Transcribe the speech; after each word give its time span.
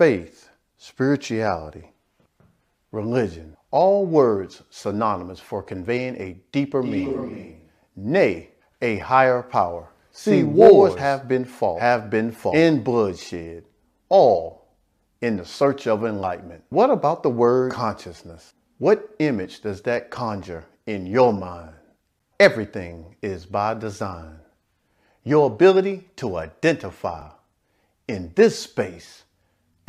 faith, 0.00 0.48
spirituality, 0.78 1.92
religion, 2.90 3.54
all 3.70 4.06
words 4.06 4.62
synonymous 4.70 5.38
for 5.38 5.62
conveying 5.62 6.16
a 6.16 6.40
deeper, 6.52 6.80
deeper 6.80 6.82
meaning, 6.82 7.28
meaning, 7.28 7.60
nay, 7.96 8.48
a 8.80 8.96
higher 8.96 9.42
power. 9.42 9.90
See, 10.10 10.42
wars 10.42 10.94
have 10.94 11.28
been 11.28 11.44
fought, 11.44 11.82
have 11.82 12.08
been 12.08 12.32
fought, 12.32 12.54
in 12.54 12.82
bloodshed, 12.82 13.64
all 14.08 14.68
in 15.20 15.36
the 15.36 15.44
search 15.44 15.86
of 15.86 16.06
enlightenment. 16.06 16.64
What 16.70 16.88
about 16.88 17.22
the 17.22 17.28
word 17.28 17.70
consciousness? 17.70 18.54
What 18.78 19.14
image 19.18 19.60
does 19.60 19.82
that 19.82 20.08
conjure 20.08 20.64
in 20.86 21.04
your 21.04 21.34
mind? 21.34 21.74
Everything 22.38 23.16
is 23.20 23.44
by 23.44 23.74
design. 23.74 24.40
Your 25.24 25.48
ability 25.48 26.08
to 26.16 26.36
identify 26.36 27.32
in 28.08 28.32
this 28.34 28.58
space 28.58 29.24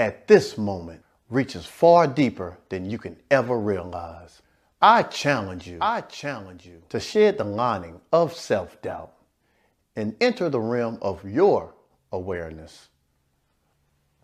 at 0.01 0.27
this 0.27 0.57
moment 0.57 1.03
reaches 1.29 1.65
far 1.67 2.07
deeper 2.07 2.57
than 2.69 2.89
you 2.89 2.97
can 2.97 3.15
ever 3.31 3.57
realize. 3.59 4.41
I 4.81 5.03
challenge 5.03 5.67
you, 5.67 5.77
I 5.81 6.01
challenge 6.01 6.65
you 6.65 6.81
to 6.89 6.99
shed 6.99 7.37
the 7.37 7.43
lining 7.45 8.01
of 8.11 8.33
self 8.35 8.81
doubt 8.81 9.13
and 9.95 10.15
enter 10.21 10.49
the 10.49 10.59
realm 10.59 10.97
of 11.03 11.23
your 11.29 11.75
awareness. 12.11 12.89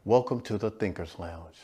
Welcome 0.05 0.41
to 0.41 0.57
the 0.57 0.71
Thinker's 0.71 1.19
Lounge. 1.19 1.59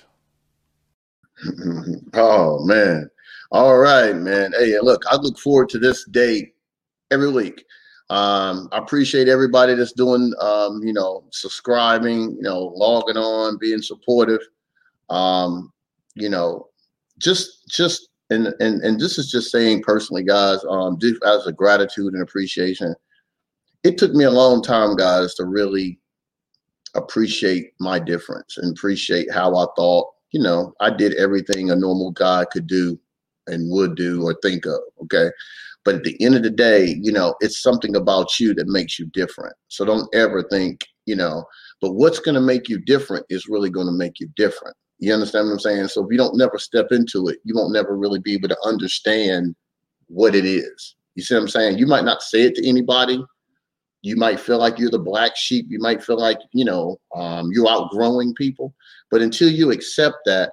oh, 2.14 2.66
man. 2.66 3.10
All 3.52 3.78
right, 3.80 4.16
man. 4.16 4.54
Hey, 4.60 4.80
look, 4.82 5.04
I 5.10 5.18
look 5.18 5.40
forward 5.40 5.70
to 5.70 5.80
this 5.80 6.06
day 6.06 6.54
every 7.12 7.32
week. 7.32 7.66
Um, 8.14 8.70
I 8.72 8.78
appreciate 8.78 9.28
everybody 9.28 9.74
that's 9.74 9.92
doing, 9.92 10.34
um, 10.40 10.84
you 10.84 10.94
know, 10.94 11.24
subscribing, 11.32 12.36
you 12.36 12.44
know, 12.44 12.72
logging 12.76 13.18
on, 13.18 13.58
being 13.58 13.82
supportive. 13.82 14.42
Um, 15.10 15.74
you 16.14 16.30
know, 16.30 16.68
just, 17.18 17.68
just, 17.68 18.10
and, 18.30 18.54
and, 18.60 18.84
and 18.84 19.00
this 19.00 19.18
is 19.18 19.32
just 19.32 19.52
saying 19.52 19.82
personally, 19.82 20.22
guys, 20.22 20.60
um, 20.70 21.00
just 21.00 21.24
as 21.24 21.48
a 21.48 21.52
gratitude 21.52 22.14
and 22.14 22.22
appreciation. 22.22 22.94
It 23.84 23.98
took 23.98 24.14
me 24.14 24.26
a 24.26 24.32
long 24.32 24.62
time, 24.62 24.96
guys, 24.96 25.34
to 25.36 25.46
really 25.46 26.00
appreciate 26.94 27.74
my 27.80 27.98
difference 27.98 28.60
and 28.60 28.78
appreciate 28.78 29.32
how 29.32 29.56
I 29.56 29.66
thought, 29.76 30.12
you 30.30 30.40
know, 30.40 30.76
I 30.80 30.92
did 30.92 31.16
everything 31.16 31.72
a 31.72 31.76
normal 31.76 32.12
guy 32.12 32.46
could 32.52 32.68
do 32.68 33.00
and 33.48 33.72
would 33.72 33.96
do 33.96 34.24
or 34.24 34.38
think 34.44 34.68
of. 34.68 34.82
Okay. 35.02 35.32
But 35.86 35.96
at 35.96 36.04
the 36.04 36.22
end 36.24 36.36
of 36.36 36.44
the 36.44 36.50
day, 36.50 36.98
you 37.02 37.12
know, 37.12 37.36
it's 37.42 37.62
something 37.62 37.96
about 37.96 38.40
you 38.40 38.54
that 38.54 38.68
makes 38.68 38.98
you 38.98 39.06
different. 39.08 39.56
So 39.68 39.84
don't 39.84 40.08
ever 40.16 40.44
think, 40.44 40.86
you 41.06 41.16
know, 41.16 41.44
but 41.82 41.94
what's 41.94 42.20
going 42.20 42.36
to 42.36 42.42
make 42.42 42.70
you 42.70 42.80
different 42.80 43.26
is 43.30 43.50
really 43.50 43.70
going 43.70 43.88
to 43.88 43.94
make 43.94 44.20
you 44.20 44.30
different. 44.36 44.76
You 45.00 45.14
understand 45.14 45.48
what 45.48 45.54
I'm 45.54 45.60
saying? 45.60 45.88
So 45.90 46.06
if 46.06 46.12
you 46.12 46.18
don't 46.18 46.38
never 46.38 46.58
step 46.58 46.88
into 46.92 47.28
it, 47.28 47.40
you 47.44 47.56
won't 47.56 47.74
never 47.74 47.98
really 47.98 48.20
be 48.20 48.34
able 48.34 48.48
to 48.48 48.58
understand 48.64 49.56
what 50.08 50.36
it 50.36 50.46
is. 50.46 50.96
You 51.16 51.24
see 51.24 51.36
what 51.36 51.42
I'm 51.42 51.48
saying? 51.50 51.78
You 51.78 51.88
might 51.88 52.06
not 52.06 52.22
say 52.22 52.44
it 52.44 52.56
to 52.56 52.68
anybody. 52.68 53.24
You 54.02 54.16
might 54.16 54.40
feel 54.40 54.60
like 54.60 54.80
you're 54.80 54.92
the 54.92 55.00
black 55.00 55.36
sheep. 55.36 55.66
You 55.70 55.80
might 55.80 56.04
feel 56.04 56.18
like, 56.18 56.40
you 56.54 56.66
know, 56.66 56.98
um, 57.16 57.50
you're 57.52 57.70
outgrowing 57.70 58.34
people. 58.36 58.74
But 59.12 59.22
until 59.22 59.50
you 59.50 59.72
accept 59.72 60.18
that, 60.26 60.52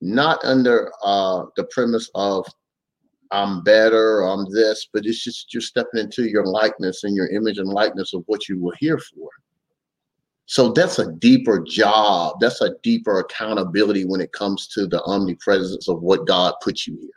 not 0.00 0.44
under 0.44 0.92
uh, 1.04 1.44
the 1.56 1.64
premise 1.64 2.10
of 2.14 2.46
I'm 3.32 3.62
better 3.62 4.22
I'm 4.22 4.44
this, 4.52 4.88
but 4.92 5.06
it's 5.06 5.24
just 5.24 5.52
you're 5.52 5.62
stepping 5.62 6.00
into 6.00 6.28
your 6.28 6.46
likeness 6.46 7.04
and 7.04 7.16
your 7.16 7.28
image 7.28 7.58
and 7.58 7.68
likeness 7.68 8.12
of 8.12 8.22
what 8.26 8.48
you 8.48 8.60
were 8.60 8.76
here 8.78 8.98
for. 8.98 9.28
So 10.46 10.70
that's 10.70 10.98
a 10.98 11.12
deeper 11.12 11.64
job. 11.66 12.36
That's 12.40 12.60
a 12.60 12.74
deeper 12.82 13.20
accountability 13.20 14.04
when 14.04 14.20
it 14.20 14.32
comes 14.32 14.68
to 14.68 14.86
the 14.86 15.02
omnipresence 15.04 15.88
of 15.88 16.02
what 16.02 16.26
God 16.26 16.52
put 16.62 16.86
you 16.86 16.98
here, 17.00 17.10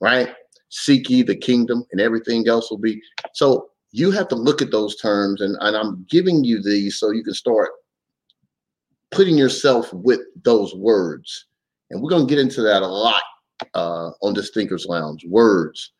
right? 0.00 0.34
Seek 0.68 1.08
ye 1.08 1.22
the 1.22 1.36
kingdom 1.36 1.84
and 1.90 2.00
everything 2.00 2.46
else 2.48 2.70
will 2.70 2.78
be. 2.78 3.00
So 3.32 3.70
you 3.92 4.10
have 4.10 4.28
to 4.28 4.34
look 4.34 4.60
at 4.60 4.72
those 4.72 4.96
terms, 4.96 5.40
and, 5.40 5.56
and 5.60 5.74
I'm 5.74 6.04
giving 6.10 6.44
you 6.44 6.62
these 6.62 6.98
so 6.98 7.12
you 7.12 7.24
can 7.24 7.32
start 7.32 7.70
putting 9.10 9.38
yourself 9.38 9.90
with 9.94 10.20
those 10.42 10.74
words. 10.74 11.46
And 11.90 12.02
we're 12.02 12.10
going 12.10 12.26
to 12.26 12.30
get 12.30 12.40
into 12.40 12.60
that 12.62 12.82
a 12.82 12.86
lot 12.86 13.22
uh, 13.74 14.10
on 14.22 14.34
this 14.34 14.50
Thinkers 14.50 14.86
Lounge. 14.86 15.24
Words, 15.26 15.92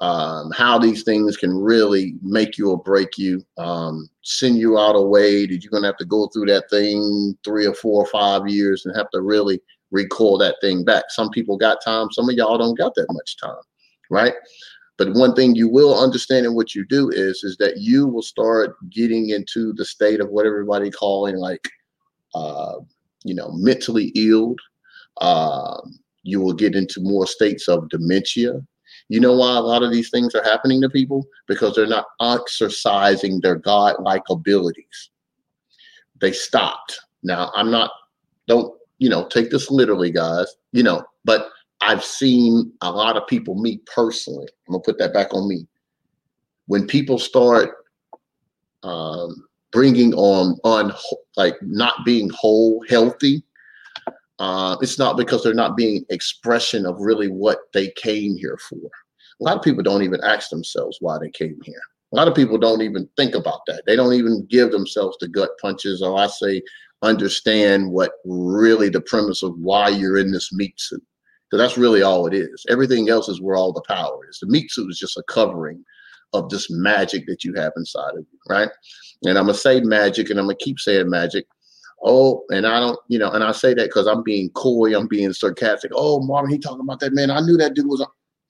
um, 0.00 0.50
how 0.52 0.78
these 0.78 1.02
things 1.02 1.36
can 1.36 1.56
really 1.56 2.14
make 2.22 2.58
you 2.58 2.70
or 2.70 2.82
break 2.82 3.16
you, 3.16 3.44
um, 3.56 4.08
send 4.22 4.58
you 4.58 4.78
out 4.78 4.96
a 4.96 5.02
way 5.02 5.46
that 5.46 5.62
you're 5.62 5.70
going 5.70 5.82
to 5.82 5.88
have 5.88 5.96
to 5.98 6.04
go 6.04 6.26
through 6.28 6.46
that 6.46 6.68
thing 6.70 7.36
three 7.44 7.66
or 7.66 7.74
four 7.74 8.02
or 8.02 8.06
five 8.06 8.46
years 8.48 8.84
and 8.84 8.96
have 8.96 9.10
to 9.10 9.22
really 9.22 9.60
recall 9.90 10.36
that 10.38 10.56
thing 10.60 10.84
back. 10.84 11.04
Some 11.08 11.30
people 11.30 11.56
got 11.56 11.82
time, 11.84 12.08
some 12.12 12.28
of 12.28 12.34
y'all 12.36 12.58
don't 12.58 12.76
got 12.76 12.94
that 12.94 13.06
much 13.10 13.36
time, 13.38 13.62
right? 14.10 14.34
But 14.98 15.12
one 15.12 15.34
thing 15.34 15.54
you 15.54 15.68
will 15.68 15.98
understand 15.98 16.46
in 16.46 16.54
what 16.54 16.74
you 16.74 16.84
do 16.86 17.10
is 17.10 17.44
is 17.44 17.56
that 17.58 17.78
you 17.78 18.06
will 18.06 18.22
start 18.22 18.76
getting 18.90 19.30
into 19.30 19.72
the 19.74 19.84
state 19.84 20.20
of 20.20 20.30
what 20.30 20.46
everybody 20.46 20.90
calling 20.90 21.36
like 21.36 21.68
uh, 22.34 22.76
you 23.24 23.34
know 23.34 23.50
mentally 23.52 24.12
ill. 24.14 24.56
Um, 25.20 25.98
you 26.26 26.40
will 26.40 26.52
get 26.52 26.74
into 26.74 27.00
more 27.00 27.26
states 27.26 27.68
of 27.68 27.88
dementia. 27.88 28.60
You 29.08 29.20
know 29.20 29.34
why 29.36 29.56
a 29.56 29.60
lot 29.60 29.84
of 29.84 29.92
these 29.92 30.10
things 30.10 30.34
are 30.34 30.42
happening 30.42 30.80
to 30.82 30.90
people? 30.90 31.24
Because 31.46 31.74
they're 31.74 31.86
not 31.86 32.06
exercising 32.20 33.40
their 33.40 33.54
God-like 33.54 34.24
abilities. 34.28 35.10
They 36.20 36.32
stopped. 36.32 36.98
Now, 37.22 37.52
I'm 37.54 37.70
not, 37.70 37.90
don't, 38.48 38.74
you 38.98 39.08
know, 39.08 39.28
take 39.28 39.50
this 39.50 39.70
literally, 39.70 40.10
guys, 40.10 40.46
you 40.72 40.82
know, 40.82 41.04
but 41.24 41.50
I've 41.80 42.04
seen 42.04 42.72
a 42.80 42.90
lot 42.90 43.16
of 43.16 43.26
people, 43.28 43.54
me 43.54 43.80
personally, 43.94 44.48
I'm 44.66 44.72
gonna 44.72 44.82
put 44.82 44.98
that 44.98 45.14
back 45.14 45.32
on 45.32 45.48
me. 45.48 45.66
When 46.66 46.86
people 46.86 47.18
start 47.18 47.70
um, 48.82 49.44
bringing 49.70 50.14
on 50.14 50.58
on 50.64 50.92
like 51.36 51.54
not 51.62 52.04
being 52.04 52.30
whole, 52.30 52.84
healthy, 52.88 53.42
uh, 54.38 54.76
it's 54.80 54.98
not 54.98 55.16
because 55.16 55.42
they're 55.42 55.54
not 55.54 55.76
being 55.76 56.04
expression 56.10 56.86
of 56.86 56.96
really 56.98 57.28
what 57.28 57.58
they 57.72 57.90
came 57.96 58.36
here 58.36 58.58
for. 58.68 58.90
A 59.40 59.44
lot 59.44 59.56
of 59.56 59.62
people 59.62 59.82
don't 59.82 60.02
even 60.02 60.22
ask 60.22 60.50
themselves 60.50 60.98
why 61.00 61.18
they 61.18 61.30
came 61.30 61.58
here. 61.62 61.80
A 62.12 62.16
lot 62.16 62.28
of 62.28 62.34
people 62.34 62.58
don't 62.58 62.82
even 62.82 63.08
think 63.16 63.34
about 63.34 63.60
that. 63.66 63.82
They 63.86 63.96
don't 63.96 64.14
even 64.14 64.46
give 64.48 64.70
themselves 64.70 65.16
the 65.20 65.28
gut 65.28 65.50
punches, 65.60 66.02
or 66.02 66.18
I 66.18 66.28
say, 66.28 66.62
understand 67.02 67.90
what 67.90 68.12
really 68.24 68.88
the 68.88 69.00
premise 69.00 69.42
of 69.42 69.58
why 69.58 69.88
you're 69.88 70.18
in 70.18 70.32
this 70.32 70.52
meat 70.52 70.80
suit. 70.80 71.02
That's 71.52 71.78
really 71.78 72.02
all 72.02 72.26
it 72.26 72.34
is. 72.34 72.66
Everything 72.68 73.08
else 73.08 73.28
is 73.28 73.40
where 73.40 73.56
all 73.56 73.72
the 73.72 73.84
power 73.88 74.28
is. 74.28 74.38
The 74.40 74.46
meat 74.46 74.70
suit 74.70 74.90
is 74.90 74.98
just 74.98 75.16
a 75.16 75.22
covering 75.22 75.82
of 76.32 76.50
this 76.50 76.70
magic 76.70 77.26
that 77.26 77.44
you 77.44 77.54
have 77.54 77.72
inside 77.76 78.10
of 78.10 78.26
you, 78.30 78.38
right? 78.50 78.68
And 79.24 79.38
I'm 79.38 79.46
gonna 79.46 79.54
say 79.54 79.80
magic, 79.80 80.28
and 80.28 80.38
I'm 80.38 80.46
gonna 80.46 80.56
keep 80.56 80.78
saying 80.78 81.08
magic. 81.08 81.46
Oh, 82.02 82.44
and 82.50 82.66
I 82.66 82.78
don't, 82.78 82.98
you 83.08 83.18
know, 83.18 83.30
and 83.30 83.42
I 83.42 83.52
say 83.52 83.74
that 83.74 83.86
because 83.86 84.06
I'm 84.06 84.22
being 84.22 84.50
coy, 84.50 84.96
I'm 84.96 85.06
being 85.06 85.32
sarcastic. 85.32 85.90
Oh, 85.94 86.20
Marvin, 86.20 86.50
he 86.50 86.58
talking 86.58 86.82
about 86.82 87.00
that 87.00 87.14
man. 87.14 87.30
I 87.30 87.40
knew 87.40 87.56
that 87.56 87.74
dude 87.74 87.86
was. 87.86 88.06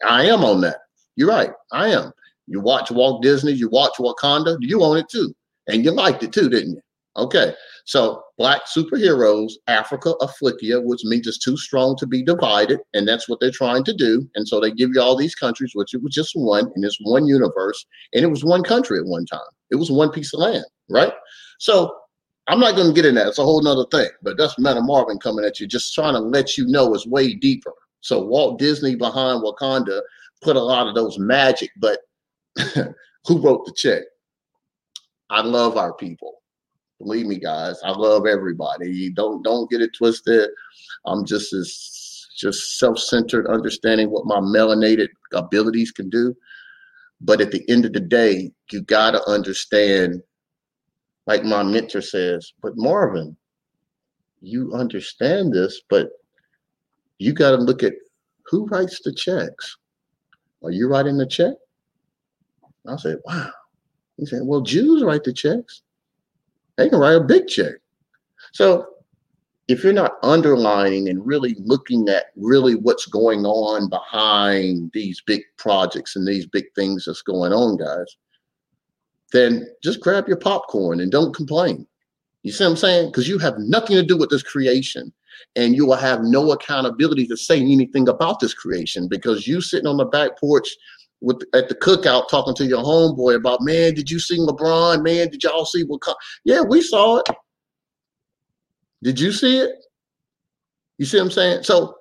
I 0.07 0.27
am 0.27 0.45
on 0.45 0.61
that. 0.63 0.79
You're 1.17 1.29
right. 1.29 1.51
I 1.73 1.89
am. 1.89 2.13
You 2.47 2.61
watch 2.61 2.91
Walt 2.91 3.23
Disney, 3.23 3.53
you 3.53 3.69
watch 3.69 3.95
Wakanda, 3.99 4.57
you 4.61 4.83
own 4.83 4.99
it 4.99 5.09
too, 5.09 5.35
and 5.67 5.85
you 5.85 5.91
liked 5.91 6.23
it 6.23 6.33
too, 6.33 6.49
didn't 6.49 6.75
you? 6.75 6.81
Okay, 7.17 7.55
so 7.87 8.23
black 8.37 8.67
superheroes, 8.67 9.53
Africa 9.69 10.13
afflictia, 10.21 10.85
which 10.85 11.01
means 11.05 11.27
it's 11.27 11.39
too 11.39 11.57
strong 11.57 11.97
to 11.97 12.07
be 12.07 12.23
divided, 12.23 12.79
and 12.93 13.09
that's 13.09 13.27
what 13.27 13.41
they're 13.41 13.51
trying 13.51 13.85
to 13.85 13.95
do. 13.95 14.29
And 14.35 14.47
so 14.47 14.61
they 14.61 14.71
give 14.71 14.91
you 14.93 15.01
all 15.01 15.17
these 15.17 15.35
countries, 15.35 15.71
which 15.75 15.95
it 15.95 16.03
was 16.03 16.13
just 16.13 16.33
one 16.35 16.71
in 16.77 16.83
this 16.83 16.99
one 17.01 17.27
universe, 17.27 17.87
and 18.13 18.23
it 18.23 18.29
was 18.29 18.45
one 18.45 18.63
country 18.63 18.99
at 18.99 19.07
one 19.07 19.25
time. 19.25 19.41
It 19.71 19.77
was 19.77 19.91
one 19.91 20.11
piece 20.11 20.35
of 20.35 20.41
land, 20.41 20.67
right? 20.91 21.13
So 21.59 21.97
I'm 22.49 22.61
not 22.61 22.77
going 22.77 22.89
to 22.89 22.95
get 22.95 23.05
in 23.07 23.17
that. 23.17 23.27
It's 23.27 23.39
a 23.39 23.45
whole 23.45 23.63
nother 23.63 23.87
thing, 23.91 24.09
but 24.23 24.37
that's 24.39 24.59
Meta 24.59 24.81
Marvin 24.81 25.19
coming 25.19 25.45
at 25.45 25.59
you, 25.59 25.67
just 25.67 25.95
trying 25.95 26.15
to 26.15 26.21
let 26.21 26.57
you 26.57 26.67
know 26.67 26.95
it's 26.95 27.07
way 27.07 27.35
deeper. 27.35 27.73
So 28.03 28.23
Walt 28.23 28.59
Disney 28.59 28.95
behind 28.95 29.43
Wakanda 29.43 30.01
put 30.43 30.57
a 30.57 30.63
lot 30.63 30.87
of 30.87 30.95
those 30.95 31.19
magic, 31.19 31.71
but 31.79 32.01
who 33.27 33.41
wrote 33.41 33.67
the 33.67 33.73
check? 33.77 34.03
I 35.31 35.43
love 35.43 35.77
our 35.77 35.93
people. 35.95 36.35
Believe 36.99 37.27
me, 37.27 37.39
guys, 37.39 37.81
I 37.85 37.91
love 37.91 38.27
everybody. 38.27 39.11
Don't 39.11 39.43
don't 39.43 39.69
get 39.69 39.83
it 39.83 39.91
twisted. 39.95 40.49
I'm 41.05 41.27
just 41.27 41.53
as 41.53 42.29
just 42.39 42.79
self-centered, 42.79 43.47
understanding 43.47 44.11
what 44.11 44.27
my 44.27 44.39
melanated 44.39 45.09
abilities 45.33 45.91
can 45.91 46.09
do. 46.11 46.35
But 47.21 47.41
at 47.41 47.51
the 47.51 47.69
end 47.69 47.87
of 47.87 47.93
the 47.95 48.01
day, 48.01 48.53
you 48.71 48.83
gotta 48.83 49.27
understand, 49.29 50.23
like 51.27 51.45
my 51.45 51.63
mentor 51.63 52.01
says, 52.01 52.53
but 52.63 52.77
Marvin, 52.77 53.37
you 54.41 54.73
understand 54.75 55.53
this, 55.53 55.83
but 55.89 56.11
you 57.19 57.33
gotta 57.33 57.57
look 57.57 57.83
at 57.83 57.95
who 58.47 58.67
writes 58.67 59.01
the 59.03 59.13
checks. 59.13 59.77
Are 60.63 60.71
you 60.71 60.89
writing 60.89 61.17
the 61.17 61.27
check? 61.27 61.55
I 62.87 62.97
said, 62.97 63.19
wow. 63.25 63.51
He 64.17 64.27
said, 64.27 64.41
well, 64.45 64.61
Jews 64.61 65.03
write 65.03 65.25
the 65.25 65.33
checks 65.33 65.83
they 66.77 66.89
can 66.89 66.99
write 66.99 67.17
a 67.17 67.21
big 67.21 67.49
check. 67.49 67.75
So 68.53 68.87
if 69.69 69.83
you're 69.83 69.93
not 69.93 70.19
underlining 70.23 71.09
and 71.09 71.27
really 71.27 71.57
looking 71.59 72.09
at 72.09 72.27
really 72.37 72.75
what's 72.75 73.07
going 73.07 73.45
on 73.45 73.89
behind 73.89 74.91
these 74.93 75.21
big 75.27 75.43
projects 75.57 76.17
and 76.17 76.27
these 76.27 76.47
big 76.47 76.67
things 76.75 77.05
that's 77.05 77.23
going 77.23 77.53
on, 77.53 77.77
guys, 77.77 78.17
then 79.37 79.67
just 79.83 80.01
grab 80.01 80.27
your 80.27 80.39
popcorn 80.39 81.01
and 81.01 81.13
don't 81.13 81.35
complain. 81.35 81.87
You 82.43 82.53
see 82.53 82.65
what 82.65 82.71
I'm 82.71 82.77
saying? 82.77 83.11
Because 83.11 83.29
you 83.29 83.39
have 83.39 83.59
nothing 83.59 83.97
to 83.97 84.03
do 84.03 84.17
with 84.17 84.31
this 84.31 84.43
creation 84.43 85.13
and 85.57 85.75
you 85.75 85.87
will 85.87 85.97
have 85.97 86.23
no 86.23 86.53
accountability 86.53 87.27
to 87.27 87.37
say 87.37 87.61
anything 87.61 88.09
about 88.09 88.41
this 88.41 88.55
creation 88.55 89.09
because 89.09 89.47
you 89.47 89.61
sitting 89.61 89.87
on 89.87 89.97
the 89.97 90.05
back 90.05 90.39
porch 90.39 90.69
with 91.21 91.43
at 91.55 91.69
the 91.69 91.75
cookout 91.75 92.29
talking 92.29 92.55
to 92.55 92.67
your 92.67 92.83
homeboy 92.83 93.35
about, 93.37 93.63
man, 93.63 93.95
did 93.95 94.11
you 94.11 94.21
see 94.21 94.39
LeBron? 94.39 95.03
Man, 95.03 95.29
did 95.29 95.43
y'all 95.43 95.65
see 95.65 95.83
what? 95.83 96.03
Yeah, 96.45 96.61
we 96.61 96.83
saw 96.83 97.19
it. 97.19 97.27
Did 99.03 99.19
you 99.19 99.33
see 99.33 99.59
it? 99.59 99.71
You 100.99 101.07
see 101.07 101.19
what 101.19 101.25
I'm 101.25 101.31
saying? 101.31 101.63
So 101.65 101.97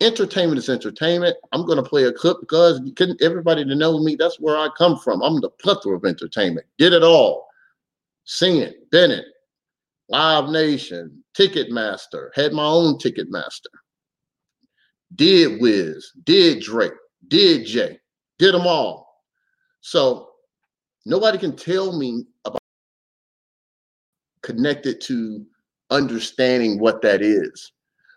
entertainment 0.00 0.58
is 0.58 0.68
entertainment. 0.68 1.36
I'm 1.52 1.64
going 1.64 1.82
to 1.82 1.88
play 1.88 2.04
a 2.04 2.12
clip 2.12 2.38
because 2.40 2.80
everybody 3.20 3.64
to 3.64 3.74
know 3.74 3.98
me, 4.00 4.16
that's 4.16 4.40
where 4.40 4.56
I 4.56 4.68
come 4.76 4.98
from. 4.98 5.22
I'm 5.22 5.40
the 5.40 5.50
plethora 5.50 5.96
of 5.96 6.04
entertainment. 6.04 6.66
Did 6.78 6.92
it 6.92 7.02
all. 7.02 7.46
Singing, 8.24 8.74
Bennett, 8.90 9.26
Live 10.08 10.48
Nation, 10.50 11.22
Ticketmaster, 11.38 12.30
had 12.34 12.52
my 12.52 12.64
own 12.64 12.98
Ticketmaster. 12.98 13.70
Did 15.14 15.60
Wiz, 15.60 16.10
did 16.24 16.60
Drake, 16.62 16.92
did 17.28 17.64
Jay, 17.66 17.98
did 18.38 18.54
them 18.54 18.66
all. 18.66 19.22
So 19.80 20.30
nobody 21.06 21.38
can 21.38 21.54
tell 21.54 21.96
me 21.96 22.24
about 22.44 22.60
connected 24.42 25.00
to 25.02 25.46
understanding 25.90 26.80
what 26.80 27.00
that 27.02 27.22
is. 27.22 27.72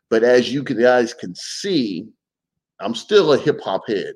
But 0.10 0.24
as 0.24 0.52
you 0.52 0.64
guys 0.64 1.14
can 1.14 1.36
see, 1.36 2.08
I'm 2.80 2.96
still 2.96 3.34
a 3.34 3.38
hip 3.38 3.62
hop 3.62 3.88
head. 3.88 4.16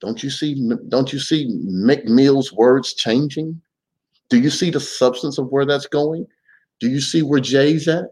Don't 0.00 0.22
you 0.22 0.30
see? 0.30 0.70
Don't 0.88 1.12
you 1.12 1.18
see 1.18 1.46
Meek 1.64 2.06
Mill's 2.06 2.52
words 2.52 2.94
changing? 2.94 3.60
Do 4.28 4.40
you 4.40 4.50
see 4.50 4.70
the 4.70 4.80
substance 4.80 5.38
of 5.38 5.48
where 5.48 5.64
that's 5.64 5.86
going? 5.86 6.26
Do 6.80 6.88
you 6.88 7.00
see 7.00 7.22
where 7.22 7.40
Jay's 7.40 7.86
at? 7.86 8.06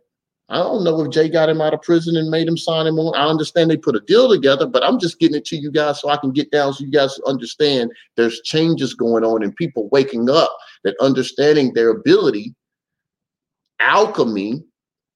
I 0.50 0.58
don't 0.58 0.82
know 0.82 1.00
if 1.00 1.12
Jay 1.12 1.28
got 1.28 1.48
him 1.48 1.60
out 1.60 1.74
of 1.74 1.82
prison 1.82 2.16
and 2.16 2.28
made 2.28 2.48
him 2.48 2.56
sign 2.56 2.86
him 2.86 2.98
on. 2.98 3.16
I 3.16 3.28
understand 3.28 3.70
they 3.70 3.76
put 3.76 3.94
a 3.94 4.00
deal 4.00 4.28
together, 4.28 4.66
but 4.66 4.82
I'm 4.82 4.98
just 4.98 5.20
getting 5.20 5.36
it 5.36 5.44
to 5.46 5.56
you 5.56 5.70
guys 5.70 6.00
so 6.00 6.08
I 6.08 6.16
can 6.16 6.32
get 6.32 6.50
down 6.50 6.72
so 6.72 6.84
you 6.84 6.90
guys 6.90 7.16
understand 7.24 7.92
there's 8.16 8.40
changes 8.40 8.92
going 8.92 9.24
on 9.24 9.44
and 9.44 9.54
people 9.54 9.88
waking 9.90 10.28
up 10.28 10.56
that 10.82 10.96
understanding 11.00 11.72
their 11.72 11.90
ability 11.90 12.54
alchemy, 13.80 14.62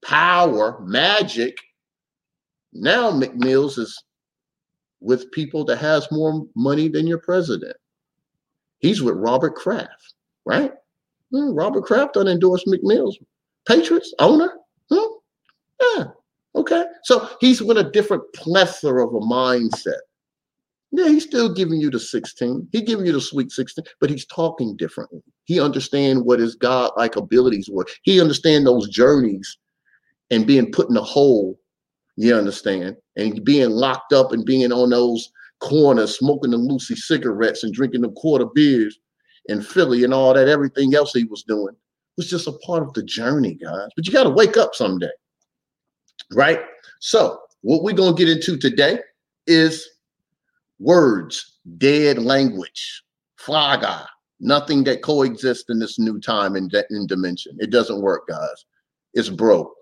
power, 0.04 0.80
magic. 0.80 1.56
Now 2.74 3.10
Mills 3.10 3.78
is 3.78 4.02
with 5.00 5.30
people 5.32 5.64
that 5.66 5.78
has 5.78 6.10
more 6.10 6.46
money 6.56 6.88
than 6.88 7.06
your 7.06 7.18
president. 7.18 7.76
He's 8.78 9.02
with 9.02 9.16
Robert 9.16 9.54
Kraft, 9.54 10.14
right? 10.44 10.72
Hmm, 11.32 11.54
Robert 11.54 11.84
Kraft 11.84 12.14
done 12.14 12.28
endorsed 12.28 12.66
Patriots 13.66 14.14
owner? 14.18 14.52
Hmm? 14.90 15.14
Yeah. 15.80 16.04
Okay. 16.54 16.84
So 17.04 17.28
he's 17.40 17.62
with 17.62 17.78
a 17.78 17.90
different 17.90 18.22
plethora 18.34 19.06
of 19.06 19.14
a 19.14 19.20
mindset. 19.20 20.00
Yeah, 20.92 21.08
he's 21.08 21.24
still 21.24 21.52
giving 21.52 21.80
you 21.80 21.90
the 21.90 21.98
16. 21.98 22.68
He 22.70 22.80
giving 22.80 23.04
you 23.04 23.12
the 23.12 23.20
sweet 23.20 23.50
16, 23.50 23.84
but 24.00 24.10
he's 24.10 24.26
talking 24.26 24.76
differently. 24.76 25.22
He 25.44 25.58
understand 25.58 26.24
what 26.24 26.38
his 26.38 26.54
God-like 26.54 27.16
abilities 27.16 27.68
were. 27.68 27.86
He 28.02 28.20
understand 28.20 28.64
those 28.64 28.88
journeys 28.88 29.58
and 30.30 30.46
being 30.46 30.70
put 30.70 30.88
in 30.88 30.96
a 30.96 31.02
hole, 31.02 31.58
you 32.16 32.34
understand, 32.34 32.96
and 33.16 33.44
being 33.44 33.70
locked 33.70 34.12
up 34.12 34.32
and 34.32 34.44
being 34.44 34.72
on 34.72 34.90
those 34.90 35.30
corners, 35.60 36.18
smoking 36.18 36.50
the 36.50 36.56
Lucy 36.56 36.94
cigarettes 36.94 37.64
and 37.64 37.72
drinking 37.72 38.02
the 38.02 38.12
quarter 38.12 38.46
beers 38.54 38.98
in 39.46 39.62
Philly 39.62 40.04
and 40.04 40.14
all 40.14 40.34
that, 40.34 40.48
everything 40.48 40.94
else 40.94 41.12
he 41.12 41.24
was 41.24 41.42
doing 41.42 41.74
was 42.16 42.28
just 42.28 42.46
a 42.46 42.52
part 42.52 42.82
of 42.82 42.92
the 42.94 43.02
journey, 43.02 43.54
guys. 43.54 43.88
But 43.96 44.06
you 44.06 44.12
got 44.12 44.24
to 44.24 44.30
wake 44.30 44.56
up 44.56 44.74
someday, 44.74 45.10
right? 46.32 46.60
So, 47.00 47.40
what 47.62 47.82
we're 47.82 47.92
going 47.92 48.14
to 48.14 48.24
get 48.24 48.34
into 48.34 48.56
today 48.56 49.00
is 49.46 49.88
words, 50.78 51.58
dead 51.78 52.18
language, 52.18 53.02
flaga, 53.36 54.06
nothing 54.40 54.84
that 54.84 55.02
coexists 55.02 55.68
in 55.68 55.78
this 55.78 55.98
new 55.98 56.20
time 56.20 56.56
and 56.56 56.70
dimension. 57.08 57.56
It 57.58 57.70
doesn't 57.70 58.02
work, 58.02 58.28
guys. 58.28 58.64
It's 59.14 59.28
broke. 59.28 59.72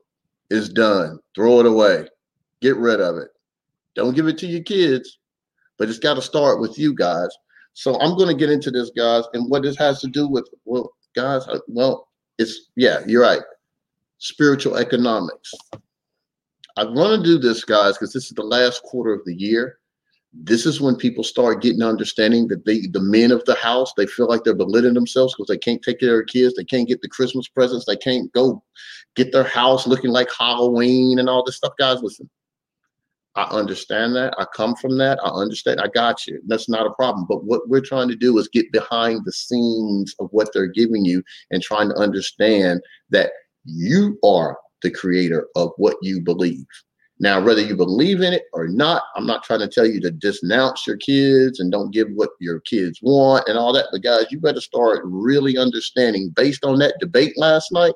It's 0.50 0.69
done. 0.69 1.19
Throw 1.34 1.61
it 1.61 1.67
away. 1.67 2.06
Get 2.62 2.76
rid 2.76 3.00
of 3.00 3.17
it. 3.17 3.29
Don't 3.94 4.17
give 4.17 4.26
it 4.29 4.38
to 4.38 4.47
your 4.47 4.62
kids, 4.62 5.19
but 5.79 5.91
it's 5.91 5.99
got 5.99 6.14
to 6.14 6.23
start 6.23 6.61
with 6.61 6.79
you 6.79 6.94
guys. 6.94 7.29
So 7.75 8.00
I'm 8.00 8.17
going 8.17 8.29
to 8.29 8.35
get 8.35 8.50
into 8.50 8.70
this, 8.70 8.91
guys, 8.97 9.25
and 9.35 9.50
what 9.50 9.62
this 9.62 9.76
has 9.76 10.00
to 10.00 10.06
do 10.06 10.26
with, 10.26 10.49
well, 10.64 10.93
guys, 11.14 11.47
uh, 11.49 11.59
well, 11.69 12.09
it's 12.38 12.70
yeah, 12.76 13.00
you're 13.06 13.23
right. 13.23 13.43
Spiritual 14.19 14.76
economics. 14.76 15.53
I 16.76 16.85
want 16.85 17.23
to 17.23 17.23
do 17.23 17.38
this, 17.38 17.64
guys, 17.64 17.99
because 17.99 18.14
this 18.14 18.26
is 18.26 18.32
the 18.32 18.43
last 18.43 18.82
quarter 18.82 19.12
of 19.12 19.20
the 19.26 19.35
year 19.35 19.79
this 20.32 20.65
is 20.65 20.81
when 20.81 20.97
people 20.97 21.23
start 21.23 21.61
getting 21.61 21.82
understanding 21.82 22.49
that 22.49 22.65
they 22.65 22.81
the 22.93 23.00
men 23.00 23.31
of 23.31 23.44
the 23.44 23.55
house 23.55 23.93
they 23.97 24.06
feel 24.06 24.26
like 24.29 24.44
they're 24.44 24.55
belittling 24.55 24.94
themselves 24.94 25.35
because 25.35 25.49
they 25.49 25.58
can't 25.58 25.82
take 25.82 26.00
care 26.00 26.11
of 26.11 26.15
their 26.15 26.25
kids 26.25 26.55
they 26.55 26.65
can't 26.65 26.88
get 26.88 27.00
the 27.03 27.08
christmas 27.08 27.49
presents 27.49 27.85
they 27.85 27.97
can't 27.97 28.32
go 28.32 28.62
get 29.15 29.31
their 29.32 29.44
house 29.44 29.87
looking 29.87 30.11
like 30.11 30.29
halloween 30.37 31.19
and 31.19 31.29
all 31.29 31.44
this 31.44 31.56
stuff 31.56 31.73
guys 31.79 32.00
listen 32.03 32.29
i 33.34 33.44
understand 33.44 34.14
that. 34.17 34.34
I 34.38 34.44
come 34.55 34.75
from 34.76 34.99
that. 34.99 35.19
I 35.25 35.29
understand. 35.29 35.81
I 35.81 35.88
got 35.88 36.26
you. 36.26 36.40
That's 36.46 36.69
not 36.69 36.87
a 36.87 36.94
problem. 36.94 37.26
But 37.29 37.44
what 37.44 37.69
we're 37.69 37.81
trying 37.81 38.08
to 38.08 38.17
do 38.17 38.37
is 38.38 38.49
get 38.49 38.70
behind 38.73 39.23
the 39.25 39.32
scenes 39.32 40.14
of 40.20 40.29
what 40.32 40.50
they're 40.52 40.67
giving 40.67 41.05
you 41.05 41.23
and 41.50 41.62
trying 41.62 41.88
to 41.88 41.96
understand 41.96 42.82
that 43.11 43.32
you 43.64 44.19
are 44.25 44.58
the 44.82 44.90
creator 44.90 45.49
of 45.56 45.70
what 45.76 45.96
you 46.02 46.20
believe. 46.20 46.67
Now, 47.20 47.40
whether 47.40 47.62
you 47.62 47.76
believe 47.76 48.20
in 48.20 48.32
it 48.32 48.44
or 48.52 48.67
not, 48.67 49.05
I'm 49.14 49.26
not 49.26 49.44
trying 49.44 49.61
to 49.61 49.69
tell 49.69 49.87
you 49.87 50.00
to 50.00 50.11
disnounce 50.11 50.87
your 50.87 50.96
kids 50.96 51.61
and 51.61 51.70
don't 51.70 51.93
give 51.93 52.08
what 52.14 52.31
your 52.40 52.58
kids 52.61 52.99
want 53.00 53.49
and 53.49 53.56
all 53.56 53.73
that. 53.75 53.87
But 53.93 54.02
guys, 54.02 54.26
you 54.31 54.40
better 54.40 54.61
start 54.61 55.02
really 55.05 55.56
understanding 55.56 56.32
based 56.34 56.64
on 56.64 56.81
that 56.81 56.96
debate 56.99 57.34
last 57.37 57.70
night. 57.70 57.94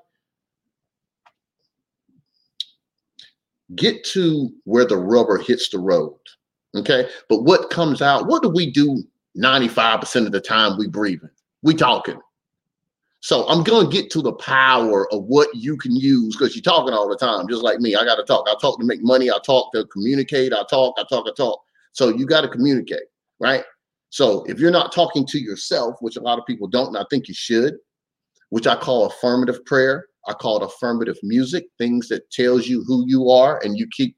Get 3.75 4.05
to 4.05 4.51
where 4.65 4.87
the 4.87 4.97
rubber 4.97 5.39
hits 5.39 5.69
the 5.69 5.79
road. 5.79 6.19
Okay. 6.77 7.09
But 7.29 7.43
what 7.43 7.71
comes 7.71 8.03
out, 8.03 8.27
what 8.27 8.43
do 8.43 8.49
we 8.49 8.71
do 8.71 9.03
95% 9.37 10.27
of 10.27 10.33
the 10.33 10.41
time 10.41 10.79
we 10.79 10.87
breathing? 10.87 11.31
We 11.63 11.75
talking. 11.75 12.21
So 13.21 13.49
I'm 13.49 13.65
to 13.65 13.89
get 13.91 14.11
to 14.13 14.23
the 14.23 14.35
power 14.35 15.13
of 15.13 15.25
what 15.25 15.49
you 15.53 15.77
can 15.77 15.97
use 15.97 16.37
because 16.37 16.55
you're 16.55 16.63
talking 16.63 16.95
all 16.95 17.09
the 17.09 17.17
time, 17.17 17.49
just 17.49 17.63
like 17.63 17.81
me. 17.81 17.97
I 17.97 18.05
got 18.05 18.17
to 18.17 18.23
talk. 18.23 18.47
I 18.49 18.55
talk 18.61 18.79
to 18.79 18.87
make 18.87 19.03
money. 19.03 19.31
I 19.31 19.39
talk 19.45 19.73
to 19.73 19.85
communicate. 19.87 20.53
I 20.53 20.63
talk. 20.71 20.95
I 20.99 21.05
talk. 21.11 21.27
I 21.27 21.33
talk. 21.37 21.61
So 21.93 22.11
you 22.11 22.25
got 22.25 22.43
to 22.43 22.49
communicate, 22.49 23.03
right? 23.41 23.65
So 24.11 24.45
if 24.45 24.61
you're 24.61 24.71
not 24.71 24.93
talking 24.93 25.27
to 25.27 25.41
yourself, 25.41 25.97
which 26.01 26.17
a 26.17 26.21
lot 26.21 26.39
of 26.39 26.47
people 26.47 26.69
don't, 26.69 26.89
and 26.89 26.99
I 26.99 27.05
think 27.11 27.27
you 27.27 27.35
should, 27.35 27.79
which 28.51 28.67
I 28.67 28.77
call 28.77 29.07
affirmative 29.07 29.65
prayer. 29.65 30.07
I 30.27 30.33
call 30.33 30.63
it 30.63 30.67
affirmative 30.67 31.19
music, 31.23 31.67
things 31.79 32.09
that 32.09 32.31
tells 32.31 32.67
you 32.67 32.83
who 32.85 33.05
you 33.07 33.31
are, 33.31 33.61
and 33.65 33.79
you 33.79 33.87
keep 33.93 34.17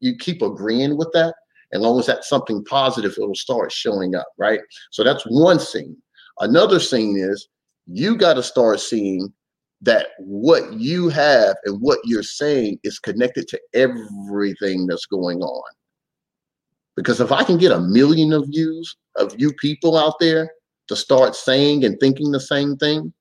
you 0.00 0.16
keep 0.16 0.42
agreeing 0.42 0.96
with 0.96 1.10
that. 1.12 1.34
As 1.72 1.80
long 1.80 1.98
as 1.98 2.06
that's 2.06 2.28
something 2.28 2.64
positive, 2.64 3.14
it'll 3.16 3.34
start 3.34 3.72
showing 3.72 4.14
up, 4.14 4.26
right? 4.36 4.60
So 4.90 5.02
that's 5.02 5.24
one 5.24 5.58
scene. 5.58 5.96
Another 6.40 6.78
scene 6.78 7.16
is 7.16 7.48
you 7.86 8.16
got 8.16 8.34
to 8.34 8.42
start 8.42 8.80
seeing 8.80 9.32
that 9.80 10.08
what 10.18 10.72
you 10.74 11.08
have 11.08 11.56
and 11.64 11.80
what 11.80 11.98
you're 12.04 12.22
saying 12.22 12.78
is 12.84 12.98
connected 12.98 13.48
to 13.48 13.60
everything 13.74 14.86
that's 14.86 15.06
going 15.06 15.40
on. 15.40 15.72
Because 16.94 17.20
if 17.20 17.32
I 17.32 17.42
can 17.42 17.58
get 17.58 17.72
a 17.72 17.80
million 17.80 18.32
of 18.32 18.46
views 18.48 18.96
of 19.16 19.34
you 19.38 19.52
people 19.54 19.96
out 19.96 20.18
there 20.20 20.50
to 20.88 20.96
start 20.96 21.34
saying 21.34 21.84
and 21.84 21.98
thinking 21.98 22.30
the 22.30 22.40
same 22.40 22.76
thing, 22.76 23.12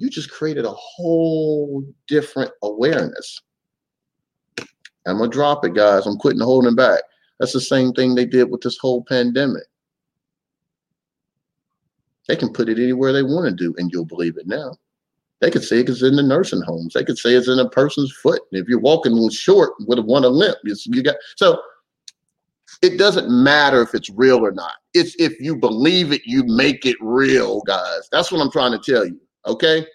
you 0.00 0.08
just 0.08 0.30
created 0.30 0.64
a 0.64 0.72
whole 0.72 1.84
different 2.08 2.50
awareness. 2.62 3.42
I'm 5.06 5.18
gonna 5.18 5.28
drop 5.28 5.64
it, 5.66 5.74
guys. 5.74 6.06
I'm 6.06 6.16
quitting 6.16 6.40
holding 6.40 6.74
back. 6.74 7.02
That's 7.38 7.52
the 7.52 7.60
same 7.60 7.92
thing 7.92 8.14
they 8.14 8.24
did 8.24 8.50
with 8.50 8.62
this 8.62 8.78
whole 8.78 9.04
pandemic. 9.04 9.64
They 12.28 12.36
can 12.36 12.50
put 12.50 12.70
it 12.70 12.78
anywhere 12.78 13.12
they 13.12 13.22
want 13.22 13.46
to 13.46 13.52
do, 13.54 13.74
and 13.76 13.90
you'll 13.92 14.06
believe 14.06 14.38
it 14.38 14.46
now. 14.46 14.74
They 15.40 15.50
could 15.50 15.64
say 15.64 15.80
it's 15.80 16.02
in 16.02 16.16
the 16.16 16.22
nursing 16.22 16.62
homes. 16.62 16.94
They 16.94 17.04
could 17.04 17.18
say 17.18 17.34
it's 17.34 17.48
in 17.48 17.58
a 17.58 17.68
person's 17.68 18.12
foot. 18.12 18.40
If 18.52 18.68
you're 18.68 18.80
walking 18.80 19.28
short 19.30 19.72
with 19.86 19.98
one 19.98 20.24
a 20.24 20.28
limp, 20.28 20.56
you 20.64 21.02
got 21.02 21.16
so. 21.36 21.60
It 22.82 22.98
doesn't 22.98 23.28
matter 23.28 23.82
if 23.82 23.94
it's 23.94 24.08
real 24.08 24.46
or 24.46 24.52
not. 24.52 24.76
It's 24.94 25.14
if 25.18 25.38
you 25.40 25.56
believe 25.56 26.12
it, 26.12 26.22
you 26.24 26.44
make 26.44 26.86
it 26.86 26.96
real, 27.00 27.60
guys. 27.62 28.08
That's 28.10 28.32
what 28.32 28.40
I'm 28.40 28.50
trying 28.50 28.72
to 28.72 28.78
tell 28.78 29.04
you. 29.04 29.20
Okay. 29.46 29.86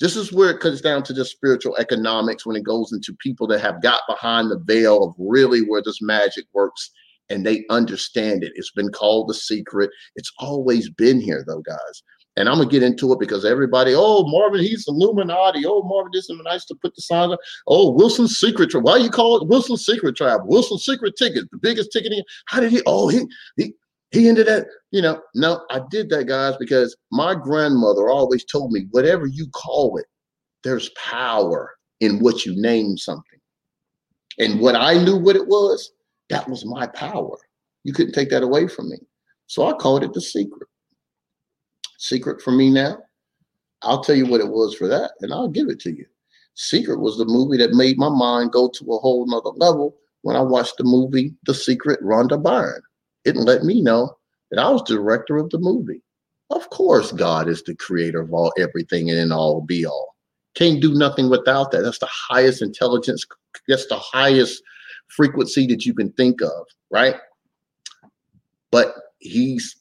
This 0.00 0.16
is 0.16 0.32
where 0.32 0.50
it 0.50 0.60
comes 0.60 0.80
down 0.80 1.04
to 1.04 1.14
just 1.14 1.30
spiritual 1.30 1.76
economics 1.76 2.44
when 2.44 2.56
it 2.56 2.64
goes 2.64 2.92
into 2.92 3.16
people 3.20 3.46
that 3.48 3.60
have 3.60 3.82
got 3.82 4.02
behind 4.08 4.50
the 4.50 4.58
veil 4.58 5.04
of 5.04 5.14
really 5.16 5.60
where 5.60 5.82
this 5.84 6.02
magic 6.02 6.44
works 6.52 6.90
and 7.30 7.46
they 7.46 7.64
understand 7.70 8.42
it. 8.42 8.52
It's 8.56 8.72
been 8.72 8.90
called 8.90 9.28
the 9.28 9.34
secret. 9.34 9.90
It's 10.16 10.32
always 10.38 10.90
been 10.90 11.20
here, 11.20 11.44
though, 11.46 11.60
guys. 11.60 12.02
And 12.36 12.48
I'm 12.48 12.56
gonna 12.56 12.70
get 12.70 12.82
into 12.82 13.12
it 13.12 13.20
because 13.20 13.44
everybody, 13.44 13.92
oh 13.94 14.26
Marvin, 14.26 14.60
he's 14.60 14.88
Illuminati. 14.88 15.64
Oh 15.66 15.82
Marvin, 15.82 16.12
this 16.14 16.30
is 16.30 16.40
nice 16.44 16.64
to 16.64 16.74
put 16.74 16.94
the 16.94 17.02
sign 17.02 17.30
up. 17.30 17.38
Oh 17.66 17.90
Wilson's 17.90 18.38
secret 18.38 18.70
tribe. 18.70 18.84
Why 18.84 18.96
you 18.96 19.10
call 19.10 19.36
it 19.36 19.48
Wilson's 19.48 19.84
secret 19.84 20.16
tribe? 20.16 20.40
Wilson's 20.44 20.84
secret 20.84 21.14
ticket, 21.18 21.50
the 21.50 21.58
biggest 21.58 21.92
ticket. 21.92 22.12
In, 22.12 22.22
how 22.46 22.60
did 22.60 22.72
he? 22.72 22.80
Oh, 22.86 23.08
he 23.08 23.26
he 23.58 23.74
he 24.12 24.28
ended 24.28 24.46
that. 24.46 24.66
You 24.90 25.02
know, 25.02 25.20
no, 25.34 25.64
I 25.70 25.80
did 25.90 26.10
that, 26.10 26.26
guys, 26.26 26.54
because 26.58 26.96
my 27.10 27.34
grandmother 27.34 28.08
always 28.08 28.44
told 28.44 28.72
me, 28.72 28.86
whatever 28.90 29.26
you 29.26 29.48
call 29.48 29.96
it, 29.96 30.06
there's 30.64 30.90
power 30.90 31.74
in 32.00 32.20
what 32.20 32.44
you 32.44 32.54
name 32.60 32.96
something. 32.96 33.40
And 34.38 34.60
what 34.60 34.76
I 34.76 35.02
knew 35.02 35.16
what 35.16 35.36
it 35.36 35.46
was, 35.46 35.92
that 36.30 36.48
was 36.48 36.64
my 36.64 36.86
power. 36.88 37.36
You 37.84 37.92
couldn't 37.92 38.12
take 38.12 38.30
that 38.30 38.42
away 38.42 38.68
from 38.68 38.90
me. 38.90 38.98
So 39.46 39.66
I 39.66 39.72
called 39.72 40.04
it 40.04 40.12
the 40.12 40.20
secret 40.20 40.68
secret 42.02 42.42
for 42.42 42.50
me 42.50 42.68
now? 42.68 42.98
I'll 43.82 44.02
tell 44.02 44.16
you 44.16 44.26
what 44.26 44.40
it 44.40 44.48
was 44.48 44.74
for 44.74 44.88
that, 44.88 45.12
and 45.20 45.32
I'll 45.32 45.48
give 45.48 45.68
it 45.68 45.80
to 45.80 45.90
you. 45.90 46.04
Secret 46.54 47.00
was 47.00 47.16
the 47.16 47.24
movie 47.24 47.56
that 47.56 47.72
made 47.72 47.96
my 47.96 48.08
mind 48.08 48.52
go 48.52 48.68
to 48.68 48.92
a 48.92 48.98
whole 48.98 49.26
nother 49.26 49.50
level 49.56 49.96
when 50.22 50.36
I 50.36 50.40
watched 50.40 50.76
the 50.76 50.84
movie 50.84 51.34
The 51.46 51.54
Secret 51.54 52.00
Rhonda 52.02 52.40
Byrne. 52.40 52.82
It 53.24 53.36
let 53.36 53.62
me 53.62 53.80
know 53.80 54.16
that 54.50 54.60
I 54.60 54.68
was 54.70 54.82
the 54.84 54.94
director 54.94 55.36
of 55.36 55.50
the 55.50 55.58
movie. 55.58 56.02
Of 56.50 56.68
course, 56.70 57.12
God 57.12 57.48
is 57.48 57.62
the 57.62 57.74
creator 57.74 58.20
of 58.20 58.32
all 58.32 58.52
everything 58.58 59.10
and 59.10 59.18
in 59.18 59.32
all 59.32 59.60
be 59.60 59.86
all. 59.86 60.14
Can't 60.54 60.82
do 60.82 60.92
nothing 60.94 61.30
without 61.30 61.70
that. 61.70 61.82
That's 61.82 61.98
the 61.98 62.08
highest 62.10 62.60
intelligence, 62.60 63.24
that's 63.68 63.86
the 63.86 63.98
highest 63.98 64.62
frequency 65.08 65.66
that 65.68 65.86
you 65.86 65.94
can 65.94 66.12
think 66.12 66.42
of, 66.42 66.66
right? 66.90 67.16
But 68.70 68.94
he's 69.18 69.76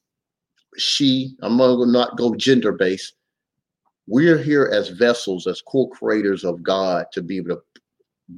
she, 0.78 1.36
I'm 1.42 1.58
to 1.58 1.86
not 1.86 2.18
go 2.18 2.34
gender 2.36 2.72
based. 2.72 3.14
We're 4.08 4.38
here 4.38 4.70
as 4.72 4.90
vessels, 4.90 5.48
as 5.48 5.62
co 5.62 5.88
creators 5.88 6.44
of 6.44 6.64
God 6.64 7.06
to 7.14 7.22
be 7.22 7.38
able 7.38 7.56
to 7.56 7.62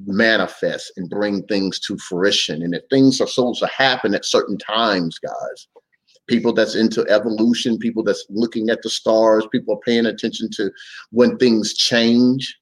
manifest 0.06 0.92
and 0.96 1.10
bring 1.10 1.42
things 1.44 1.78
to 1.80 1.96
fruition. 1.98 2.62
And 2.62 2.74
if 2.74 2.82
things 2.90 3.20
are 3.20 3.26
supposed 3.26 3.60
to 3.60 3.66
happen 3.66 4.14
at 4.14 4.24
certain 4.24 4.58
times, 4.58 5.18
guys, 5.18 5.68
people 6.26 6.52
that's 6.52 6.74
into 6.74 7.06
evolution, 7.08 7.78
people 7.78 8.02
that's 8.02 8.24
looking 8.28 8.70
at 8.70 8.82
the 8.82 8.90
stars, 8.90 9.46
people 9.52 9.74
are 9.74 9.80
paying 9.84 10.06
attention 10.06 10.48
to 10.52 10.70
when 11.10 11.36
things 11.38 11.74
change 11.74 12.58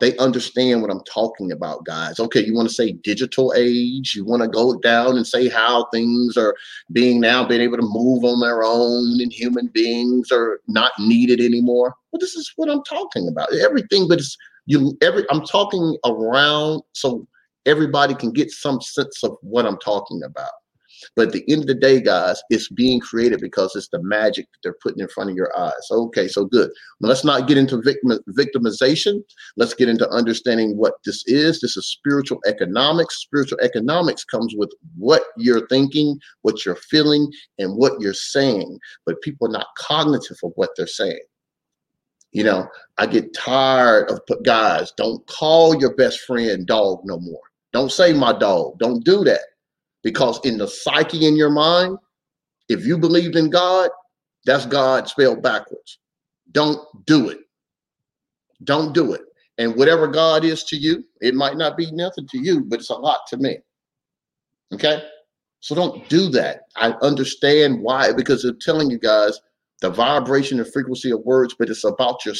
they 0.00 0.16
understand 0.18 0.80
what 0.80 0.90
I'm 0.90 1.02
talking 1.04 1.50
about, 1.50 1.84
guys. 1.84 2.20
Okay, 2.20 2.44
you 2.44 2.54
want 2.54 2.68
to 2.68 2.74
say 2.74 2.92
digital 2.92 3.52
age, 3.56 4.14
you 4.14 4.24
want 4.24 4.42
to 4.42 4.48
go 4.48 4.78
down 4.78 5.16
and 5.16 5.26
say 5.26 5.48
how 5.48 5.86
things 5.86 6.36
are 6.36 6.54
being 6.92 7.20
now 7.20 7.44
being 7.44 7.60
able 7.60 7.78
to 7.78 7.82
move 7.82 8.24
on 8.24 8.40
their 8.40 8.62
own 8.62 9.20
and 9.20 9.32
human 9.32 9.66
beings 9.68 10.30
are 10.30 10.60
not 10.68 10.92
needed 11.00 11.40
anymore. 11.40 11.94
Well, 12.12 12.20
this 12.20 12.34
is 12.34 12.52
what 12.56 12.70
I'm 12.70 12.84
talking 12.84 13.26
about. 13.28 13.52
Everything, 13.54 14.06
but 14.06 14.18
it's 14.18 14.36
you 14.68 14.96
every 15.00 15.24
I'm 15.30 15.44
talking 15.44 15.96
around 16.04 16.82
so 16.92 17.26
everybody 17.64 18.14
can 18.14 18.32
get 18.32 18.50
some 18.50 18.80
sense 18.80 19.24
of 19.24 19.36
what 19.40 19.66
I'm 19.66 19.78
talking 19.78 20.22
about. 20.22 20.50
But 21.14 21.28
at 21.28 21.32
the 21.32 21.44
end 21.48 21.62
of 21.62 21.68
the 21.68 21.74
day, 21.74 22.00
guys, 22.00 22.42
it's 22.50 22.68
being 22.68 23.00
created 23.00 23.40
because 23.40 23.74
it's 23.76 23.88
the 23.88 24.02
magic 24.02 24.46
that 24.46 24.58
they're 24.62 24.76
putting 24.82 25.00
in 25.00 25.08
front 25.08 25.30
of 25.30 25.36
your 25.36 25.56
eyes. 25.58 25.72
Okay, 25.90 26.28
so 26.28 26.44
good. 26.44 26.70
But 27.00 27.08
let's 27.08 27.24
not 27.24 27.46
get 27.46 27.56
into 27.56 27.80
victim, 27.80 28.18
victimization. 28.36 29.22
Let's 29.56 29.74
get 29.74 29.88
into 29.88 30.08
understanding 30.10 30.76
what 30.76 30.94
this 31.04 31.22
is. 31.26 31.60
This 31.60 31.76
is 31.76 31.86
spiritual 31.86 32.40
economics. 32.46 33.22
Spiritual 33.22 33.60
economics 33.60 34.24
comes 34.24 34.54
with 34.56 34.72
what 34.96 35.22
you're 35.36 35.66
thinking, 35.68 36.18
what 36.42 36.66
you're 36.66 36.76
feeling, 36.76 37.32
and 37.58 37.76
what 37.76 38.00
you're 38.00 38.12
saying. 38.12 38.78
But 39.06 39.22
people 39.22 39.48
are 39.48 39.52
not 39.52 39.68
cognitive 39.78 40.38
of 40.42 40.52
what 40.56 40.70
they're 40.76 40.86
saying. 40.86 41.20
You 42.32 42.44
know, 42.44 42.68
I 42.98 43.06
get 43.06 43.34
tired 43.34 44.10
of 44.10 44.20
guys, 44.44 44.92
don't 44.96 45.26
call 45.26 45.74
your 45.80 45.94
best 45.94 46.20
friend 46.20 46.66
dog 46.66 47.00
no 47.04 47.18
more. 47.18 47.40
Don't 47.72 47.92
say 47.92 48.12
my 48.12 48.32
dog. 48.32 48.78
Don't 48.78 49.04
do 49.04 49.24
that. 49.24 49.40
Because 50.02 50.40
in 50.44 50.58
the 50.58 50.68
psyche 50.68 51.26
in 51.26 51.36
your 51.36 51.50
mind, 51.50 51.98
if 52.68 52.86
you 52.86 52.98
believed 52.98 53.36
in 53.36 53.50
God, 53.50 53.90
that's 54.44 54.66
God 54.66 55.08
spelled 55.08 55.42
backwards. 55.42 55.98
Don't 56.52 56.80
do 57.06 57.28
it. 57.28 57.40
Don't 58.64 58.94
do 58.94 59.12
it. 59.12 59.22
And 59.58 59.74
whatever 59.74 60.06
God 60.06 60.44
is 60.44 60.64
to 60.64 60.76
you, 60.76 61.04
it 61.20 61.34
might 61.34 61.56
not 61.56 61.76
be 61.76 61.90
nothing 61.90 62.26
to 62.28 62.38
you, 62.38 62.64
but 62.64 62.80
it's 62.80 62.90
a 62.90 62.94
lot 62.94 63.20
to 63.28 63.36
me. 63.36 63.58
Okay? 64.72 65.02
So 65.60 65.74
don't 65.74 66.08
do 66.08 66.28
that. 66.30 66.60
I 66.76 66.92
understand 67.02 67.80
why, 67.80 68.12
because 68.12 68.44
I'm 68.44 68.58
telling 68.60 68.90
you 68.90 68.98
guys 68.98 69.40
the 69.80 69.90
vibration 69.90 70.58
and 70.58 70.72
frequency 70.72 71.10
of 71.10 71.20
words, 71.20 71.54
but 71.58 71.68
it's 71.68 71.84
about 71.84 72.24
your 72.24 72.34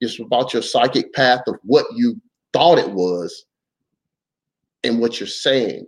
it's 0.00 0.20
about 0.20 0.52
your 0.52 0.62
psychic 0.62 1.12
path 1.12 1.40
of 1.46 1.56
what 1.62 1.86
you 1.94 2.20
thought 2.52 2.78
it 2.78 2.90
was 2.90 3.46
and 4.82 5.00
what 5.00 5.18
you're 5.18 5.26
saying 5.26 5.86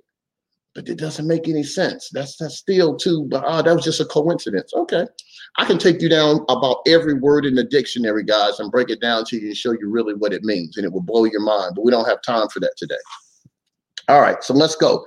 but 0.77 0.91
it 0.91 0.99
doesn't 0.99 1.27
make 1.27 1.49
any 1.49 1.63
sense. 1.63 2.11
That's 2.13 2.37
that's 2.37 2.59
still 2.59 2.97
too, 2.97 3.27
but 3.31 3.43
oh, 3.47 3.63
that 3.63 3.75
was 3.75 3.83
just 3.83 4.01
a 4.01 4.05
coincidence. 4.05 4.73
Okay. 4.75 5.07
I 5.57 5.65
can 5.65 5.79
take 5.79 6.03
you 6.03 6.11
down 6.11 6.45
about 6.51 6.83
every 6.87 7.15
word 7.15 7.47
in 7.47 7.55
the 7.55 7.65
dictionary, 7.65 8.23
guys, 8.23 8.61
and 8.61 8.71
break 8.71 8.91
it 8.91 9.01
down 9.01 9.25
to 9.25 9.41
you 9.41 9.49
and 9.49 9.57
show 9.57 9.73
you 9.73 9.89
really 9.89 10.13
what 10.13 10.35
it 10.35 10.45
means, 10.45 10.77
and 10.77 10.85
it 10.85 10.93
will 10.93 11.01
blow 11.01 11.25
your 11.25 11.41
mind. 11.41 11.73
But 11.75 11.87
we 11.87 11.91
don't 11.91 12.07
have 12.07 12.21
time 12.21 12.49
for 12.49 12.61
that 12.61 12.75
today. 12.77 12.95
All 14.09 14.21
right, 14.21 14.45
so 14.45 14.53
let's 14.53 14.77
go. 14.77 15.03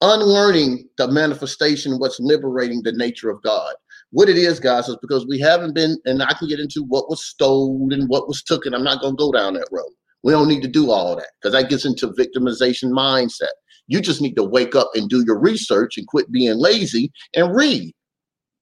Unlearning 0.00 0.88
the 0.98 1.06
manifestation, 1.06 2.00
what's 2.00 2.18
liberating 2.18 2.82
the 2.82 2.92
nature 2.92 3.30
of 3.30 3.40
God. 3.42 3.74
What 4.12 4.28
it 4.28 4.36
is, 4.36 4.60
guys, 4.60 4.88
is 4.88 4.98
because 5.00 5.26
we 5.26 5.38
haven't 5.40 5.74
been, 5.74 5.98
and 6.04 6.22
I 6.22 6.34
can 6.34 6.46
get 6.46 6.60
into 6.60 6.84
what 6.84 7.08
was 7.08 7.24
stolen 7.24 7.92
and 7.92 8.08
what 8.08 8.28
was 8.28 8.42
taken. 8.42 8.74
I'm 8.74 8.84
not 8.84 9.00
going 9.00 9.14
to 9.14 9.18
go 9.18 9.32
down 9.32 9.54
that 9.54 9.68
road. 9.72 9.90
We 10.22 10.32
don't 10.32 10.48
need 10.48 10.62
to 10.62 10.68
do 10.68 10.90
all 10.90 11.16
that 11.16 11.30
because 11.40 11.54
that 11.54 11.70
gets 11.70 11.86
into 11.86 12.08
victimization 12.08 12.90
mindset. 12.90 13.48
You 13.88 14.00
just 14.00 14.20
need 14.20 14.36
to 14.36 14.44
wake 14.44 14.76
up 14.76 14.90
and 14.94 15.08
do 15.08 15.24
your 15.26 15.40
research 15.40 15.96
and 15.96 16.06
quit 16.06 16.30
being 16.30 16.58
lazy 16.58 17.10
and 17.34 17.54
read. 17.54 17.92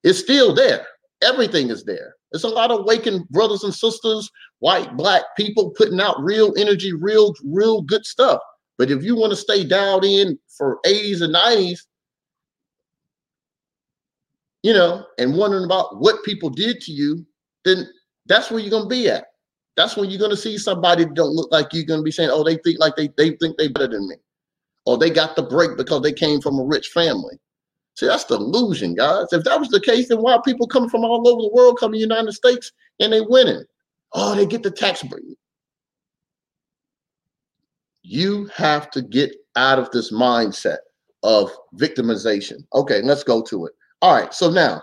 It's 0.05 0.21
still 0.21 0.55
there. 0.55 0.87
Everything 1.23 1.69
is 1.69 1.85
there. 1.85 2.15
There's 2.33 2.45
a 2.45 2.49
lot 2.49 2.71
of 2.71 2.85
waking 2.87 3.27
brothers 3.31 3.65
and 3.65 3.75
sisters, 3.75 4.31
white, 4.61 4.97
black 4.97 5.23
people 5.37 5.71
putting 5.71 6.01
out 6.01 6.23
real 6.23 6.55
energy, 6.57 6.93
real, 6.93 7.35
real 7.45 7.83
good 7.83 8.07
stuff. 8.07 8.41
But 8.79 8.91
if 8.91 9.03
you 9.03 9.17
want 9.17 9.31
to 9.31 9.37
stay 9.37 9.65
dialed 9.65 10.05
in 10.05 10.39
for 10.57 10.79
80s 10.87 11.23
and 11.23 11.35
90s, 11.35 11.81
you 14.63 14.73
know, 14.73 15.05
and 15.19 15.37
wondering 15.37 15.65
about 15.65 16.01
what 16.01 16.25
people 16.25 16.51
did 16.51 16.81
to 16.83 16.93
you, 16.93 17.27
then 17.65 17.89
that's 18.27 18.51
where 18.51 18.61
you're 18.61 18.71
gonna 18.71 18.87
be 18.87 19.09
at. 19.09 19.27
That's 19.77 19.97
when 19.97 20.11
you're 20.11 20.21
gonna 20.21 20.37
see 20.37 20.59
somebody 20.59 21.05
that 21.05 21.15
don't 21.15 21.35
look 21.35 21.51
like 21.51 21.73
you. 21.73 21.83
are 21.83 21.87
gonna 21.87 22.03
be 22.03 22.11
saying, 22.11 22.31
"Oh, 22.33 22.45
they 22.45 22.57
think 22.57 22.79
like 22.79 22.97
they 22.97 23.09
they 23.17 23.31
think 23.37 23.57
they 23.57 23.69
better 23.69 23.89
than 23.89 24.09
me." 24.09 24.17
or 24.87 24.99
they 24.99 25.11
got 25.11 25.37
the 25.37 25.43
break 25.43 25.77
because 25.77 26.03
they 26.03 26.13
came 26.13 26.41
from 26.41 26.59
a 26.59 26.65
rich 26.65 26.89
family. 26.89 27.39
See, 27.97 28.07
that's 28.07 28.25
the 28.25 28.37
illusion, 28.37 28.95
guys. 28.95 29.27
If 29.33 29.45
that 29.45 29.61
was 29.61 29.69
the 29.69 29.81
case, 29.81 30.09
then 30.09 30.19
why 30.19 30.39
people 30.45 30.67
coming 30.67 30.89
from 30.89 31.05
all 31.05 31.27
over 31.29 31.43
the 31.43 31.51
world 31.53 31.79
coming 31.79 32.01
to 32.01 32.07
the 32.07 32.15
United 32.15 32.33
States 32.33 32.73
and 32.99 33.13
they 33.13 33.21
winning? 33.21 33.65
Oh, 34.13 34.35
they 34.35 34.47
get 34.47 34.63
the 34.63 34.71
tax 34.71 35.03
break. 35.03 35.23
You 38.03 38.47
have 38.55 38.91
to 38.93 39.03
get 39.03 39.35
out 39.57 39.79
of 39.79 39.91
this 39.91 40.13
mindset 40.13 40.79
of 41.23 41.53
victimization. 41.77 42.65
Okay, 42.75 43.03
let's 43.03 43.23
go 43.23 43.43
to 43.43 43.67
it. 43.67 43.75
All 44.03 44.15
right, 44.15 44.33
so 44.33 44.51
now, 44.51 44.83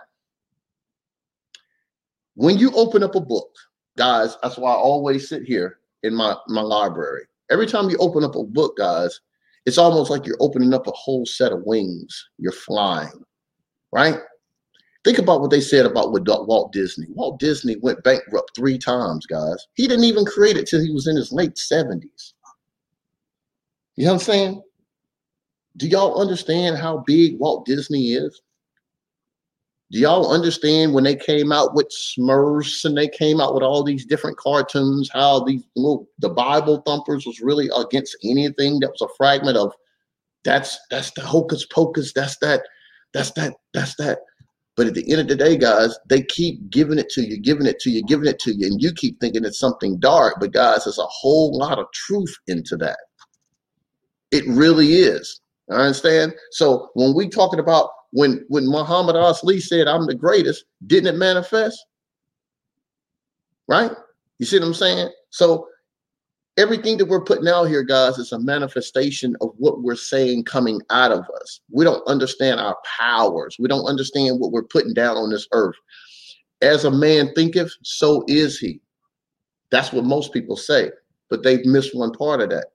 when 2.36 2.58
you 2.58 2.72
open 2.76 3.02
up 3.02 3.16
a 3.16 3.20
book, 3.20 3.50
guys, 3.98 4.38
that's 4.44 4.58
why 4.58 4.72
I 4.72 4.76
always 4.76 5.28
sit 5.28 5.44
here 5.44 5.80
in 6.04 6.14
my, 6.14 6.36
my 6.48 6.62
library. 6.62 7.24
Every 7.50 7.66
time 7.66 7.90
you 7.90 7.98
open 7.98 8.24
up 8.24 8.36
a 8.36 8.44
book, 8.44 8.78
guys, 8.78 9.20
it's 9.66 9.80
almost 9.80 10.12
like 10.12 10.26
you're 10.26 10.38
opening 10.40 10.74
up 10.74 10.86
a 10.88 10.92
whole 10.92 11.26
set 11.26 11.52
of 11.52 11.64
wings. 11.66 12.30
You're 12.38 12.52
flying, 12.52 13.24
right? 13.92 14.20
Think 15.04 15.18
about 15.18 15.42
what 15.42 15.52
they 15.52 15.62
said 15.62 15.86
about 15.86 16.12
Walt 16.12 16.72
Disney. 16.72 17.08
Walt 17.10 17.40
Disney 17.40 17.78
went 17.82 18.04
bankrupt 18.04 18.52
three 18.56 18.78
times, 18.78 19.26
guys. 19.26 19.68
He 19.74 19.88
didn't 19.88 20.04
even 20.04 20.26
create 20.26 20.58
it 20.58 20.68
till 20.68 20.82
he 20.82 20.92
was 20.92 21.08
in 21.08 21.16
his 21.16 21.32
late 21.32 21.56
70s. 21.56 22.34
You 23.96 24.06
know 24.06 24.14
what 24.14 24.20
I'm 24.22 24.26
saying? 24.26 24.62
Do 25.78 25.88
y'all 25.88 26.22
understand 26.22 26.78
how 26.78 27.00
big 27.08 27.40
Walt 27.40 27.66
Disney 27.66 28.14
is? 28.14 28.42
Do 29.92 30.00
y'all 30.00 30.34
understand 30.34 30.94
when 30.94 31.06
they 31.06 31.16
came 31.16 31.54
out 31.54 31.74
with 31.74 31.88
Smurfs 31.90 32.84
and 32.84 32.98
they 32.98 33.08
came 33.08 33.40
out 33.40 33.54
with 33.54 33.64
all 33.64 33.84
these 33.84 34.06
different 34.06 34.38
cartoons, 34.38 35.10
how 35.14 35.46
these 35.46 35.64
the 36.20 36.30
Bible 36.30 36.82
thumpers 36.86 37.26
was 37.26 37.40
really 37.40 37.70
against 37.76 38.18
anything 38.24 38.82
that 38.82 38.92
was 38.92 39.02
a 39.02 39.08
fragment 39.18 39.56
of 39.56 39.74
that's 40.44 40.78
that's 40.92 41.12
the 41.12 41.22
hocus 41.22 41.66
pocus, 41.66 42.12
that's 42.14 42.38
that, 42.40 42.64
that's 43.14 43.32
that, 43.34 43.54
that's 43.74 43.96
that 43.96 44.20
But 44.76 44.88
at 44.88 44.94
the 44.94 45.10
end 45.10 45.22
of 45.22 45.28
the 45.30 45.36
day, 45.36 45.58
guys, 45.58 45.98
they 46.10 46.22
keep 46.24 46.70
giving 46.70 47.00
it 47.00 47.10
to 47.12 47.22
you, 47.22 47.40
giving 47.40 47.66
it 47.66 47.80
to 47.80 47.90
you, 47.90 48.04
giving 48.04 48.28
it 48.28 48.40
to 48.40 48.54
you, 48.54 48.68
and 48.68 48.82
you 48.82 48.92
keep 48.94 49.20
thinking 49.22 49.46
it's 49.46 49.60
something 49.60 50.00
dark. 50.00 50.36
But 50.40 50.52
guys, 50.52 50.84
there's 50.84 51.00
a 51.00 51.06
whole 51.08 51.58
lot 51.58 51.80
of 51.80 51.86
truth 51.94 52.34
into 52.48 52.76
that. 52.78 53.00
It 54.32 54.46
really 54.48 54.94
is. 54.96 55.42
I 55.72 55.76
understand. 55.76 56.34
So 56.52 56.90
when 56.94 57.16
we 57.16 57.30
talking 57.30 57.60
about 57.60 57.90
when 58.12 58.46
when 58.48 58.68
Muhammad 58.68 59.16
Ali 59.16 59.60
said, 59.60 59.88
"I'm 59.88 60.06
the 60.06 60.16
greatest," 60.16 60.66
didn't 60.86 61.16
it 61.16 61.18
manifest? 61.18 61.86
Right? 63.68 63.92
You 64.40 64.46
see 64.46 64.60
what 64.60 64.68
I'm 64.68 64.74
saying? 64.74 65.10
So 65.30 65.68
everything 66.58 66.98
that 66.98 67.06
we're 67.06 67.24
putting 67.24 67.48
out 67.48 67.66
here, 67.66 67.84
guys, 67.84 68.18
is 68.18 68.32
a 68.32 68.40
manifestation 68.40 69.36
of 69.42 69.52
what 69.58 69.84
we're 69.84 69.96
saying 69.96 70.44
coming 70.46 70.82
out 70.90 71.12
of 71.12 71.26
us. 71.42 71.62
We 71.72 71.86
don't 71.86 72.06
understand 72.08 72.60
our 72.60 72.78
powers. 72.98 73.58
We 73.60 73.68
don't 73.68 73.86
understand 73.86 74.40
what 74.40 74.52
we're 74.52 74.64
putting 74.64 74.94
down 74.94 75.18
on 75.18 75.30
this 75.30 75.48
earth. 75.52 75.76
As 76.62 76.86
a 76.86 76.92
man 76.92 77.32
thinketh, 77.36 77.72
so 77.84 78.24
is 78.28 78.58
he. 78.58 78.82
That's 79.70 79.94
what 79.94 80.06
most 80.06 80.34
people 80.34 80.56
say, 80.56 80.92
but 81.30 81.44
they've 81.44 81.66
missed 81.66 81.96
one 81.96 82.12
part 82.12 82.42
of 82.42 82.50
that. 82.50 82.68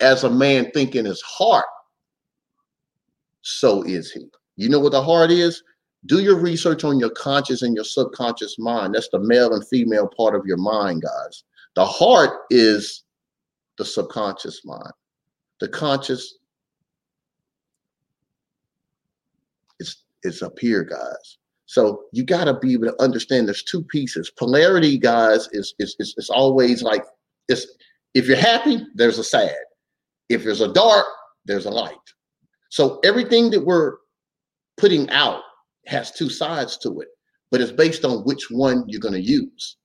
As 0.00 0.24
a 0.24 0.30
man 0.30 0.70
think 0.70 0.94
in 0.94 1.04
his 1.04 1.20
heart, 1.20 1.66
so 3.42 3.82
is 3.82 4.10
he. 4.10 4.26
You 4.58 4.68
know 4.68 4.80
what 4.80 4.90
the 4.90 5.02
heart 5.02 5.30
is? 5.30 5.62
Do 6.06 6.18
your 6.18 6.36
research 6.36 6.82
on 6.82 6.98
your 6.98 7.10
conscious 7.10 7.62
and 7.62 7.76
your 7.76 7.84
subconscious 7.84 8.58
mind. 8.58 8.94
That's 8.94 9.08
the 9.08 9.20
male 9.20 9.54
and 9.54 9.66
female 9.66 10.08
part 10.08 10.34
of 10.34 10.44
your 10.46 10.56
mind, 10.56 11.02
guys. 11.02 11.44
The 11.76 11.86
heart 11.86 12.40
is 12.50 13.04
the 13.78 13.84
subconscious 13.84 14.64
mind. 14.64 14.92
The 15.60 15.68
conscious 15.68 16.38
is 19.78 20.02
is 20.24 20.42
up 20.42 20.58
here, 20.58 20.82
guys. 20.82 21.38
So 21.66 22.04
you 22.12 22.24
got 22.24 22.44
to 22.44 22.54
be 22.54 22.72
able 22.72 22.86
to 22.86 23.02
understand 23.02 23.46
there's 23.46 23.62
two 23.62 23.84
pieces. 23.84 24.30
Polarity, 24.30 24.98
guys, 24.98 25.48
is, 25.52 25.74
is 25.78 25.94
is 26.00 26.14
is 26.18 26.30
always 26.30 26.82
like 26.82 27.04
it's 27.48 27.64
if 28.14 28.26
you're 28.26 28.36
happy, 28.36 28.84
there's 28.96 29.18
a 29.18 29.24
sad. 29.24 29.54
If 30.28 30.42
there's 30.42 30.62
a 30.62 30.72
dark, 30.72 31.06
there's 31.44 31.66
a 31.66 31.70
light. 31.70 31.94
So 32.70 32.98
everything 33.04 33.50
that 33.50 33.64
we're 33.64 33.98
putting 34.78 35.10
out 35.10 35.42
has 35.86 36.10
two 36.12 36.30
sides 36.30 36.78
to 36.78 37.00
it, 37.00 37.08
but 37.50 37.60
it's 37.60 37.72
based 37.72 38.04
on 38.04 38.24
which 38.24 38.50
one 38.50 38.84
you're 38.86 39.00
going 39.00 39.14
to 39.14 39.20
use. 39.20 39.76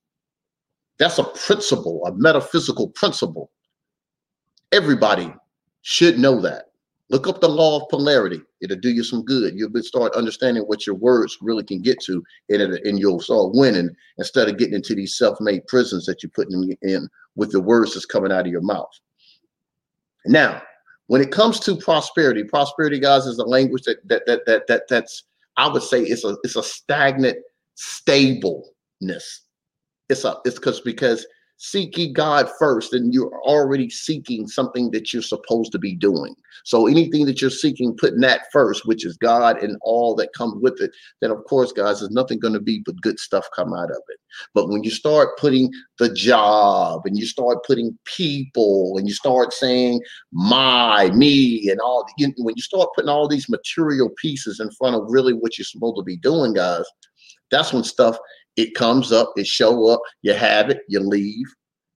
That's 0.98 1.18
a 1.18 1.24
principle, 1.24 2.04
a 2.06 2.12
metaphysical 2.14 2.88
principle 2.90 3.50
Everybody 4.74 5.32
should 5.82 6.18
know 6.18 6.40
that. 6.40 6.64
Look 7.08 7.28
up 7.28 7.40
the 7.40 7.48
law 7.48 7.80
of 7.80 7.88
polarity. 7.90 8.40
It'll 8.60 8.76
do 8.76 8.90
you 8.90 9.04
some 9.04 9.24
good. 9.24 9.54
You'll 9.54 9.70
start 9.84 10.16
understanding 10.16 10.64
what 10.64 10.84
your 10.84 10.96
words 10.96 11.38
really 11.40 11.62
can 11.62 11.80
get 11.80 12.00
to, 12.06 12.24
and, 12.48 12.60
it, 12.60 12.84
and 12.84 12.98
you'll 12.98 13.20
start 13.20 13.54
winning 13.54 13.90
instead 14.18 14.48
of 14.48 14.58
getting 14.58 14.74
into 14.74 14.96
these 14.96 15.16
self-made 15.16 15.68
prisons 15.68 16.06
that 16.06 16.24
you're 16.24 16.30
putting 16.34 16.76
in 16.82 17.08
with 17.36 17.52
the 17.52 17.60
words 17.60 17.94
that's 17.94 18.04
coming 18.04 18.32
out 18.32 18.46
of 18.46 18.52
your 18.52 18.62
mouth. 18.62 18.90
Now, 20.26 20.60
when 21.06 21.20
it 21.20 21.30
comes 21.30 21.60
to 21.60 21.76
prosperity, 21.76 22.44
prosperity, 22.44 22.98
guys, 22.98 23.26
is 23.26 23.38
a 23.38 23.44
language 23.44 23.82
that 23.82 24.06
that 24.08 24.26
that 24.26 24.46
that, 24.46 24.66
that 24.68 24.82
that's 24.88 25.24
I 25.56 25.68
would 25.68 25.82
say 25.82 26.02
it's 26.02 26.24
a 26.24 26.36
it's 26.42 26.56
a 26.56 26.62
stagnant 26.62 27.38
stableness. 27.74 29.42
It's 30.08 30.24
a 30.24 30.36
it's 30.44 30.58
because 30.58 30.80
because 30.80 31.26
seek 31.56 31.96
ye 31.96 32.12
God 32.12 32.48
first, 32.58 32.92
and 32.92 33.14
you're 33.14 33.40
already 33.42 33.88
seeking 33.88 34.46
something 34.46 34.90
that 34.90 35.12
you're 35.12 35.22
supposed 35.22 35.72
to 35.72 35.78
be 35.78 35.94
doing. 35.94 36.34
So 36.64 36.86
anything 36.86 37.26
that 37.26 37.40
you're 37.40 37.50
seeking, 37.50 37.96
putting 37.96 38.20
that 38.20 38.42
first, 38.52 38.86
which 38.86 39.04
is 39.04 39.16
God 39.16 39.62
and 39.62 39.76
all 39.82 40.14
that 40.16 40.32
comes 40.32 40.60
with 40.60 40.80
it, 40.80 40.90
then 41.20 41.30
of 41.30 41.44
course, 41.44 41.72
guys, 41.72 42.00
there's 42.00 42.10
nothing 42.10 42.38
going 42.38 42.54
to 42.54 42.60
be 42.60 42.82
but 42.84 43.00
good 43.00 43.18
stuff 43.18 43.46
come 43.54 43.72
out 43.72 43.90
of 43.90 44.02
it. 44.08 44.18
But 44.52 44.68
when 44.68 44.82
you 44.82 44.90
start 44.90 45.38
putting 45.38 45.70
the 45.98 46.12
job 46.12 47.02
and 47.04 47.16
you 47.16 47.26
start 47.26 47.64
putting 47.64 47.96
people 48.04 48.96
and 48.98 49.06
you 49.06 49.14
start 49.14 49.52
saying 49.52 50.00
my, 50.32 51.10
me, 51.10 51.68
and 51.70 51.80
all, 51.80 52.06
you, 52.18 52.32
when 52.38 52.54
you 52.56 52.62
start 52.62 52.88
putting 52.94 53.10
all 53.10 53.28
these 53.28 53.48
material 53.48 54.10
pieces 54.20 54.60
in 54.60 54.70
front 54.72 54.96
of 54.96 55.02
really 55.08 55.32
what 55.32 55.56
you're 55.56 55.64
supposed 55.64 55.96
to 55.96 56.02
be 56.02 56.16
doing, 56.16 56.54
guys, 56.54 56.84
that's 57.50 57.72
when 57.72 57.84
stuff 57.84 58.18
it 58.56 58.74
comes 58.74 59.12
up, 59.12 59.32
it 59.36 59.46
show 59.46 59.88
up, 59.88 60.00
you 60.22 60.34
have 60.34 60.70
it, 60.70 60.80
you 60.88 61.00
leave. 61.00 61.46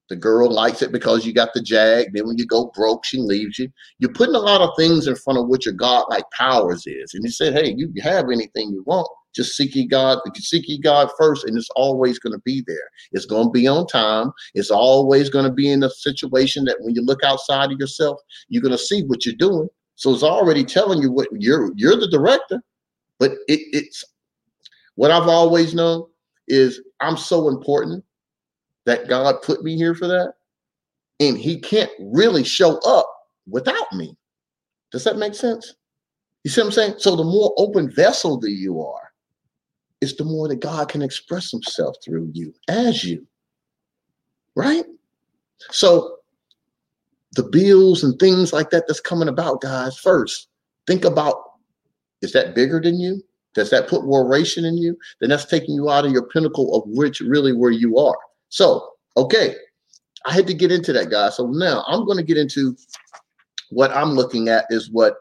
The 0.09 0.16
girl 0.16 0.51
likes 0.51 0.81
it 0.81 0.90
because 0.90 1.27
you 1.27 1.35
got 1.35 1.53
the 1.53 1.61
jag. 1.61 2.09
Then 2.14 2.27
when 2.27 2.38
you 2.38 2.47
go 2.47 2.73
broke, 2.75 3.05
she 3.05 3.18
leaves 3.18 3.59
you. 3.59 3.68
You're 3.99 4.12
putting 4.12 4.35
a 4.35 4.38
lot 4.38 4.62
of 4.62 4.71
things 4.77 5.07
in 5.07 5.14
front 5.16 5.38
of 5.38 5.49
what 5.49 5.66
your 5.66 5.75
God-like 5.75 6.25
powers 6.33 6.85
is. 6.87 7.12
And 7.12 7.23
he 7.25 7.31
said, 7.31 7.53
hey, 7.53 7.75
you 7.77 7.92
have 8.03 8.31
anything 8.31 8.71
you 8.71 8.83
want. 8.87 9.07
Just 9.37 9.55
seek 9.55 9.75
ye 9.75 9.87
God. 9.87 10.18
Seek 10.35 10.66
ye 10.66 10.81
God 10.81 11.11
first, 11.18 11.44
and 11.44 11.57
it's 11.59 11.68
always 11.77 12.18
going 12.18 12.33
to 12.33 12.40
be 12.42 12.64
there. 12.66 12.88
It's 13.12 13.27
going 13.27 13.49
to 13.49 13.51
be 13.51 13.68
on 13.68 13.87
time. 13.87 14.33
It's 14.55 14.71
always 14.71 15.29
going 15.29 15.44
to 15.44 15.53
be 15.53 15.71
in 15.71 15.83
a 15.83 15.90
situation 15.90 16.64
that 16.64 16.79
when 16.81 16.94
you 16.94 17.03
look 17.03 17.23
outside 17.23 17.71
of 17.71 17.79
yourself, 17.79 18.18
you're 18.49 18.62
going 18.62 18.73
to 18.73 18.79
see 18.79 19.03
what 19.03 19.27
you're 19.27 19.35
doing. 19.38 19.68
So 19.97 20.14
it's 20.14 20.23
already 20.23 20.64
telling 20.64 21.03
you 21.03 21.12
what 21.12 21.29
you're. 21.33 21.71
You're 21.77 21.97
the 21.97 22.09
director, 22.09 22.62
but 23.18 23.33
it, 23.47 23.61
it's 23.73 24.03
what 24.94 25.11
I've 25.11 25.29
always 25.29 25.75
known 25.75 26.07
is 26.48 26.80
I'm 27.00 27.16
so 27.16 27.48
important 27.48 28.04
that 28.87 29.08
God 29.08 29.42
put 29.42 29.62
me 29.62 29.76
here 29.76 29.94
for 29.94 30.06
that. 30.08 30.34
And 31.20 31.37
he 31.37 31.61
can't 31.61 31.90
really 31.98 32.44
show 32.44 32.78
up 32.78 33.06
without 33.48 33.92
me. 33.92 34.16
Does 34.92 35.04
that 35.04 35.18
make 35.18 35.34
sense? 35.34 35.74
You 36.44 36.50
see 36.50 36.61
what 36.61 36.68
I'm 36.68 36.72
saying? 36.72 36.94
So 36.98 37.16
the 37.16 37.24
more 37.24 37.52
open 37.58 37.90
vessel 37.90 38.38
that 38.40 38.52
you 38.52 38.80
are, 38.80 39.12
is 40.00 40.16
the 40.16 40.24
more 40.24 40.48
that 40.48 40.61
God 40.61 40.88
can 40.88 41.02
express 41.02 41.50
himself 41.50 41.96
through 42.04 42.30
you 42.32 42.54
as 42.68 43.04
you. 43.04 43.26
Right? 44.54 44.84
So 45.70 46.18
the 47.32 47.42
bills 47.42 48.04
and 48.04 48.18
things 48.18 48.52
like 48.52 48.70
that 48.70 48.87
that's 48.87 49.00
coming 49.00 49.28
about, 49.28 49.61
guys, 49.61 49.98
first, 49.98 50.48
think 50.87 51.04
about 51.04 51.37
is 52.22 52.32
that 52.32 52.54
bigger 52.54 52.80
than 52.80 52.98
you? 52.98 53.22
Does 53.59 53.71
that 53.71 53.88
put 53.88 54.03
warration 54.03 54.64
in 54.64 54.79
you? 54.79 54.97
Then 55.21 55.31
that's 55.31 55.44
taking 55.44 55.75
you 55.75 55.90
out 55.90 56.07
of 56.07 56.12
your 56.12 56.29
pinnacle 56.29 56.77
of 56.77 56.85
which 56.87 57.18
really 57.18 57.53
where 57.53 57.73
you 57.73 57.99
are. 57.99 58.16
So, 58.51 58.88
okay, 59.16 59.57
I 60.27 60.33
had 60.33 60.47
to 60.47 60.55
get 60.55 60.71
into 60.71 60.92
that, 60.92 61.11
guy. 61.11 61.31
So 61.31 61.49
now 61.49 61.83
I'm 61.88 62.07
going 62.07 62.18
to 62.18 62.23
get 62.23 62.37
into 62.37 62.77
what 63.71 63.90
I'm 63.90 64.12
looking 64.12 64.49
at 64.49 64.66
is 64.71 64.92
what 64.92 65.16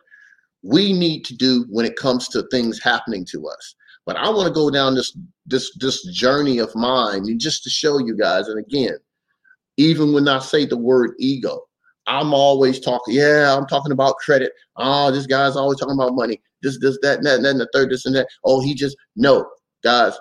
we 0.61 0.93
need 0.93 1.25
to 1.25 1.35
do 1.35 1.65
when 1.71 1.87
it 1.87 1.95
comes 1.95 2.27
to 2.27 2.43
things 2.51 2.79
happening 2.79 3.25
to 3.31 3.47
us. 3.47 3.73
But 4.05 4.17
I 4.17 4.29
want 4.29 4.47
to 4.47 4.53
go 4.53 4.69
down 4.69 4.93
this 4.93 5.17
this 5.47 5.75
this 5.77 6.05
journey 6.13 6.59
of 6.59 6.73
mine 6.75 7.23
and 7.25 7.39
just 7.39 7.63
to 7.63 7.71
show 7.71 7.97
you 7.97 8.15
guys. 8.15 8.47
And 8.49 8.59
again, 8.59 8.99
even 9.77 10.13
when 10.13 10.27
I 10.27 10.37
say 10.39 10.63
the 10.65 10.77
word 10.77 11.15
ego, 11.17 11.63
I'm 12.05 12.35
always 12.35 12.79
talking. 12.79 13.15
Yeah, 13.15 13.57
I'm 13.57 13.65
talking 13.65 13.91
about 13.91 14.17
credit. 14.17 14.53
Oh, 14.75 15.09
this 15.09 15.25
guy's 15.25 15.55
always 15.55 15.79
talking 15.79 15.95
about 15.95 16.13
money 16.13 16.39
this, 16.61 16.79
this, 16.79 16.97
that, 17.01 17.17
and 17.17 17.25
that, 17.25 17.43
and 17.43 17.59
the 17.59 17.69
third, 17.73 17.89
this 17.91 18.05
and 18.05 18.15
that. 18.15 18.27
Oh, 18.43 18.61
he 18.61 18.73
just 18.73 18.95
no, 19.15 19.47
guys. 19.83 20.13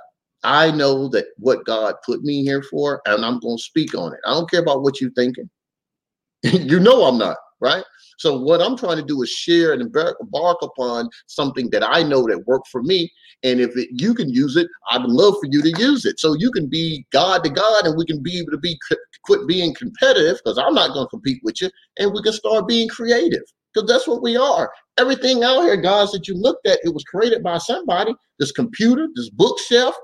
I 0.45 0.71
know 0.71 1.09
that 1.09 1.27
what 1.39 1.65
God 1.65 1.97
put 2.05 2.23
me 2.23 2.45
here 2.45 2.63
for, 2.63 3.01
and 3.07 3.25
I'm 3.25 3.41
going 3.41 3.57
to 3.57 3.63
speak 3.63 3.97
on 3.97 4.13
it. 4.13 4.21
I 4.27 4.35
don't 4.35 4.49
care 4.49 4.61
about 4.61 4.83
what 4.83 5.01
you're 5.01 5.11
thinking. 5.13 5.51
you 6.43 6.79
know 6.79 7.05
I'm 7.05 7.19
not, 7.19 7.37
right? 7.61 7.83
So 8.19 8.39
what 8.41 8.61
I'm 8.63 8.77
trying 8.77 8.97
to 8.97 9.03
do 9.03 9.23
is 9.23 9.31
share 9.31 9.73
and 9.73 9.83
embark, 9.83 10.17
embark 10.21 10.59
upon 10.63 11.09
something 11.27 11.69
that 11.71 11.83
I 11.87 12.03
know 12.03 12.27
that 12.29 12.47
worked 12.47 12.69
for 12.69 12.83
me. 12.83 13.11
And 13.43 13.61
if 13.61 13.77
it, 13.77 13.89
you 13.93 14.15
can 14.15 14.31
use 14.31 14.57
it, 14.57 14.69
I'd 14.91 15.03
love 15.03 15.35
for 15.35 15.49
you 15.51 15.63
to 15.63 15.81
use 15.81 16.05
it. 16.07 16.19
So 16.19 16.35
you 16.35 16.51
can 16.51 16.69
be 16.69 17.07
God 17.13 17.45
to 17.45 17.51
God, 17.51 17.85
and 17.85 17.97
we 17.97 18.07
can 18.07 18.23
be 18.23 18.39
able 18.39 18.53
to 18.53 18.59
be 18.59 18.79
quit 19.25 19.47
being 19.47 19.75
competitive 19.75 20.39
because 20.43 20.59
I'm 20.59 20.75
not 20.75 20.93
going 20.93 21.07
to 21.07 21.11
compete 21.11 21.41
with 21.43 21.61
you, 21.61 21.71
and 21.99 22.13
we 22.13 22.23
can 22.23 22.33
start 22.33 22.69
being 22.69 22.89
creative 22.89 23.43
because 23.77 23.89
that's 23.89 24.09
what 24.09 24.23
we 24.23 24.37
are. 24.37 24.73
Everything 24.99 25.45
out 25.45 25.63
here, 25.63 25.77
guys, 25.77 26.11
that 26.13 26.27
you 26.27 26.35
looked 26.35 26.67
at, 26.67 26.79
it 26.83 26.95
was 26.95 27.05
created 27.05 27.43
by 27.43 27.59
somebody. 27.59 28.15
This 28.39 28.53
computer, 28.53 29.07
this 29.15 29.29
bookshelf, 29.29 29.95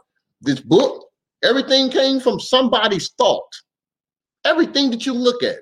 this 0.43 0.61
book, 0.61 1.07
everything 1.43 1.91
came 1.91 2.21
from 2.21 2.39
somebody's 2.39 3.11
thought. 3.17 3.49
Everything 4.45 4.91
that 4.91 5.07
you 5.07 5.15
look 5.15 5.43
at. 5.43 5.57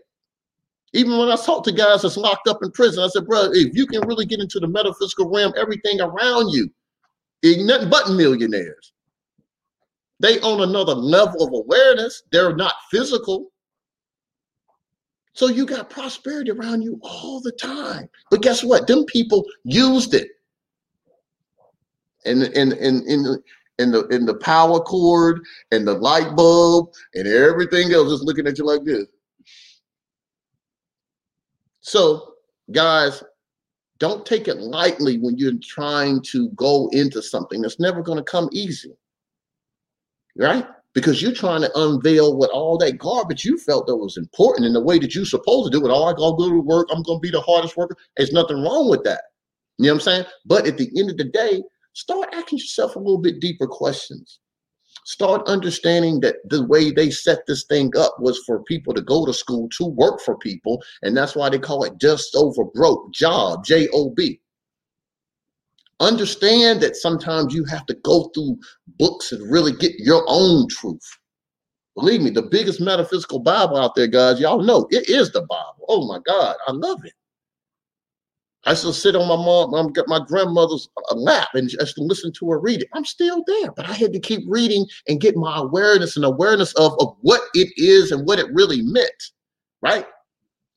Even 0.92 1.18
when 1.18 1.30
I 1.30 1.36
talk 1.36 1.62
to 1.64 1.72
guys 1.72 2.02
that's 2.02 2.16
locked 2.16 2.48
up 2.48 2.58
in 2.64 2.72
prison, 2.72 3.04
I 3.04 3.08
said, 3.08 3.26
bro, 3.26 3.50
if 3.52 3.76
you 3.76 3.86
can 3.86 4.00
really 4.08 4.26
get 4.26 4.40
into 4.40 4.58
the 4.58 4.66
metaphysical 4.66 5.30
realm, 5.30 5.52
everything 5.56 6.00
around 6.00 6.48
you 6.48 6.68
is 7.42 7.64
nothing 7.64 7.90
but 7.90 8.10
millionaires. 8.10 8.92
They 10.18 10.40
own 10.40 10.62
another 10.62 10.94
level 10.94 11.44
of 11.44 11.52
awareness. 11.52 12.24
They're 12.32 12.56
not 12.56 12.74
physical. 12.90 13.52
So 15.32 15.46
you 15.48 15.66
got 15.66 15.90
prosperity 15.90 16.50
around 16.50 16.82
you 16.82 16.98
all 17.02 17.40
the 17.40 17.52
time. 17.52 18.08
But 18.30 18.42
guess 18.42 18.64
what? 18.64 18.86
Them 18.86 19.04
people 19.06 19.44
used 19.64 20.14
it. 20.14 20.28
And 22.26 22.42
in 22.42 22.72
in 22.72 23.02
in 23.08 23.42
in 23.78 23.92
the 23.92 24.06
in 24.08 24.26
the 24.26 24.34
power 24.34 24.80
cord 24.80 25.40
and 25.72 25.86
the 25.86 25.94
light 25.94 26.36
bulb 26.36 26.92
and 27.14 27.26
everything 27.26 27.92
else 27.92 28.10
just 28.10 28.24
looking 28.24 28.46
at 28.46 28.58
you 28.58 28.64
like 28.64 28.84
this. 28.84 29.06
So, 31.80 32.34
guys, 32.72 33.22
Don't 34.00 34.24
take 34.24 34.48
it 34.48 34.58
lightly 34.58 35.18
when 35.18 35.36
you're 35.38 35.58
trying 35.62 36.22
to 36.22 36.48
go 36.50 36.88
into 36.92 37.22
something 37.22 37.60
that's 37.60 37.78
never 37.78 38.02
going 38.02 38.18
to 38.18 38.24
come 38.24 38.48
easy. 38.50 38.96
Right? 40.36 40.66
Because 40.92 41.22
you're 41.22 41.32
trying 41.32 41.60
to 41.62 41.70
unveil 41.78 42.36
what 42.36 42.50
all 42.50 42.76
that 42.78 42.98
garbage 42.98 43.44
you 43.44 43.58
felt 43.58 43.86
that 43.86 43.96
was 43.96 44.16
important 44.16 44.66
in 44.66 44.72
the 44.72 44.82
way 44.82 44.98
that 44.98 45.14
you're 45.14 45.24
supposed 45.24 45.70
to 45.70 45.78
do 45.78 45.86
it. 45.86 45.90
Oh, 45.90 46.04
I 46.04 46.12
gotta 46.12 46.36
go 46.36 46.48
to 46.48 46.60
work. 46.60 46.88
I'm 46.90 47.02
gonna 47.02 47.20
be 47.20 47.30
the 47.30 47.40
hardest 47.40 47.76
worker. 47.76 47.96
There's 48.16 48.32
nothing 48.32 48.62
wrong 48.62 48.88
with 48.90 49.04
that. 49.04 49.22
You 49.78 49.86
know 49.86 49.92
what 49.92 49.94
I'm 49.94 50.00
saying? 50.00 50.24
But 50.44 50.66
at 50.66 50.78
the 50.78 50.90
end 50.98 51.10
of 51.10 51.16
the 51.16 51.24
day, 51.24 51.62
start 51.92 52.28
asking 52.32 52.58
yourself 52.58 52.96
a 52.96 52.98
little 52.98 53.20
bit 53.20 53.40
deeper 53.40 53.66
questions 53.66 54.40
start 55.04 55.46
understanding 55.48 56.20
that 56.20 56.36
the 56.48 56.64
way 56.66 56.90
they 56.90 57.10
set 57.10 57.38
this 57.46 57.64
thing 57.64 57.90
up 57.96 58.14
was 58.20 58.38
for 58.46 58.62
people 58.64 58.92
to 58.94 59.00
go 59.00 59.24
to 59.26 59.32
school 59.32 59.68
to 59.70 59.86
work 59.86 60.20
for 60.20 60.36
people 60.38 60.82
and 61.02 61.16
that's 61.16 61.34
why 61.34 61.48
they 61.48 61.58
call 61.58 61.84
it 61.84 61.98
just 62.00 62.34
over 62.36 62.64
broke 62.64 63.12
job 63.12 63.64
j-o-b 63.64 64.40
understand 66.00 66.80
that 66.80 66.96
sometimes 66.96 67.54
you 67.54 67.64
have 67.64 67.86
to 67.86 67.94
go 68.02 68.30
through 68.34 68.58
books 68.98 69.32
and 69.32 69.52
really 69.52 69.72
get 69.72 69.92
your 69.98 70.24
own 70.26 70.68
truth 70.68 71.18
believe 71.94 72.22
me 72.22 72.30
the 72.30 72.42
biggest 72.42 72.80
metaphysical 72.80 73.38
bible 73.38 73.76
out 73.76 73.94
there 73.94 74.06
guys 74.06 74.40
y'all 74.40 74.62
know 74.62 74.86
it 74.90 75.08
is 75.08 75.30
the 75.32 75.42
bible 75.42 75.84
oh 75.88 76.06
my 76.06 76.18
god 76.26 76.56
i 76.66 76.72
love 76.72 77.04
it 77.04 77.12
I 78.66 78.74
still 78.74 78.92
sit 78.92 79.16
on 79.16 79.26
my 79.26 79.36
mom, 79.36 79.70
my 80.06 80.20
grandmother's 80.26 80.88
uh, 81.10 81.14
lap 81.14 81.48
and 81.54 81.68
just 81.68 81.98
listen 81.98 82.30
to 82.32 82.50
her 82.50 82.60
read 82.60 82.82
it. 82.82 82.88
I'm 82.92 83.06
still 83.06 83.42
there, 83.46 83.72
but 83.72 83.88
I 83.88 83.94
had 83.94 84.12
to 84.12 84.20
keep 84.20 84.42
reading 84.46 84.86
and 85.08 85.20
get 85.20 85.34
my 85.34 85.58
awareness 85.58 86.16
and 86.16 86.26
awareness 86.26 86.74
of, 86.74 86.92
of 87.00 87.16
what 87.22 87.40
it 87.54 87.72
is 87.76 88.12
and 88.12 88.26
what 88.26 88.38
it 88.38 88.52
really 88.52 88.82
meant, 88.82 89.22
right? 89.80 90.06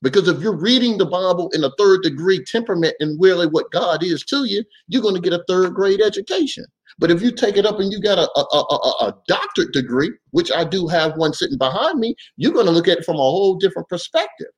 Because 0.04 0.28
if 0.28 0.42
you're 0.42 0.56
reading 0.56 0.98
the 0.98 1.06
Bible 1.06 1.50
in 1.54 1.64
a 1.64 1.72
third 1.80 2.04
degree 2.04 2.44
temperament 2.44 2.94
and 3.00 3.18
really 3.22 3.48
what 3.48 3.72
God 3.72 4.04
is 4.04 4.24
to 4.26 4.44
you, 4.44 4.64
you're 4.90 5.02
going 5.02 5.16
to 5.16 5.22
get 5.22 5.34
a 5.34 5.46
third 5.48 5.74
grade 5.74 6.02
education. 6.02 6.66
But 7.00 7.10
if 7.10 7.22
you 7.22 7.32
take 7.32 7.56
it 7.56 7.66
up 7.66 7.80
and 7.80 7.92
you 7.92 8.02
got 8.02 8.20
a, 8.20 8.30
a, 8.36 8.58
a, 8.58 9.08
a 9.08 9.16
doctorate 9.28 9.72
degree, 9.72 10.12
which 10.32 10.52
I 10.52 10.66
do 10.66 10.88
have 10.88 11.16
one 11.16 11.34
sitting 11.34 11.58
behind 11.58 12.00
me, 12.00 12.16
you're 12.36 12.52
going 12.52 12.66
to 12.66 12.72
look 12.72 12.90
at 12.90 13.00
it 13.00 13.06
from 13.06 13.16
a 13.16 13.20
whole 13.20 13.56
different 13.56 13.88
perspective. 13.88 14.50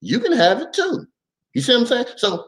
You 0.00 0.18
can 0.18 0.32
have 0.32 0.60
it 0.60 0.72
too. 0.72 1.06
You 1.54 1.62
see 1.62 1.74
what 1.74 1.82
I'm 1.82 1.86
saying? 1.86 2.06
So 2.16 2.44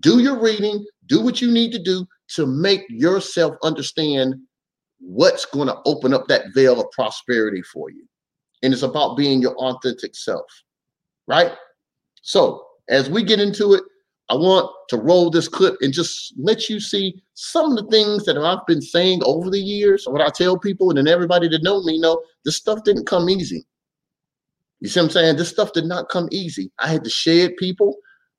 do 0.00 0.20
your 0.20 0.38
reading, 0.38 0.84
do 1.06 1.22
what 1.22 1.40
you 1.40 1.50
need 1.50 1.72
to 1.72 1.82
do 1.82 2.06
to 2.34 2.46
make 2.46 2.82
yourself 2.90 3.56
understand 3.62 4.34
what's 5.00 5.46
going 5.46 5.68
to 5.68 5.78
open 5.86 6.12
up 6.12 6.28
that 6.28 6.52
veil 6.54 6.80
of 6.80 6.90
prosperity 6.90 7.62
for 7.62 7.90
you. 7.90 8.06
And 8.62 8.72
it's 8.72 8.82
about 8.82 9.16
being 9.16 9.40
your 9.40 9.56
authentic 9.56 10.14
self, 10.14 10.46
right? 11.26 11.52
So, 12.24 12.64
as 12.88 13.10
we 13.10 13.22
get 13.22 13.38
into 13.38 13.74
it, 13.74 13.84
I 14.30 14.34
want 14.34 14.70
to 14.88 14.96
roll 14.96 15.28
this 15.28 15.46
clip 15.46 15.76
and 15.82 15.92
just 15.92 16.32
let 16.38 16.70
you 16.70 16.80
see 16.80 17.22
some 17.34 17.72
of 17.72 17.76
the 17.76 17.90
things 17.90 18.24
that 18.24 18.38
I've 18.38 18.66
been 18.66 18.80
saying 18.80 19.20
over 19.24 19.50
the 19.50 19.60
years. 19.60 20.06
What 20.06 20.22
I 20.22 20.30
tell 20.30 20.58
people, 20.58 20.88
and 20.88 20.96
then 20.96 21.06
everybody 21.06 21.48
that 21.48 21.62
know 21.62 21.82
me 21.82 22.00
know 22.00 22.22
this 22.46 22.56
stuff 22.56 22.82
didn't 22.82 23.06
come 23.06 23.28
easy. 23.28 23.66
You 24.80 24.88
see 24.88 25.00
what 25.00 25.04
I'm 25.04 25.10
saying? 25.10 25.36
This 25.36 25.50
stuff 25.50 25.74
did 25.74 25.84
not 25.84 26.08
come 26.08 26.28
easy. 26.32 26.72
I 26.78 26.88
had 26.88 27.04
to 27.04 27.10
shed 27.10 27.58
people. 27.58 27.94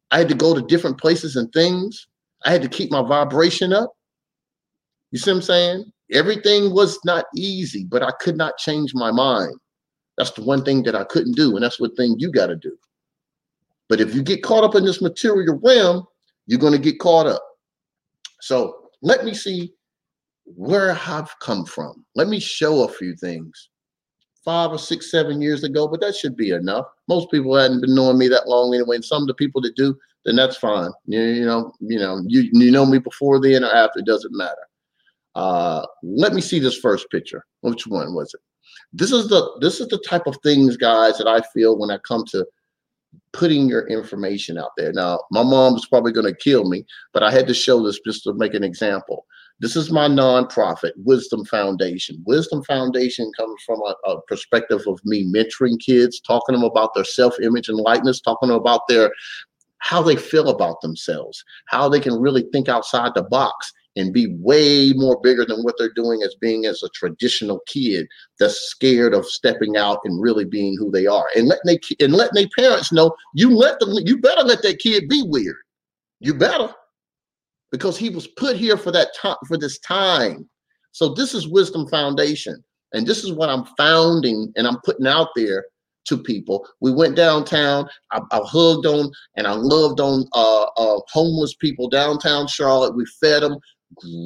I 0.10 0.18
had 0.18 0.30
to 0.30 0.36
go 0.36 0.56
to 0.56 0.62
different 0.64 1.00
places 1.00 1.36
and 1.36 1.52
things. 1.54 2.08
I 2.44 2.52
had 2.52 2.64
to 2.64 2.68
keep 2.68 2.92
my 2.92 3.04
vibration 3.04 3.72
up. 3.72 3.94
You 5.12 5.20
see 5.20 5.30
what 5.30 5.38
I'm 5.38 5.42
saying? 5.44 5.86
Everything 6.12 6.74
was 6.74 7.00
not 7.06 7.26
easy, 7.36 7.86
but 7.88 8.02
I 8.02 8.12
could 8.20 8.36
not 8.36 8.58
change 8.58 8.96
my 8.96 9.12
mind. 9.12 9.54
That's 10.18 10.32
the 10.32 10.44
one 10.44 10.66
thing 10.66 10.82
that 10.84 10.96
I 10.96 11.04
couldn't 11.04 11.36
do, 11.36 11.56
and 11.56 11.64
that's 11.64 11.80
what 11.80 11.96
thing 11.96 12.16
you 12.18 12.32
got 12.32 12.48
to 12.48 12.56
do. 12.56 12.76
But 13.90 14.02
if 14.02 14.16
you 14.16 14.24
get 14.24 14.44
caught 14.44 14.64
up 14.64 14.76
in 14.76 14.86
this 14.86 15.02
material 15.02 15.60
realm, 15.64 16.06
you're 16.48 16.60
going 16.60 16.74
to 16.74 16.80
get 16.80 17.00
caught 17.00 17.28
up. 17.28 17.44
So 18.42 18.90
let 19.02 19.26
me 19.26 19.34
see 19.34 19.74
where 20.46 20.98
I've 21.08 21.38
come 21.40 21.66
from. 21.66 22.06
Let 22.16 22.28
me 22.28 22.40
show 22.40 22.84
a 22.84 22.88
few 22.88 23.16
things 23.16 23.70
five 24.46 24.70
or 24.70 24.78
six, 24.78 25.10
seven 25.10 25.42
years 25.42 25.64
ago, 25.64 25.88
but 25.88 26.00
that 26.02 26.16
should 26.16 26.38
be 26.38 26.52
enough. 26.52 26.86
Most 27.10 27.32
people 27.32 27.56
hadn't 27.58 27.82
been 27.82 27.96
knowing 27.96 28.20
me 28.20 28.28
that 28.28 28.48
long 28.48 28.74
anyway. 28.74 28.98
And 28.98 29.04
some 29.04 29.24
of 29.24 29.28
the 29.28 29.34
people 29.34 29.60
that 29.62 29.76
do, 29.76 29.98
then 30.24 30.36
that's 30.36 30.56
fine. 30.56 30.92
You, 31.08 31.20
you 31.22 31.46
know, 31.46 31.74
you 31.80 32.00
know, 32.00 32.22
you 32.28 32.50
you 32.54 32.72
know 32.72 32.86
me 32.86 33.00
before 33.00 33.42
then 33.42 33.64
or 33.64 33.74
after, 33.74 34.00
it 34.00 34.06
doesn't 34.06 34.38
matter. 34.38 34.56
Uh, 35.34 35.86
let 36.04 36.34
me 36.34 36.42
see 36.42 36.60
this 36.60 36.78
first 36.78 37.10
picture. 37.10 37.44
Which 37.62 37.88
one 37.88 38.14
was 38.14 38.34
it? 38.34 38.42
This 38.94 39.12
is 39.12 39.28
the 39.28 39.58
this 39.62 39.80
is 39.80 39.88
the 39.88 40.02
type 40.08 40.28
of 40.28 40.38
things, 40.44 40.78
guys, 40.78 41.18
that 41.18 41.28
I 41.28 41.42
feel 41.54 41.78
when 41.78 41.92
I 41.92 41.98
come 41.98 42.24
to 42.28 42.46
putting 43.34 43.68
your 43.68 43.88
information 43.88 44.58
out 44.58 44.72
there. 44.78 44.92
Now, 44.94 45.22
my 45.32 45.44
mom's 45.44 45.86
probably 45.88 46.12
going 46.12 46.28
to 46.28 46.36
kill 46.36 46.70
me, 46.70 46.86
but 47.14 47.24
I 47.24 47.32
had 47.32 47.48
to 47.48 47.54
show 47.54 47.84
this 47.84 48.00
just 48.06 48.24
to 48.24 48.34
make 48.34 48.54
an 48.54 48.64
example. 48.64 49.26
This 49.60 49.78
is 49.78 49.92
my 49.92 50.08
nonprofit, 50.08 50.92
Wisdom 50.98 51.46
Foundation. 51.46 52.22
Wisdom 52.26 52.62
Foundation 52.64 53.32
comes 53.38 53.62
from 53.66 53.80
a, 53.82 54.10
a 54.10 54.22
perspective 54.24 54.82
of 54.86 55.00
me 55.06 55.26
mentoring 55.26 55.80
kids, 55.80 56.20
talking 56.20 56.54
to 56.54 56.60
them 56.60 56.70
about 56.70 56.94
their 56.94 57.06
self-image 57.06 57.70
and 57.70 57.78
likeness, 57.78 58.20
talking 58.20 58.50
them 58.50 58.58
about 58.58 58.82
their 58.90 59.12
how 59.80 60.02
they 60.02 60.16
feel 60.16 60.50
about 60.50 60.82
themselves, 60.82 61.44
how 61.68 61.88
they 61.88 62.00
can 62.00 62.20
really 62.20 62.44
think 62.52 62.68
outside 62.68 63.12
the 63.14 63.24
box 63.24 63.72
and 63.96 64.14
be 64.14 64.36
way 64.40 64.94
more 64.94 65.20
bigger 65.22 65.46
than 65.46 65.62
what 65.62 65.76
they're 65.78 65.94
doing 65.94 66.22
as 66.22 66.36
being 66.36 66.66
as 66.66 66.84
a 66.84 66.90
traditional 66.90 67.62
kid 67.68 68.08
that's 68.40 68.70
scared 68.70 69.14
of 69.14 69.26
stepping 69.26 69.78
out 69.78 70.00
and 70.04 70.22
really 70.22 70.46
being 70.46 70.76
who 70.78 70.92
they 70.92 71.08
are 71.08 71.28
and 71.36 71.48
letting 71.48 71.66
they 71.66 71.80
and 72.04 72.14
letting 72.14 72.36
their 72.36 72.50
parents 72.58 72.92
know 72.92 73.16
you 73.34 73.56
let 73.56 73.80
them 73.80 73.94
you 74.06 74.18
better 74.18 74.44
let 74.44 74.62
that 74.62 74.80
kid 74.80 75.08
be 75.08 75.24
weird 75.26 75.58
you 76.20 76.34
better 76.34 76.74
because 77.72 77.98
he 77.98 78.10
was 78.10 78.28
put 78.28 78.56
here 78.56 78.78
for 78.78 78.92
that 78.92 79.10
time 79.16 79.36
for 79.48 79.58
this 79.58 79.80
time. 79.80 80.50
So 80.92 81.10
this 81.14 81.34
is 81.34 81.48
Wisdom 81.48 81.88
Foundation, 81.88 82.64
and 82.94 83.06
this 83.06 83.24
is 83.24 83.34
what 83.34 83.50
I'm 83.50 83.66
founding 83.78 84.52
and 84.56 84.66
I'm 84.66 84.80
putting 84.86 85.08
out 85.08 85.30
there 85.36 85.66
to 86.06 86.18
people. 86.18 86.68
We 86.80 86.94
went 86.94 87.16
downtown. 87.16 87.90
I, 88.12 88.22
I 88.32 88.40
hugged 88.44 88.86
on 88.86 89.12
and 89.36 89.48
I 89.48 89.54
loved 89.54 90.00
on 90.00 90.26
uh, 90.34 90.68
uh, 90.78 91.02
homeless 91.12 91.56
people 91.56 91.90
downtown 91.90 92.48
Charlotte. 92.48 92.96
We 92.96 93.06
fed 93.20 93.42
them 93.42 93.58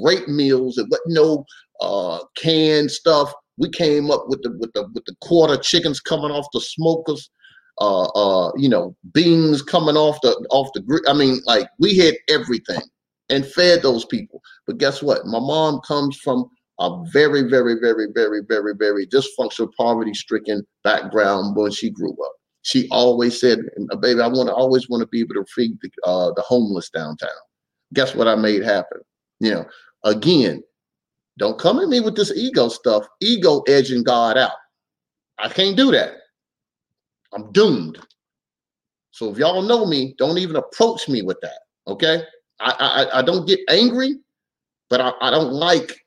great 0.02 0.28
meals. 0.28 0.78
It 0.78 0.88
wasn't 0.89 1.10
no 1.10 1.45
uh, 1.82 2.19
canned 2.38 2.91
stuff. 2.91 3.34
We 3.58 3.69
came 3.69 4.10
up 4.10 4.26
with 4.28 4.41
the 4.41 4.52
with 4.58 4.72
the 4.74 4.88
with 4.93 5.06
the 5.06 5.15
quarter 5.22 5.58
chickens 5.58 6.00
coming 6.00 6.32
off 6.32 6.48
the 6.54 6.62
smokers. 6.62 7.30
Uh, 7.82 8.08
uh, 8.10 8.52
you 8.58 8.67
know, 8.67 8.93
beans 9.13 9.62
coming 9.62 9.95
off 9.95 10.19
the 10.22 10.32
off 10.50 10.69
the. 10.74 10.82
grill. 10.82 11.02
I 11.08 11.13
mean, 11.13 11.41
like 11.45 11.67
we 11.80 11.98
had 11.98 12.15
everything 12.30 12.82
and 13.30 13.45
fed 13.45 13.82
those 13.82 14.06
people. 14.06 14.41
But 14.67 14.78
guess 14.78 15.02
what? 15.02 15.26
My 15.26 15.39
mom 15.39 15.80
comes 15.82 16.17
from 16.17 16.50
a 16.80 17.04
very, 17.12 17.43
very, 17.43 17.76
very, 17.80 18.08
very, 18.13 18.41
very, 18.48 18.74
very 18.78 19.06
dysfunctional, 19.08 19.69
poverty-stricken 19.78 20.65
background 20.84 21.56
when 21.56 21.72
she 21.72 21.89
grew 21.89 22.12
up. 22.12 22.34
She 22.62 22.88
always 22.89 23.39
said, 23.39 23.60
"Baby, 24.02 24.22
I 24.22 24.28
want 24.28 24.50
to 24.50 24.54
always 24.54 24.89
want 24.89 25.02
to 25.02 25.08
be 25.08 25.22
able 25.22 25.36
to 25.36 25.45
feed 25.54 25.78
the, 25.82 25.89
uh, 26.04 26.32
the 26.36 26.41
homeless 26.41 26.89
downtown." 26.89 27.30
Guess 27.93 28.15
what? 28.15 28.28
I 28.28 28.36
made 28.36 28.63
happen. 28.63 29.00
You 29.39 29.52
know, 29.52 29.65
again, 30.04 30.63
don't 31.38 31.58
come 31.60 31.80
at 31.80 31.88
me 31.88 32.02
with 32.02 32.15
this 32.15 32.32
ego 32.36 32.67
stuff. 32.67 33.08
Ego 33.21 33.62
edging 33.67 34.04
God 34.04 34.38
out. 34.38 34.52
I 35.38 35.47
can't 35.47 35.78
do 35.78 35.91
that. 35.91 36.13
I'm 37.34 37.52
doomed. 37.52 37.99
So 39.12 39.32
if 39.32 39.38
y'all 39.38 39.62
know 39.62 39.86
me, 39.86 40.15
don't 40.17 40.38
even 40.38 40.58
approach 40.58 41.08
me 41.08 41.21
with 41.21 41.39
that. 41.41 41.60
Okay. 41.88 42.23
I, 42.60 43.08
I, 43.12 43.19
I 43.19 43.21
don't 43.21 43.47
get 43.47 43.60
angry, 43.69 44.15
but 44.89 44.99
I, 44.99 45.13
I 45.21 45.32
don't 45.32 45.54
like 45.54 46.06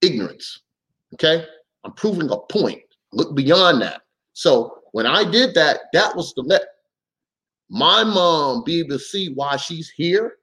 ignorance. 0.00 0.60
Okay. 1.14 1.44
I'm 1.84 1.92
proving 1.92 2.30
a 2.30 2.38
point. 2.38 2.80
Look 3.12 3.34
beyond 3.34 3.82
that. 3.82 4.02
So 4.32 4.78
when 4.92 5.06
I 5.06 5.28
did 5.28 5.54
that, 5.54 5.80
that 5.92 6.14
was 6.14 6.32
to 6.34 6.42
let 6.42 6.62
my 7.68 8.04
mom 8.04 8.62
be 8.64 8.80
able 8.80 8.90
to 8.90 8.98
see 8.98 9.32
why 9.34 9.56
she's 9.56 9.90
here. 9.90 10.36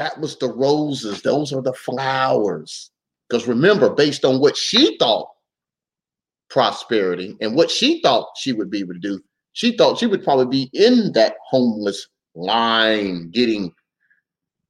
That 0.00 0.18
was 0.18 0.38
the 0.38 0.48
roses. 0.48 1.20
Those 1.20 1.52
are 1.52 1.60
the 1.60 1.74
flowers. 1.74 2.90
Because 3.28 3.46
remember, 3.46 3.90
based 3.90 4.24
on 4.24 4.40
what 4.40 4.56
she 4.56 4.96
thought 4.96 5.28
prosperity 6.48 7.36
and 7.42 7.54
what 7.54 7.70
she 7.70 8.00
thought 8.00 8.30
she 8.38 8.54
would 8.54 8.70
be 8.70 8.78
able 8.78 8.94
to 8.94 8.98
do, 8.98 9.20
she 9.52 9.76
thought 9.76 9.98
she 9.98 10.06
would 10.06 10.24
probably 10.24 10.46
be 10.46 10.70
in 10.72 11.12
that 11.12 11.34
homeless 11.46 12.08
line, 12.34 13.30
getting, 13.30 13.74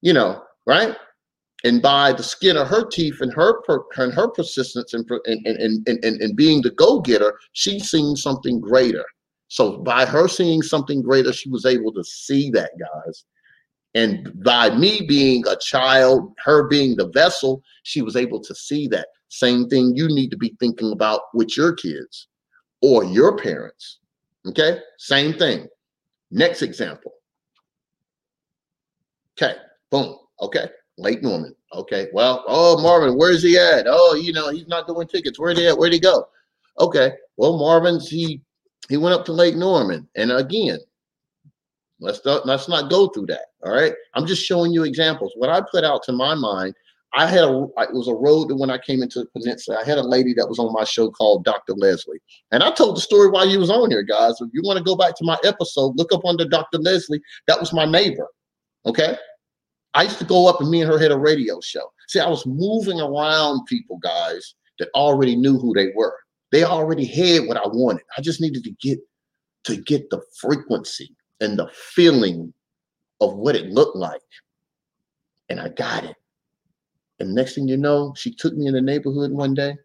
you 0.01 0.13
know, 0.13 0.43
right? 0.67 0.97
And 1.63 1.81
by 1.81 2.13
the 2.13 2.25
skin 2.25 2.57
of 2.57 2.67
her 2.67 2.85
teeth 2.85 3.21
and 3.21 3.33
her 3.33 3.63
per, 3.63 3.85
and 3.99 4.13
her 4.13 4.27
persistence 4.27 4.95
and 4.95 5.09
and, 5.27 5.47
and, 5.47 5.87
and, 5.87 6.21
and, 6.21 6.37
being 6.37 6.61
the 6.61 6.71
go-getter, 6.71 7.39
she 7.53 7.79
seen 7.79 8.17
something 8.17 8.59
greater. 8.59 9.05
So 9.47 9.79
by 9.79 10.07
her 10.07 10.27
seeing 10.27 10.63
something 10.63 11.03
greater, 11.03 11.33
she 11.33 11.51
was 11.51 11.67
able 11.67 11.93
to 11.93 12.03
see 12.03 12.51
that, 12.51 12.73
guys. 12.81 13.25
And 13.95 14.33
by 14.45 14.71
me 14.71 15.03
being 15.07 15.45
a 15.49 15.57
child, 15.57 16.33
her 16.45 16.69
being 16.69 16.97
the 16.97 17.09
vessel, 17.09 17.63
she 17.83 18.03
was 18.03 18.17
able 18.17 18.41
to 18.41 18.55
see 18.55 18.87
that. 18.89 19.09
Same 19.29 19.69
thing 19.69 19.97
you 19.97 20.09
need 20.09 20.31
to 20.31 20.37
be 20.37 20.57
thinking 20.61 20.93
about 20.93 21.23
with 21.35 21.57
your 21.57 21.73
kids 21.73 22.29
or 22.83 23.05
your 23.05 23.37
parents. 23.37 23.99
Okay? 24.47 24.81
Same 24.99 25.33
thing. 25.33 25.69
Next 26.31 26.63
example. 26.63 27.13
Okay, 29.41 29.57
boom. 29.91 30.17
Okay, 30.41 30.69
Lake 30.99 31.23
Norman. 31.23 31.55
Okay, 31.75 32.09
well, 32.13 32.45
oh 32.47 32.81
Marvin, 32.81 33.17
where's 33.17 33.43
he 33.43 33.57
at? 33.57 33.87
Oh, 33.89 34.15
you 34.15 34.33
know, 34.33 34.51
he's 34.51 34.69
not 34.69 34.87
doing 34.87 35.07
tickets. 35.07 35.39
Where'd 35.39 35.57
he 35.57 35.67
at? 35.67 35.79
Where'd 35.79 35.93
he 35.93 36.01
go? 36.01 36.29
Okay, 36.79 37.13
well, 37.37 37.59
Marvin's 37.59 38.09
he 38.09 38.43
he 38.89 38.97
went 38.97 39.15
up 39.15 39.25
to 39.27 39.33
Lake 39.33 39.57
Norman, 39.57 40.09
and 40.17 40.33
again, 40.33 40.79
let's 42.01 42.25
not 42.25 42.47
let's 42.47 42.69
not 42.69 42.91
go 42.91 43.09
through 43.09 43.27
that. 43.27 43.47
All 43.65 43.73
right, 43.73 43.93
I'm 44.15 44.27
just 44.27 44.45
showing 44.45 44.73
you 44.73 44.85
examples. 44.85 45.33
What 45.37 45.51
I 45.51 45.61
put 45.71 45.85
out 45.85 46.03
to 46.05 46.13
my 46.13 46.35
mind 46.35 46.75
I 47.13 47.27
had 47.27 47.43
a 47.43 47.67
it 47.79 47.93
was 47.93 48.09
a 48.09 48.15
road 48.15 48.49
that 48.49 48.57
when 48.57 48.71
I 48.71 48.79
came 48.79 49.03
into 49.03 49.21
the 49.21 49.27
peninsula, 49.27 49.81
I 49.81 49.85
had 49.85 49.99
a 49.99 50.03
lady 50.03 50.33
that 50.35 50.49
was 50.49 50.61
on 50.61 50.73
my 50.73 50.85
show 50.85 51.11
called 51.11 51.45
Dr. 51.45 51.75
Leslie. 51.75 52.21
And 52.53 52.63
I 52.63 52.71
told 52.71 52.97
the 52.97 53.01
story 53.01 53.29
while 53.29 53.49
you 53.49 53.59
was 53.59 53.71
on 53.71 53.91
here, 53.91 54.03
guys. 54.03 54.41
If 54.41 54.51
you 54.53 54.63
want 54.63 54.79
to 54.79 54.85
go 54.85 54.95
back 54.95 55.17
to 55.17 55.25
my 55.25 55.37
episode, 55.45 55.97
look 55.97 56.13
up 56.13 56.25
under 56.25 56.45
Dr. 56.45 56.79
Leslie. 56.79 57.21
That 57.49 57.59
was 57.59 57.73
my 57.73 57.85
neighbor. 57.85 58.29
Okay. 58.87 59.17
I 59.95 60.05
used 60.05 60.19
to 60.19 60.25
go 60.25 60.47
up 60.47 60.61
and 60.61 60.71
me 60.71 60.83
and 60.83 60.91
her 60.91 61.01
had 61.01 61.11
a 61.11 61.19
radio 61.19 61.61
show. 61.61 61.93
See, 62.07 62.21
I 62.21 62.29
was 62.29 62.47
moving 62.47 63.01
around 63.01 63.67
people, 63.67 63.99
guys, 63.99 64.55
that 64.79 64.89
already 64.95 65.35
knew 65.35 65.59
who 65.59 65.75
they 65.75 65.91
were. 65.97 66.17
They 66.53 66.63
already 66.63 67.05
had 67.05 67.49
what 67.49 67.57
I 67.57 67.67
wanted. 67.67 68.03
I 68.17 68.21
just 68.21 68.41
needed 68.41 68.63
to 68.65 68.71
get 68.81 69.01
to 69.65 69.77
get 69.77 70.11
the 70.11 70.23
frequency 70.41 71.15
and 71.41 71.59
the 71.59 71.69
feeling 71.75 72.55
of 73.21 73.35
what 73.35 73.57
it 73.57 73.71
looked 73.71 73.97
like. 73.97 74.23
And 75.49 75.61
I 75.61 75.69
got 75.69 76.05
it. 76.05 76.17
And 77.19 77.35
next 77.35 77.55
thing 77.55 77.69
you 77.69 77.77
know, 77.77 78.15
she 78.17 78.33
took 78.33 78.55
me 78.55 78.67
in 78.67 78.75
the 78.75 78.81
neighborhood 78.81 79.31
one 79.31 79.55
day. 79.55 79.77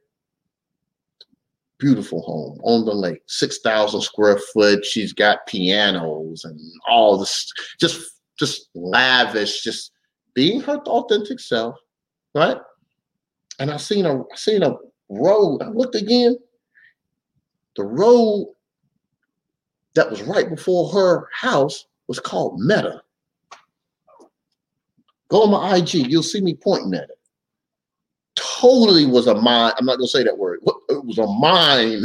Beautiful 1.78 2.22
home 2.22 2.60
on 2.64 2.86
the 2.86 2.94
lake, 2.94 3.22
6,000 3.28 4.02
square 4.02 4.40
foot. 4.54 4.86
She's 4.86 5.12
got 5.12 5.46
pianos 5.46 6.46
and 6.46 6.60
all 6.88 7.18
this, 7.18 7.52
just, 7.80 8.22
just 8.40 8.70
lavish, 8.74 9.62
just 9.62 9.92
being 10.34 10.62
her 10.62 10.78
authentic 10.78 11.42
self, 11.42 11.76
right? 12.34 12.58
And 13.60 13.70
I 13.70 13.78
seen 13.78 14.06
a, 14.06 14.24
seen 14.36 14.64
a 14.64 14.76
road. 15.10 15.62
I 15.62 15.68
looked 15.68 15.96
again. 15.96 16.38
The 17.76 17.84
road 17.84 18.54
that 19.96 20.10
was 20.10 20.22
right 20.24 20.50
before 20.50 20.90
her 20.92 21.28
house 21.34 21.88
was 22.08 22.20
called 22.20 22.60
Meta. 22.60 23.02
Go 25.36 25.44
on 25.44 25.52
my 25.52 25.76
IG, 25.76 26.10
you'll 26.10 26.24
see 26.24 26.40
me 26.40 26.56
pointing 26.56 26.94
at 26.94 27.10
it 27.10 27.20
totally 28.36 29.06
was 29.06 29.28
a 29.28 29.36
mine. 29.36 29.74
I'm 29.78 29.86
not 29.86 29.98
gonna 29.98 30.08
say 30.08 30.24
that 30.24 30.38
word. 30.38 30.60
It 30.90 31.06
was 31.06 31.18
a 31.18 31.28
mine. 31.28 32.04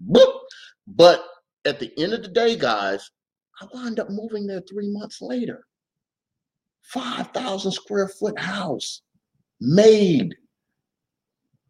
but 0.86 1.24
at 1.64 1.80
the 1.80 1.92
end 1.98 2.12
of 2.12 2.22
the 2.22 2.28
day, 2.28 2.56
guys, 2.56 3.10
I 3.60 3.66
wound 3.72 3.98
up 3.98 4.10
moving 4.10 4.46
there 4.46 4.62
three 4.68 4.88
months 4.88 5.20
later. 5.20 5.66
5,000 6.82 7.72
square 7.72 8.08
foot 8.08 8.38
house 8.38 9.02
made. 9.60 10.36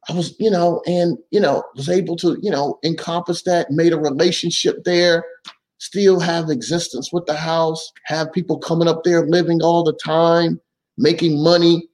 I 0.09 0.13
was, 0.13 0.37
you 0.39 0.51
know, 0.51 0.83
and, 0.87 1.17
you 1.31 1.41
know, 1.41 1.65
was 1.75 1.89
able 1.89 2.17
to, 2.17 2.39
you 2.43 2.51
know, 2.51 2.79
encompass 2.85 3.43
that, 3.43 3.71
made 3.71 3.93
a 3.93 3.99
relationship 3.99 4.85
there, 4.85 5.25
still 5.79 6.21
have 6.21 6.51
existence 6.51 7.13
with 7.13 7.25
the 7.27 7.37
house, 7.37 7.93
have 8.05 8.33
people 8.33 8.59
coming 8.59 8.89
up 8.89 9.05
there 9.05 9.27
living 9.27 9.63
all 9.63 9.83
the 9.83 9.99
time, 10.05 10.61
making 10.97 11.43
money 11.43 11.89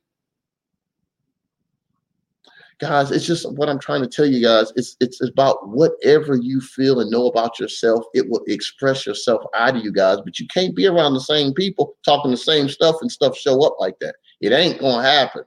guys, 2.82 3.12
it's 3.12 3.24
just 3.24 3.50
what 3.52 3.68
I'm 3.68 3.78
trying 3.78 4.02
to 4.02 4.08
tell 4.08 4.26
you 4.26 4.42
guys. 4.42 4.72
It's 4.74 4.96
it's 5.00 5.22
about 5.22 5.68
whatever 5.68 6.34
you 6.34 6.60
feel 6.60 6.98
and 6.98 7.10
know 7.10 7.28
about 7.28 7.60
yourself. 7.60 8.04
It 8.12 8.28
will 8.28 8.42
express 8.48 9.06
yourself 9.06 9.42
out 9.54 9.76
of 9.76 9.84
you 9.84 9.92
guys, 9.92 10.18
but 10.24 10.40
you 10.40 10.48
can't 10.48 10.74
be 10.74 10.88
around 10.88 11.14
the 11.14 11.20
same 11.20 11.54
people 11.54 11.96
talking 12.04 12.32
the 12.32 12.36
same 12.36 12.68
stuff 12.68 12.96
and 13.00 13.10
stuff 13.10 13.38
show 13.38 13.64
up 13.64 13.76
like 13.78 13.94
that. 14.00 14.16
It 14.40 14.52
ain't 14.52 14.80
gonna 14.80 15.08
happen. 15.08 15.44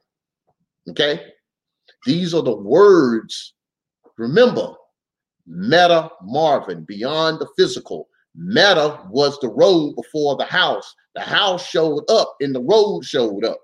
Okay. 0.89 1.33
These 2.05 2.33
are 2.33 2.41
the 2.41 2.55
words. 2.55 3.53
Remember, 4.17 4.73
meta 5.45 6.09
Marvin, 6.23 6.85
beyond 6.85 7.39
the 7.39 7.49
physical. 7.57 8.07
Meta 8.37 8.99
was 9.09 9.39
the 9.39 9.49
road 9.49 9.95
before 9.95 10.35
the 10.35 10.45
house. 10.45 10.93
The 11.15 11.21
house 11.21 11.65
showed 11.65 12.03
up 12.09 12.35
and 12.41 12.53
the 12.53 12.61
road 12.61 13.05
showed 13.05 13.45
up. 13.45 13.59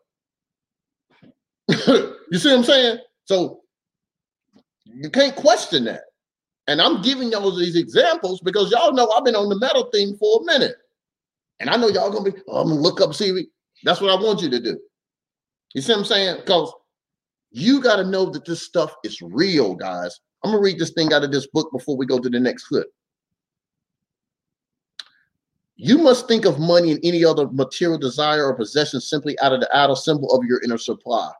you 1.69 2.37
see 2.37 2.49
what 2.49 2.59
I'm 2.59 2.63
saying? 2.63 2.99
So 3.25 3.61
you 4.85 5.09
can't 5.09 5.35
question 5.35 5.85
that. 5.85 6.03
And 6.67 6.81
I'm 6.81 7.01
giving 7.01 7.31
y'all 7.31 7.55
these 7.55 7.75
examples 7.75 8.39
because 8.41 8.71
y'all 8.71 8.93
know 8.93 9.09
I've 9.09 9.25
been 9.25 9.35
on 9.35 9.49
the 9.49 9.59
Meta 9.59 9.85
thing 9.91 10.15
for 10.17 10.41
a 10.41 10.45
minute. 10.45 10.75
And 11.59 11.69
I 11.69 11.75
know 11.75 11.89
y'all 11.89 12.11
gonna 12.11 12.31
be, 12.31 12.37
oh, 12.47 12.61
I'm 12.61 12.69
gonna 12.69 12.79
look 12.79 13.01
up, 13.01 13.13
see. 13.13 13.47
That's 13.83 13.99
what 13.99 14.11
I 14.11 14.21
want 14.21 14.41
you 14.41 14.49
to 14.49 14.59
do. 14.59 14.79
You 15.73 15.81
see 15.81 15.91
what 15.91 15.99
I'm 15.99 16.05
saying? 16.05 16.37
Because 16.37 16.73
you 17.51 17.81
got 17.81 17.97
to 17.97 18.05
know 18.05 18.29
that 18.29 18.45
this 18.45 18.61
stuff 18.61 18.93
is 19.03 19.21
real, 19.21 19.75
guys. 19.75 20.19
I'm 20.43 20.51
gonna 20.51 20.61
read 20.61 20.79
this 20.79 20.91
thing 20.91 21.13
out 21.13 21.23
of 21.23 21.31
this 21.31 21.47
book 21.47 21.71
before 21.71 21.97
we 21.97 22.05
go 22.05 22.19
to 22.19 22.29
the 22.29 22.39
next 22.39 22.65
clip. 22.65 22.87
You 25.83 25.97
must 25.97 26.27
think 26.27 26.45
of 26.45 26.59
money 26.59 26.91
and 26.91 26.99
any 27.03 27.25
other 27.25 27.47
material 27.47 27.97
desire 27.97 28.45
or 28.45 28.53
possession 28.53 29.01
simply 29.01 29.35
out 29.39 29.51
of 29.51 29.61
the 29.61 29.75
outer 29.75 29.95
symbol 29.95 30.31
of 30.31 30.45
your 30.45 30.61
inner 30.61 30.77
supply 30.77 31.31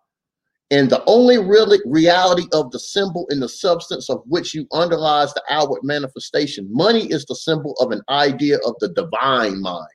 and 0.71 0.89
the 0.89 1.04
only 1.06 1.38
real 1.38 1.71
reality 1.86 2.47
of 2.51 2.71
the 2.71 2.80
symbol 2.80 3.27
in 3.30 3.39
the 3.39 3.47
substance 3.47 4.10
of 4.10 4.23
which 4.25 4.56
you 4.56 4.65
underlies 4.73 5.32
the 5.36 5.43
outward 5.51 5.82
manifestation. 5.84 6.67
Money 6.71 7.06
is 7.12 7.23
the 7.25 7.36
symbol 7.36 7.75
of 7.80 7.91
an 7.91 8.01
idea 8.10 8.58
of 8.65 8.73
the 8.80 8.88
divine 8.89 9.62
mind. 9.62 9.93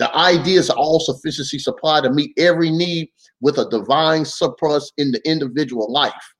The 0.00 0.12
idea 0.16 0.58
is 0.58 0.68
all 0.68 0.98
sufficiency 0.98 1.60
supply 1.60 2.00
to 2.00 2.10
meet 2.10 2.32
every 2.38 2.72
need 2.72 3.08
with 3.40 3.56
a 3.58 3.70
divine 3.70 4.24
surplus 4.24 4.90
in 4.96 5.12
the 5.12 5.20
individual 5.24 5.92
life. 5.92 6.34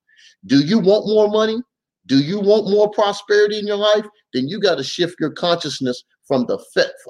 Do 0.46 0.64
you 0.64 0.80
want 0.80 1.06
more 1.06 1.28
money? 1.28 1.62
Do 2.06 2.18
you 2.18 2.40
want 2.40 2.70
more 2.70 2.90
prosperity 2.90 3.60
in 3.60 3.68
your 3.68 3.76
life? 3.76 4.04
Then 4.32 4.48
you 4.48 4.58
got 4.58 4.78
to 4.78 4.84
shift 4.84 5.14
your 5.20 5.30
consciousness 5.30 6.02
from 6.26 6.46
the 6.46 6.58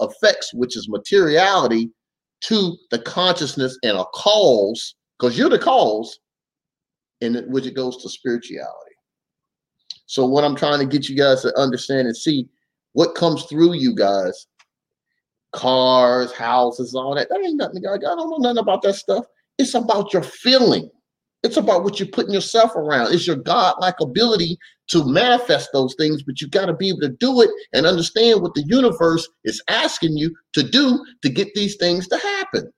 effects, 0.01 0.53
which 0.55 0.77
is 0.77 0.89
materiality, 0.89 1.91
to 2.43 2.77
the 2.91 2.99
consciousness 2.99 3.79
and 3.83 3.97
a 3.97 4.05
cause, 4.15 4.95
because 5.19 5.39
you're 5.39 5.49
the 5.49 5.59
cause 5.59 6.19
in 7.21 7.35
which 7.49 7.67
it 7.67 7.75
goes 7.75 8.03
to 8.03 8.09
spirituality. 8.09 8.95
So 10.05 10.27
what 10.27 10.45
I'm 10.45 10.55
trying 10.55 10.79
to 10.81 10.87
get 10.87 11.09
you 11.09 11.17
guys 11.17 11.43
to 11.43 11.59
understand 11.59 12.07
and 12.07 12.17
see 12.17 12.49
what 12.93 13.15
comes 13.15 13.45
through 13.45 13.75
you 13.75 13.95
guys, 13.95 14.47
cars, 15.53 16.33
houses, 16.33 16.95
all 16.95 17.15
that. 17.15 17.29
That 17.29 17.41
ain't 17.45 17.57
nothing. 17.57 17.83
I 17.87 17.97
don't 17.97 18.31
know 18.31 18.37
nothing 18.39 18.59
about 18.59 18.83
that 18.83 18.95
stuff. 18.95 19.25
It's 19.59 19.75
about 19.75 20.13
your 20.13 20.23
feeling. 20.23 20.91
It's 21.43 21.57
about 21.57 21.85
what 21.85 22.01
you're 22.01 22.09
putting 22.09 22.35
yourself 22.35 22.75
around. 22.75 23.13
It's 23.13 23.27
your 23.27 23.37
God-like 23.37 24.01
ability 24.01 24.59
to 24.89 25.05
manifest 25.05 25.71
those 25.73 25.95
things, 25.97 26.23
but 26.23 26.41
you 26.41 26.49
got 26.49 26.67
to 26.67 26.75
be 26.75 26.89
able 26.89 27.01
to 27.01 27.11
do 27.11 27.41
it 27.43 27.51
and 27.73 27.87
understand 27.87 28.43
what 28.43 28.55
the 28.55 28.65
universe 28.67 29.29
is 29.45 29.63
asking 29.69 30.17
you 30.17 30.35
to 30.55 30.63
do 30.63 31.05
to 31.23 31.29
get 31.29 31.55
these 31.55 31.77
things 31.77 32.09
to 32.09 32.19
happen. 32.19 32.73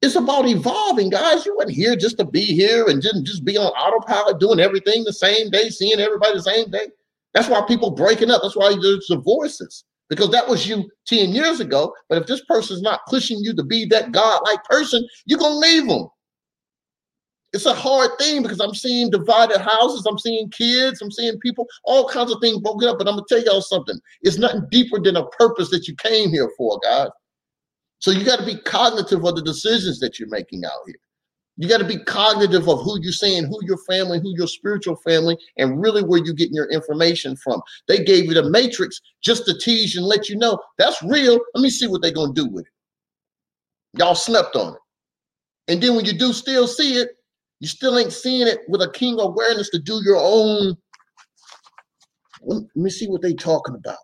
It's 0.00 0.14
about 0.16 0.46
evolving, 0.46 1.10
guys. 1.10 1.44
You 1.44 1.56
weren't 1.56 1.70
here 1.70 1.96
just 1.96 2.18
to 2.18 2.24
be 2.24 2.44
here 2.44 2.86
and 2.86 3.02
just, 3.02 3.24
just 3.24 3.44
be 3.44 3.56
on 3.56 3.66
autopilot 3.72 4.38
doing 4.38 4.60
everything 4.60 5.02
the 5.04 5.12
same 5.12 5.50
day, 5.50 5.70
seeing 5.70 5.98
everybody 5.98 6.34
the 6.34 6.42
same 6.42 6.70
day. 6.70 6.88
That's 7.34 7.48
why 7.48 7.62
people 7.66 7.90
breaking 7.90 8.30
up. 8.30 8.42
That's 8.42 8.56
why 8.56 8.76
there's 8.80 9.06
divorces 9.06 9.84
because 10.08 10.30
that 10.30 10.48
was 10.48 10.66
you 10.66 10.88
10 11.06 11.30
years 11.30 11.60
ago. 11.60 11.94
But 12.08 12.22
if 12.22 12.26
this 12.26 12.44
person's 12.44 12.82
not 12.82 13.00
pushing 13.08 13.38
you 13.40 13.54
to 13.54 13.62
be 13.62 13.84
that 13.86 14.12
God-like 14.12 14.64
person, 14.64 15.06
you're 15.26 15.38
going 15.38 15.54
to 15.54 15.58
leave 15.58 15.88
them. 15.88 16.08
It's 17.52 17.66
a 17.66 17.74
hard 17.74 18.10
thing 18.18 18.42
because 18.42 18.60
I'm 18.60 18.74
seeing 18.74 19.10
divided 19.10 19.60
houses. 19.60 20.04
I'm 20.06 20.18
seeing 20.18 20.50
kids. 20.50 21.00
I'm 21.00 21.10
seeing 21.10 21.38
people, 21.38 21.66
all 21.84 22.08
kinds 22.08 22.30
of 22.30 22.40
things 22.40 22.58
broken 22.58 22.88
up. 22.88 22.98
But 22.98 23.08
I'm 23.08 23.16
to 23.16 23.24
tell 23.26 23.42
y'all 23.42 23.62
something. 23.62 23.98
It's 24.22 24.38
nothing 24.38 24.66
deeper 24.70 25.00
than 25.00 25.16
a 25.16 25.26
purpose 25.28 25.70
that 25.70 25.88
you 25.88 25.94
came 25.96 26.30
here 26.30 26.50
for, 26.58 26.78
God. 26.82 27.10
So 28.00 28.10
you 28.10 28.24
got 28.24 28.38
to 28.38 28.46
be 28.46 28.56
cognitive 28.56 29.24
of 29.24 29.34
the 29.34 29.42
decisions 29.42 29.98
that 30.00 30.18
you're 30.18 30.28
making 30.28 30.64
out 30.64 30.72
here. 30.86 30.96
You 31.56 31.68
got 31.68 31.78
to 31.78 31.84
be 31.84 31.98
cognitive 31.98 32.68
of 32.68 32.82
who 32.82 33.00
you're 33.00 33.12
saying, 33.12 33.46
who 33.46 33.58
your 33.64 33.78
family, 33.78 34.20
who 34.20 34.32
your 34.36 34.46
spiritual 34.46 34.94
family, 34.96 35.36
and 35.56 35.82
really 35.82 36.04
where 36.04 36.22
you're 36.22 36.34
getting 36.34 36.54
your 36.54 36.70
information 36.70 37.34
from. 37.34 37.60
They 37.88 38.04
gave 38.04 38.26
you 38.26 38.34
the 38.34 38.48
matrix 38.48 39.00
just 39.22 39.44
to 39.46 39.58
tease 39.58 39.96
and 39.96 40.06
let 40.06 40.28
you 40.28 40.36
know 40.36 40.60
that's 40.76 41.02
real. 41.02 41.40
Let 41.54 41.62
me 41.62 41.70
see 41.70 41.88
what 41.88 42.02
they're 42.02 42.12
to 42.12 42.32
do 42.32 42.46
with 42.46 42.66
it. 42.66 43.98
Y'all 43.98 44.14
slept 44.14 44.54
on 44.54 44.74
it. 44.74 44.80
And 45.66 45.82
then 45.82 45.96
when 45.96 46.04
you 46.04 46.12
do 46.12 46.32
still 46.32 46.68
see 46.68 46.94
it, 46.94 47.17
you 47.60 47.68
still 47.68 47.98
ain't 47.98 48.12
seeing 48.12 48.46
it 48.46 48.60
with 48.68 48.82
a 48.82 48.90
king 48.90 49.18
awareness 49.18 49.70
to 49.70 49.78
do 49.78 50.00
your 50.04 50.18
own. 50.18 50.76
Let 52.42 52.64
me 52.76 52.90
see 52.90 53.08
what 53.08 53.22
they 53.22 53.34
talking 53.34 53.74
about. 53.74 53.98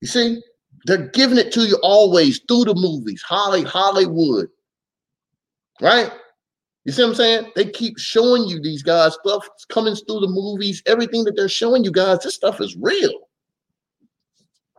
You 0.00 0.08
see, 0.08 0.42
they're 0.86 1.08
giving 1.08 1.38
it 1.38 1.52
to 1.52 1.66
you 1.66 1.78
always 1.82 2.40
through 2.48 2.64
the 2.64 2.74
movies, 2.74 3.22
Holly, 3.22 3.62
Hollywood. 3.62 4.48
Right? 5.80 6.12
You 6.84 6.92
see 6.92 7.02
what 7.02 7.10
I'm 7.10 7.14
saying? 7.14 7.52
They 7.56 7.64
keep 7.66 7.98
showing 7.98 8.44
you 8.44 8.60
these 8.60 8.82
guys 8.82 9.16
stuff 9.24 9.48
coming 9.68 9.94
through 9.94 10.20
the 10.20 10.28
movies, 10.28 10.82
everything 10.86 11.24
that 11.24 11.36
they're 11.36 11.48
showing 11.48 11.84
you 11.84 11.90
guys, 11.90 12.18
this 12.22 12.34
stuff 12.34 12.60
is 12.60 12.76
real. 12.76 13.28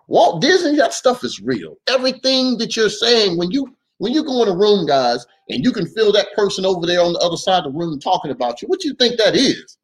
Walt 0.07 0.41
Disney, 0.41 0.75
that 0.77 0.93
stuff 0.93 1.23
is 1.23 1.41
real. 1.41 1.77
Everything 1.87 2.59
that 2.59 2.75
you're 2.75 2.89
saying, 2.89 3.37
when 3.37 3.49
you 3.49 3.74
When 3.97 4.13
you 4.13 4.23
go 4.23 4.43
in 4.43 4.49
a 4.49 4.55
room, 4.55 4.85
guys, 4.85 5.25
and 5.49 5.63
you 5.63 5.71
can 5.71 5.87
feel 5.87 6.11
that 6.11 6.33
person 6.35 6.65
over 6.65 6.85
there 6.85 7.01
on 7.01 7.13
the 7.13 7.19
other 7.19 7.37
side 7.37 7.65
of 7.65 7.73
the 7.73 7.79
room 7.79 7.99
talking 7.99 8.31
about 8.31 8.61
you, 8.61 8.67
what 8.67 8.83
you 8.83 8.93
think 8.95 9.17
that 9.17 9.35
is? 9.35 9.77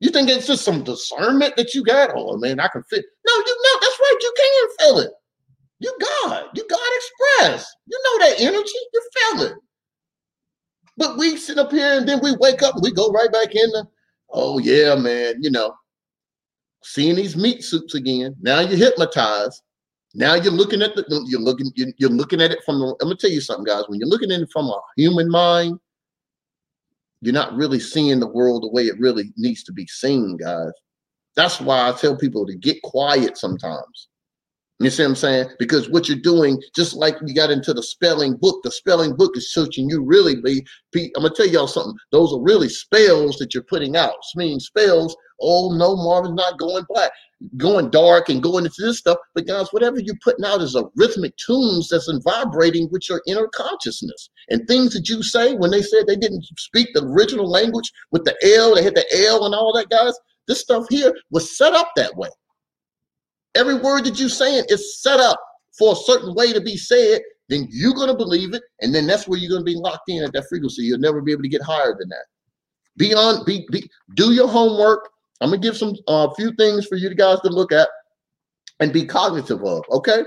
You 0.00 0.10
think 0.10 0.28
it's 0.28 0.46
just 0.46 0.64
some 0.64 0.82
discernment 0.82 1.56
that 1.56 1.74
you 1.74 1.84
got? 1.84 2.10
Oh 2.14 2.36
man, 2.38 2.58
I 2.58 2.68
can 2.68 2.82
feel. 2.84 3.00
No, 3.26 3.32
you 3.34 3.62
know 3.64 3.78
that's 3.80 4.00
right. 4.00 4.18
You 4.20 4.34
can 4.36 4.68
feel 4.78 4.98
it. 5.00 5.10
You 5.80 5.96
God. 6.22 6.46
You 6.54 6.66
God 6.68 6.80
express. 6.96 7.74
You 7.86 8.00
know 8.04 8.26
that 8.26 8.40
energy. 8.40 8.78
You 8.92 9.02
feel 9.14 9.42
it. 9.42 9.54
But 10.96 11.16
we 11.16 11.36
sit 11.36 11.58
up 11.58 11.70
here 11.70 11.98
and 11.98 12.08
then 12.08 12.20
we 12.22 12.36
wake 12.36 12.62
up 12.62 12.74
and 12.74 12.82
we 12.82 12.92
go 12.92 13.08
right 13.10 13.32
back 13.32 13.54
in 13.54 13.70
the, 13.70 13.86
oh 14.30 14.58
yeah, 14.58 14.94
man, 14.94 15.36
you 15.40 15.50
know, 15.50 15.74
seeing 16.82 17.16
these 17.16 17.36
meat 17.36 17.64
suits 17.64 17.94
again. 17.94 18.36
Now 18.40 18.60
you're 18.60 18.76
hypnotized. 18.78 19.62
Now 20.14 20.34
you're 20.34 20.52
looking 20.52 20.82
at 20.82 20.96
the 20.96 21.04
you're 21.28 21.40
looking 21.40 21.70
you're, 21.76 22.10
looking 22.10 22.40
at 22.40 22.50
it 22.50 22.58
from 22.64 22.80
the 22.80 22.86
I'm 23.00 23.08
gonna 23.08 23.16
tell 23.16 23.30
you 23.30 23.40
something, 23.40 23.64
guys. 23.64 23.84
When 23.86 24.00
you're 24.00 24.08
looking 24.08 24.32
at 24.32 24.40
it 24.40 24.50
from 24.52 24.66
a 24.66 24.80
human 24.96 25.30
mind, 25.30 25.78
you're 27.20 27.34
not 27.34 27.54
really 27.54 27.78
seeing 27.78 28.18
the 28.18 28.26
world 28.26 28.64
the 28.64 28.70
way 28.70 28.84
it 28.84 28.98
really 28.98 29.32
needs 29.36 29.62
to 29.64 29.72
be 29.72 29.86
seen, 29.86 30.36
guys. 30.36 30.72
That's 31.36 31.60
why 31.60 31.88
I 31.88 31.92
tell 31.92 32.16
people 32.16 32.44
to 32.46 32.56
get 32.56 32.82
quiet 32.82 33.38
sometimes. 33.38 34.08
You 34.80 34.88
see 34.88 35.02
what 35.02 35.10
I'm 35.10 35.16
saying? 35.16 35.50
Because 35.58 35.90
what 35.90 36.08
you're 36.08 36.18
doing, 36.18 36.60
just 36.74 36.94
like 36.94 37.14
you 37.26 37.34
got 37.34 37.50
into 37.50 37.74
the 37.74 37.82
spelling 37.82 38.36
book, 38.36 38.62
the 38.64 38.70
spelling 38.70 39.14
book 39.14 39.36
is 39.36 39.52
searching 39.52 39.90
you 39.90 40.02
really 40.02 40.40
be. 40.40 40.64
I'm 41.14 41.22
gonna 41.22 41.34
tell 41.34 41.46
y'all 41.46 41.66
something. 41.66 41.94
Those 42.10 42.32
are 42.32 42.40
really 42.40 42.70
spells 42.70 43.36
that 43.36 43.52
you're 43.52 43.62
putting 43.62 43.94
out. 43.94 44.14
I 44.14 44.38
mean 44.38 44.58
spells. 44.58 45.14
Oh 45.38 45.76
no, 45.76 45.96
Marvin's 45.96 46.34
not 46.34 46.58
going 46.58 46.84
black, 46.88 47.12
going 47.56 47.90
dark, 47.90 48.28
and 48.28 48.42
going 48.42 48.64
into 48.64 48.82
this 48.82 48.98
stuff. 48.98 49.18
But 49.34 49.46
guys, 49.46 49.68
whatever 49.70 49.98
you're 49.98 50.16
putting 50.22 50.44
out 50.44 50.60
is 50.60 50.74
a 50.74 50.84
rhythmic 50.96 51.34
tunes 51.36 51.88
that's 51.88 52.08
in 52.08 52.20
vibrating 52.22 52.88
with 52.90 53.08
your 53.08 53.22
inner 53.26 53.48
consciousness. 53.48 54.30
And 54.50 54.66
things 54.66 54.92
that 54.94 55.08
you 55.08 55.22
say 55.22 55.54
when 55.54 55.70
they 55.70 55.82
said 55.82 56.06
they 56.06 56.16
didn't 56.16 56.44
speak 56.58 56.88
the 56.92 57.04
original 57.04 57.48
language 57.48 57.90
with 58.10 58.24
the 58.24 58.36
L, 58.56 58.74
they 58.74 58.82
had 58.82 58.94
the 58.94 59.06
L 59.26 59.46
and 59.46 59.54
all 59.54 59.72
that, 59.74 59.88
guys. 59.88 60.14
This 60.46 60.60
stuff 60.60 60.86
here 60.90 61.14
was 61.30 61.56
set 61.56 61.72
up 61.74 61.90
that 61.96 62.16
way. 62.16 62.28
Every 63.54 63.74
word 63.74 64.04
that 64.04 64.18
you're 64.18 64.28
saying 64.28 64.64
is 64.68 65.00
set 65.00 65.20
up 65.20 65.40
for 65.78 65.92
a 65.92 65.96
certain 65.96 66.34
way 66.34 66.52
to 66.52 66.60
be 66.60 66.76
said, 66.76 67.20
then 67.48 67.66
you're 67.70 67.94
going 67.94 68.08
to 68.08 68.16
believe 68.16 68.54
it. 68.54 68.62
And 68.80 68.94
then 68.94 69.06
that's 69.06 69.26
where 69.26 69.38
you're 69.38 69.50
going 69.50 69.62
to 69.62 69.72
be 69.72 69.76
locked 69.76 70.08
in 70.08 70.22
at 70.22 70.32
that 70.32 70.46
frequency. 70.48 70.82
You'll 70.82 70.98
never 70.98 71.20
be 71.20 71.32
able 71.32 71.42
to 71.42 71.48
get 71.48 71.62
higher 71.62 71.96
than 71.98 72.08
that. 72.08 72.24
Be 72.96 73.14
on, 73.14 73.44
be, 73.44 73.66
be 73.70 73.88
do 74.14 74.32
your 74.32 74.48
homework. 74.48 75.08
I'm 75.40 75.50
to 75.50 75.58
give 75.58 75.76
some 75.76 75.94
a 76.08 76.10
uh, 76.10 76.34
few 76.34 76.52
things 76.54 76.86
for 76.86 76.96
you 76.96 77.14
guys 77.14 77.40
to 77.40 77.48
look 77.48 77.72
at 77.72 77.88
and 78.80 78.92
be 78.92 79.04
cognitive 79.06 79.64
of. 79.64 79.84
Okay. 79.90 80.22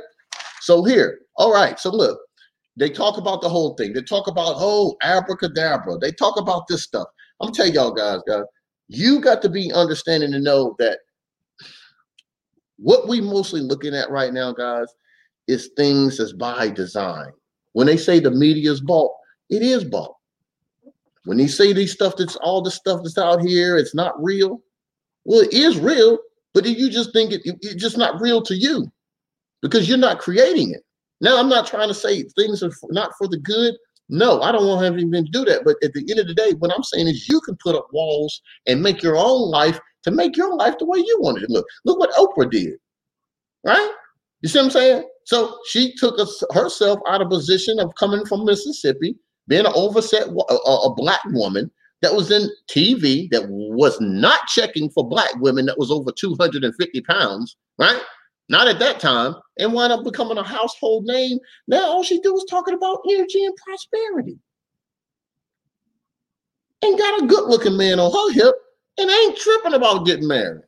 So 0.62 0.84
here, 0.84 1.20
all 1.36 1.54
right. 1.54 1.80
So 1.80 1.92
look, 1.92 2.20
they 2.78 2.90
talk 2.90 3.18
about 3.18 3.42
the 3.42 3.50
whole 3.50 3.76
thing. 3.76 3.94
They 3.94 4.02
talk 4.02 4.28
about, 4.28 4.56
oh, 4.58 4.96
abracadabra. 5.04 5.98
They 6.00 6.12
talk 6.12 6.40
about 6.40 6.68
this 6.68 6.84
stuff. 6.84 7.08
I'm 7.42 7.48
gonna 7.48 7.56
tell 7.56 7.74
y'all 7.74 7.92
guys, 7.92 8.22
guys, 8.28 8.44
you 8.88 9.20
got 9.20 9.42
to 9.44 9.50
be 9.50 9.72
understanding 9.74 10.32
to 10.32 10.40
know 10.40 10.76
that 10.80 11.00
what 12.78 13.08
we 13.08 13.22
mostly 13.22 13.62
looking 13.62 13.94
at 13.94 14.10
right 14.10 14.34
now, 14.34 14.52
guys, 14.52 14.88
is 15.48 15.72
things 15.76 16.18
that's 16.18 16.34
by 16.34 16.70
design. 16.70 17.28
When 17.74 17.88
they 17.88 17.98
say 17.98 18.20
the 18.20 18.32
media's 18.32 18.82
bought, 18.82 19.12
it 19.50 19.62
is 19.62 19.84
bought. 19.84 20.16
When 21.26 21.38
they 21.38 21.48
say 21.48 21.74
these 21.74 21.94
stuff 21.94 22.16
that's 22.18 22.36
all 22.38 22.62
the 22.62 22.72
stuff 22.72 23.02
that's 23.04 23.18
out 23.18 23.42
here, 23.42 23.78
it's 23.78 23.96
not 23.96 24.22
real. 24.22 24.62
Well, 25.26 25.42
it 25.42 25.54
is 25.54 25.80
real, 25.80 26.18
but 26.54 26.66
you 26.66 26.90
just 26.90 27.14
think 27.14 27.32
it, 27.32 27.42
it's 27.46 27.76
just 27.76 27.98
not 27.98 28.22
real 28.22 28.42
to 28.44 28.56
you 28.56 28.92
because 29.62 29.88
you're 29.88 29.98
not 29.98 30.20
creating 30.20 30.72
it. 30.72 30.84
Now, 31.22 31.40
I'm 31.40 31.50
not 31.50 31.68
trying 31.68 31.88
to 31.88 31.94
say 31.94 32.24
things 32.24 32.62
are 32.64 32.72
not 32.90 33.12
for 33.18 33.28
the 33.28 33.38
good. 33.38 33.76
No, 34.10 34.42
I 34.42 34.52
don't 34.52 34.68
want 34.68 34.82
to 34.82 34.86
have 34.86 34.94
anything 34.94 35.26
to 35.26 35.32
do 35.32 35.46
that. 35.46 35.64
But 35.64 35.78
at 35.82 35.94
the 35.94 36.06
end 36.10 36.20
of 36.20 36.28
the 36.28 36.34
day, 36.34 36.52
what 36.60 36.74
I'm 36.76 36.84
saying 36.84 37.08
is 37.08 37.30
you 37.30 37.40
can 37.42 37.56
put 37.64 37.76
up 37.76 37.88
walls 37.94 38.42
and 38.68 38.82
make 38.82 39.02
your 39.02 39.16
own 39.18 39.50
life 39.50 39.80
to 40.04 40.12
make 40.12 40.36
your 40.36 40.54
life 40.56 40.78
the 40.78 40.86
way 40.86 41.00
you 41.00 41.18
want 41.22 41.38
it 41.38 41.48
to 41.48 41.54
look. 41.54 41.66
Look 41.86 42.00
what 42.00 42.12
Oprah 42.12 42.52
did, 42.52 42.74
right? 43.64 43.92
You 44.42 44.50
see 44.50 44.60
what 44.60 44.66
I'm 44.66 44.72
saying? 44.72 45.10
So 45.26 45.58
she 45.70 45.96
took 45.96 46.20
herself 46.54 47.00
out 47.08 47.22
of 47.22 47.30
position 47.30 47.80
of 47.80 47.96
coming 47.96 48.26
from 48.26 48.44
Mississippi, 48.44 49.16
being 49.48 49.66
an 49.66 49.72
overset 49.74 50.28
a, 50.28 50.54
a 50.54 50.94
black 50.94 51.22
woman 51.28 51.72
that 52.04 52.14
was 52.14 52.30
in 52.30 52.50
TV 52.68 53.30
that 53.32 53.48
was 53.50 54.00
not 54.02 54.46
checking 54.48 54.90
for 54.90 55.08
black 55.08 55.34
women 55.38 55.66
that 55.66 55.80
was 55.80 55.90
over 55.90 56.12
250 56.12 57.02
pounds, 57.02 57.56
right? 57.80 58.02
Not 58.50 58.68
at 58.68 58.78
that 58.80 59.00
time, 59.00 59.36
and 59.58 59.74
wound 59.74 59.94
up 59.94 60.04
becoming 60.04 60.38
a 60.38 60.44
household 60.44 61.06
name. 61.06 61.40
Now 61.68 61.84
all 61.84 62.04
she 62.04 62.20
do 62.20 62.36
is 62.36 62.46
talking 62.50 62.74
about 62.74 63.00
energy 63.10 63.46
and 63.46 63.56
prosperity. 63.56 64.38
And 66.82 66.98
got 67.00 67.24
a 67.24 67.26
good 67.26 67.46
looking 67.46 67.78
man 67.78 68.02
on 68.02 68.12
her 68.12 68.34
hip 68.34 68.56
and 68.98 69.10
ain't 69.10 69.38
tripping 69.38 69.74
about 69.74 70.06
getting 70.06 70.28
married. 70.28 70.64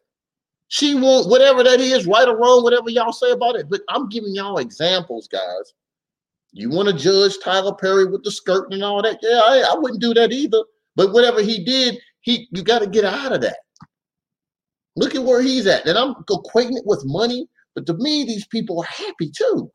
She 0.69 0.95
won't, 0.95 1.29
whatever 1.29 1.63
that 1.63 1.81
is, 1.81 2.07
right 2.07 2.27
or 2.27 2.37
wrong, 2.37 2.63
whatever 2.63 2.89
y'all 2.89 3.11
say 3.11 3.31
about 3.31 3.57
it. 3.57 3.69
But 3.69 3.81
I'm 3.89 4.07
giving 4.07 4.33
y'all 4.33 4.57
examples, 4.57 5.27
guys. 5.27 5.73
You 6.53 6.69
want 6.69 6.87
to 6.87 6.95
judge 6.95 7.33
Tyler 7.43 7.75
Perry 7.75 8.05
with 8.05 8.23
the 8.23 8.31
skirt 8.31 8.71
and 8.71 8.81
all 8.81 9.01
that? 9.01 9.19
Yeah, 9.21 9.41
I, 9.43 9.73
I 9.73 9.77
wouldn't 9.77 10.01
do 10.01 10.13
that 10.13 10.31
either. 10.31 10.63
But 10.95 11.13
whatever 11.13 11.41
he 11.41 11.63
did, 11.63 11.97
he 12.21 12.47
you 12.51 12.63
got 12.63 12.79
to 12.79 12.87
get 12.87 13.05
out 13.05 13.33
of 13.33 13.41
that. 13.41 13.57
Look 14.95 15.15
at 15.15 15.23
where 15.23 15.41
he's 15.41 15.67
at. 15.67 15.85
And 15.85 15.97
I'm 15.97 16.15
equating 16.29 16.77
it 16.77 16.85
with 16.85 17.03
money, 17.05 17.47
but 17.73 17.85
to 17.87 17.93
me, 17.95 18.23
these 18.23 18.47
people 18.47 18.79
are 18.79 18.85
happy 18.85 19.29
too. 19.29 19.69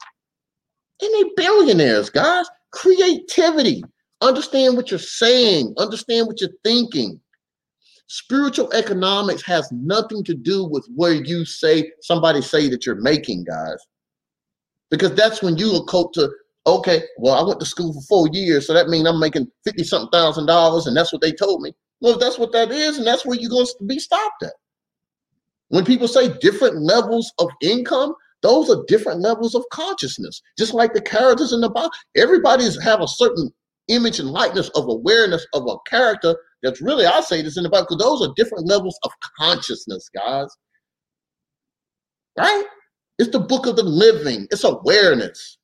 And 1.02 1.14
they 1.14 1.30
billionaires, 1.37 2.11
guys. 2.11 2.46
Creativity. 2.72 3.83
Understand 4.22 4.76
what 4.76 4.90
you're 4.90 4.98
saying. 4.98 5.74
Understand 5.78 6.26
what 6.26 6.40
you're 6.40 6.50
thinking. 6.64 7.20
Spiritual 8.06 8.72
economics 8.72 9.42
has 9.42 9.70
nothing 9.72 10.24
to 10.24 10.35
do 10.35 10.64
with 10.64 10.87
where 10.94 11.12
you 11.12 11.44
say 11.44 11.90
somebody 12.00 12.42
say 12.42 12.68
that 12.68 12.85
you're 12.85 13.00
making, 13.00 13.44
guys. 13.44 13.78
Because 14.90 15.14
that's 15.14 15.42
when 15.42 15.56
you 15.56 15.85
quote 15.87 16.12
to, 16.14 16.28
okay, 16.66 17.02
well, 17.18 17.34
I 17.34 17.46
went 17.46 17.60
to 17.60 17.66
school 17.66 17.92
for 17.92 18.02
four 18.02 18.28
years, 18.32 18.66
so 18.66 18.74
that 18.74 18.88
means 18.88 19.08
I'm 19.08 19.20
making 19.20 19.48
50 19.64 19.84
something 19.84 20.10
thousand 20.10 20.46
dollars, 20.46 20.86
and 20.86 20.96
that's 20.96 21.12
what 21.12 21.22
they 21.22 21.32
told 21.32 21.62
me. 21.62 21.72
Well, 22.00 22.18
that's 22.18 22.38
what 22.38 22.52
that 22.52 22.70
is, 22.70 22.98
and 22.98 23.06
that's 23.06 23.26
where 23.26 23.38
you're 23.38 23.50
going 23.50 23.66
to 23.66 23.84
be 23.86 23.98
stopped 23.98 24.42
at. 24.42 24.52
When 25.68 25.84
people 25.84 26.08
say 26.08 26.36
different 26.38 26.82
levels 26.82 27.32
of 27.38 27.48
income, 27.62 28.14
those 28.42 28.70
are 28.70 28.84
different 28.88 29.20
levels 29.20 29.54
of 29.54 29.64
consciousness. 29.72 30.40
Just 30.58 30.74
like 30.74 30.94
the 30.94 31.02
characters 31.02 31.52
in 31.52 31.60
the 31.60 31.68
Bible, 31.70 31.90
everybody's 32.16 32.82
have 32.82 33.00
a 33.00 33.08
certain 33.08 33.52
image 33.88 34.18
and 34.18 34.30
likeness 34.30 34.70
of 34.70 34.88
awareness 34.88 35.46
of 35.52 35.66
a 35.66 35.76
character 35.88 36.34
that's 36.62 36.80
really, 36.80 37.06
I 37.06 37.20
say 37.20 37.42
this 37.42 37.56
in 37.56 37.62
the 37.62 37.68
Bible, 37.68 37.86
because 37.90 38.04
those 38.04 38.26
are 38.26 38.32
different 38.36 38.66
levels 38.66 38.98
of 39.02 39.10
consciousness, 39.38 40.08
guys. 40.14 40.48
Right? 42.38 42.64
It's 43.18 43.30
the 43.30 43.40
book 43.40 43.66
of 43.66 43.76
the 43.76 43.82
living, 43.82 44.46
it's 44.50 44.64
awareness. 44.64 45.58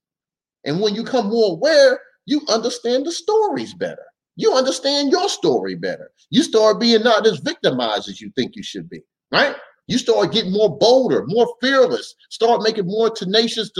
And 0.67 0.81
when 0.81 0.95
you 0.95 1.05
come 1.05 1.29
more 1.29 1.53
aware, 1.53 2.01
you 2.27 2.43
understand 2.49 3.07
the 3.07 3.13
stories 3.13 3.73
better. 3.73 4.03
You 4.37 4.53
understand 4.53 5.11
your 5.11 5.29
story 5.29 5.75
better. 5.75 6.11
You 6.31 6.43
start 6.43 6.81
being 6.81 7.03
not 7.03 7.27
as 7.27 7.39
victimized 7.39 8.09
as 8.09 8.21
you 8.21 8.31
think 8.37 8.55
you 8.55 8.63
should 8.63 8.91
be, 8.91 9.01
right? 9.33 9.57
You 9.87 9.97
start 9.97 10.33
getting 10.33 10.53
more 10.53 10.77
bolder, 10.77 11.25
more 11.27 11.49
fearless, 11.63 12.15
start 12.29 12.63
making 12.63 12.87
more 12.87 13.09
tenacious 13.09 13.71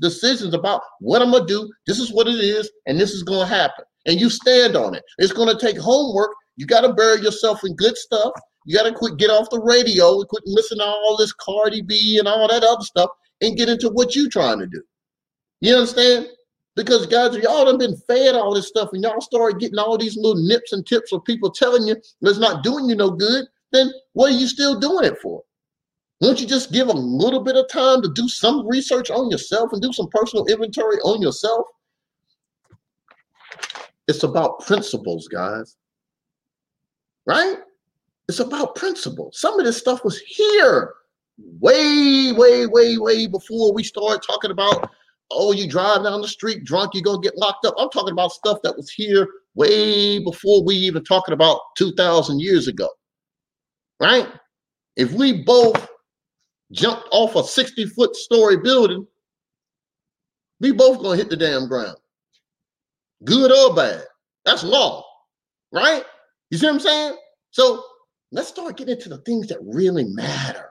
decisions 0.00 0.54
about 0.54 0.82
what 1.00 1.22
I'm 1.22 1.32
going 1.32 1.46
to 1.46 1.52
do. 1.52 1.72
This 1.86 1.98
is 1.98 2.12
what 2.12 2.28
it 2.28 2.38
is, 2.38 2.70
and 2.86 3.00
this 3.00 3.10
is 3.10 3.22
going 3.24 3.40
to 3.40 3.54
happen. 3.54 3.84
And 4.04 4.20
you 4.20 4.30
stand 4.30 4.76
on 4.76 4.94
it. 4.94 5.02
It's 5.18 5.32
going 5.32 5.48
to 5.48 5.58
take 5.58 5.78
homework 5.78 6.30
you 6.56 6.66
got 6.66 6.80
to 6.82 6.92
bury 6.94 7.20
yourself 7.20 7.60
in 7.64 7.76
good 7.76 7.96
stuff. 7.96 8.32
You 8.64 8.76
got 8.76 8.84
to 8.84 8.92
quit, 8.92 9.18
get 9.18 9.30
off 9.30 9.50
the 9.50 9.60
radio, 9.60 10.18
and 10.18 10.28
quit 10.28 10.42
listening 10.46 10.80
to 10.80 10.86
all 10.86 11.16
this 11.16 11.32
Cardi 11.34 11.82
B 11.82 12.18
and 12.18 12.26
all 12.26 12.48
that 12.48 12.64
other 12.64 12.82
stuff, 12.82 13.10
and 13.40 13.56
get 13.56 13.68
into 13.68 13.90
what 13.90 14.16
you're 14.16 14.30
trying 14.30 14.58
to 14.58 14.66
do. 14.66 14.82
You 15.60 15.74
understand? 15.74 16.28
Because 16.74 17.06
guys, 17.06 17.34
y'all 17.36 17.64
done 17.64 17.78
been 17.78 17.96
fed 17.96 18.34
all 18.34 18.54
this 18.54 18.68
stuff, 18.68 18.90
and 18.92 19.02
y'all 19.02 19.20
started 19.20 19.60
getting 19.60 19.78
all 19.78 19.96
these 19.96 20.16
little 20.16 20.42
nips 20.46 20.72
and 20.72 20.86
tips 20.86 21.12
of 21.12 21.24
people 21.24 21.50
telling 21.50 21.86
you 21.86 21.96
it's 22.22 22.38
not 22.38 22.62
doing 22.62 22.88
you 22.88 22.96
no 22.96 23.10
good. 23.10 23.46
Then 23.72 23.90
what 24.12 24.32
are 24.32 24.36
you 24.36 24.46
still 24.46 24.78
doing 24.78 25.04
it 25.04 25.18
for? 25.22 25.42
Won't 26.20 26.40
you 26.40 26.46
just 26.46 26.72
give 26.72 26.88
a 26.88 26.92
little 26.92 27.42
bit 27.42 27.56
of 27.56 27.68
time 27.70 28.02
to 28.02 28.10
do 28.14 28.28
some 28.28 28.66
research 28.66 29.10
on 29.10 29.30
yourself 29.30 29.72
and 29.72 29.82
do 29.82 29.92
some 29.92 30.08
personal 30.08 30.46
inventory 30.46 30.96
on 30.98 31.20
yourself? 31.20 31.66
It's 34.08 34.22
about 34.22 34.60
principles, 34.60 35.28
guys 35.28 35.76
right? 37.26 37.56
It's 38.28 38.40
about 38.40 38.74
principles. 38.74 39.38
Some 39.38 39.58
of 39.58 39.66
this 39.66 39.76
stuff 39.76 40.04
was 40.04 40.18
here 40.20 40.94
way, 41.60 42.32
way, 42.34 42.66
way, 42.66 42.96
way 42.96 43.26
before 43.26 43.74
we 43.74 43.82
started 43.82 44.22
talking 44.26 44.50
about, 44.50 44.90
oh, 45.30 45.52
you 45.52 45.68
drive 45.68 46.04
down 46.04 46.20
the 46.22 46.28
street 46.28 46.64
drunk, 46.64 46.92
you're 46.94 47.02
going 47.02 47.22
to 47.22 47.28
get 47.28 47.38
locked 47.38 47.64
up. 47.66 47.74
I'm 47.78 47.90
talking 47.90 48.12
about 48.12 48.32
stuff 48.32 48.58
that 48.62 48.76
was 48.76 48.90
here 48.90 49.28
way 49.54 50.18
before 50.18 50.64
we 50.64 50.74
even 50.76 51.04
talking 51.04 51.32
about 51.34 51.60
2,000 51.78 52.40
years 52.40 52.68
ago, 52.68 52.88
right? 54.00 54.28
If 54.96 55.12
we 55.12 55.42
both 55.44 55.88
jumped 56.72 57.08
off 57.12 57.36
a 57.36 57.44
60 57.44 57.86
foot 57.86 58.16
story 58.16 58.56
building, 58.58 59.06
we 60.60 60.72
both 60.72 60.98
going 60.98 61.18
to 61.18 61.22
hit 61.24 61.30
the 61.30 61.36
damn 61.36 61.68
ground. 61.68 61.96
good 63.24 63.52
or 63.52 63.74
bad. 63.74 64.04
That's 64.44 64.64
law, 64.64 65.04
right? 65.72 66.04
You 66.50 66.58
see 66.58 66.66
what 66.66 66.74
I'm 66.74 66.80
saying? 66.80 67.16
So 67.50 67.82
let's 68.32 68.48
start 68.48 68.76
getting 68.76 68.96
into 68.96 69.08
the 69.08 69.18
things 69.18 69.48
that 69.48 69.58
really 69.62 70.04
matter. 70.04 70.68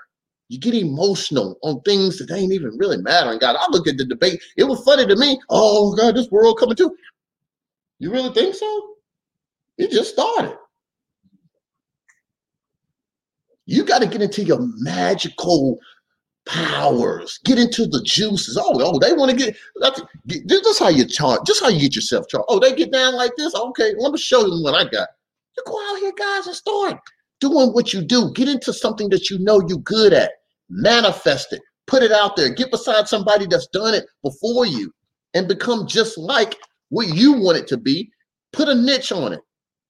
You 0.48 0.60
get 0.60 0.76
emotional 0.76 1.58
on 1.64 1.82
things 1.82 2.20
that 2.20 2.32
ain't 2.32 2.54
even 2.54 2.78
really 2.78 2.98
mattering. 2.98 3.40
God, 3.40 3.56
I 3.60 3.66
look 3.72 3.88
at 3.88 3.98
the 3.98 4.06
debate. 4.06 4.42
It 4.58 4.66
was 4.66 4.84
funny 4.84 5.06
to 5.08 5.16
me. 5.16 5.40
Oh 5.50 5.96
God, 5.96 6.16
this 6.16 6.30
world 6.30 6.60
coming 6.60 6.76
to. 6.76 6.96
You 8.00 8.12
really 8.12 8.34
think 8.34 8.54
so? 8.56 8.96
It 9.78 9.92
just 9.92 10.14
started. 10.14 10.58
You 13.66 13.84
got 13.84 14.00
to 14.00 14.08
get 14.08 14.22
into 14.22 14.44
your 14.44 14.60
magical 14.78 15.80
powers. 16.46 17.40
Get 17.44 17.58
into 17.58 17.88
the 17.88 18.04
juices. 18.04 18.58
Oh, 18.62 18.80
oh, 18.80 19.00
they 19.00 19.14
want 19.14 19.32
to 19.32 19.38
get. 19.38 19.58
That's, 19.78 20.80
how 20.80 20.90
you 20.90 21.06
charge. 21.06 21.42
Just 21.48 21.64
how 21.64 21.70
you 21.70 21.80
get 21.80 21.96
yourself 21.96 22.28
charged. 22.28 22.46
Oh, 22.50 22.60
they 22.60 22.76
get 22.76 22.92
down 22.92 23.16
like 23.16 23.32
this. 23.36 23.56
Okay, 23.56 23.94
let 23.98 24.12
me 24.12 24.20
show 24.20 24.46
you 24.46 24.62
what 24.62 24.76
I 24.76 24.84
got. 24.84 25.10
You 25.58 25.64
go 25.66 25.80
out 25.90 26.00
here, 26.00 26.14
guys, 26.16 26.46
and 26.46 26.56
start 26.56 27.00
doing 27.40 27.70
what 27.70 27.94
you 27.94 28.02
do. 28.02 28.32
Get 28.34 28.50
into 28.50 28.74
something 28.74 29.10
that 29.10 29.30
you 29.30 29.40
know 29.40 29.62
you're 29.68 29.80
good 29.80 30.14
at. 30.14 30.32
Manifest 30.70 31.54
it. 31.54 31.62
Put 31.88 32.04
it 32.04 32.12
out 32.12 32.36
there. 32.36 32.50
Get 32.54 32.72
beside 32.72 33.08
somebody 33.08 33.46
that's 33.46 33.68
done 33.68 33.94
it 33.94 34.06
before 34.24 34.66
you, 34.66 34.92
and 35.34 35.48
become 35.48 35.88
just 35.88 36.18
like 36.18 36.56
what 36.90 37.08
you 37.08 37.34
want 37.34 37.58
it 37.58 37.68
to 37.68 37.78
be. 37.78 38.10
Put 38.54 38.70
a 38.70 38.76
niche 38.76 39.12
on 39.12 39.34
it. 39.34 39.42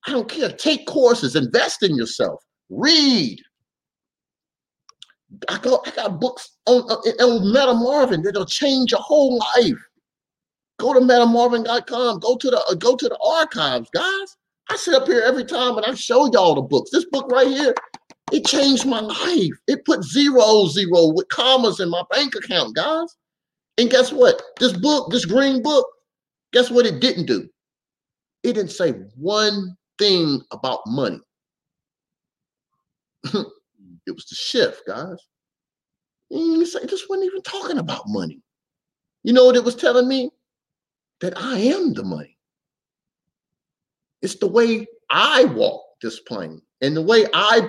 I 0.08 0.12
don't 0.12 0.30
care. 0.30 0.50
Take 0.50 0.86
courses. 0.88 1.36
Invest 1.36 1.84
in 1.84 1.96
yourself. 1.96 2.42
Read. 2.70 3.40
I 5.50 5.58
got 5.60 5.88
I 5.88 5.92
got 5.92 6.20
books 6.20 6.58
on, 6.66 6.82
on 6.82 7.54
Meta 7.54 7.74
Marvin 7.74 8.22
that'll 8.22 8.46
change 8.46 8.92
your 8.92 9.02
whole 9.02 9.38
life. 9.58 9.80
Go 10.78 10.94
to 10.94 11.00
metamarvin.com. 11.00 12.20
Go 12.20 12.36
to 12.38 12.50
the 12.50 12.64
uh, 12.70 12.74
go 12.76 12.96
to 12.96 13.10
the 13.10 13.18
archives, 13.18 13.90
guys. 13.94 14.38
I 14.70 14.76
sit 14.76 14.94
up 14.94 15.08
here 15.08 15.22
every 15.22 15.46
time 15.46 15.78
and 15.78 15.86
I 15.86 15.94
show 15.94 16.32
y'all 16.32 16.56
the 16.56 16.62
books. 16.62 16.92
This 16.92 17.06
book 17.06 17.32
right 17.32 17.48
here, 17.48 17.74
it 18.32 18.46
changed 18.46 18.86
my 18.86 19.00
life. 19.00 19.52
It 19.68 19.86
put 19.86 20.04
zero 20.04 20.68
zero 20.68 21.14
with 21.14 21.28
commas 21.30 21.80
in 21.80 21.90
my 21.90 22.04
bank 22.12 22.36
account, 22.36 22.76
guys. 22.76 23.16
And 23.78 23.90
guess 23.90 24.12
what? 24.12 24.42
This 24.60 24.74
book, 24.74 25.12
this 25.12 25.26
green 25.26 25.62
book, 25.62 25.86
guess 26.54 26.72
what 26.72 26.86
it 26.86 27.00
didn't 27.00 27.26
do? 27.26 27.48
It 28.44 28.54
didn't 28.54 28.72
say 28.72 28.92
one 29.16 29.76
thing 30.00 30.42
about 30.52 30.82
money. 30.88 31.20
It 34.08 34.12
was 34.12 34.26
the 34.26 34.36
shift, 34.36 34.84
guys. 34.86 35.18
It 36.30 36.90
just 36.90 37.10
wasn't 37.10 37.26
even 37.26 37.42
talking 37.42 37.78
about 37.78 38.04
money. 38.08 38.42
You 39.24 39.34
know 39.34 39.46
what 39.46 39.56
it 39.56 39.64
was 39.64 39.76
telling 39.76 40.08
me? 40.08 40.30
That 41.22 41.38
I 41.38 41.58
am 41.58 41.94
the 41.94 42.04
money. 42.04 42.35
It's 44.22 44.38
the 44.38 44.48
way 44.48 44.88
I 45.10 45.46
walk 45.46 45.84
this 46.02 46.20
plane 46.22 46.62
and 46.82 46.96
the 46.96 47.02
way 47.02 47.26
I 47.34 47.62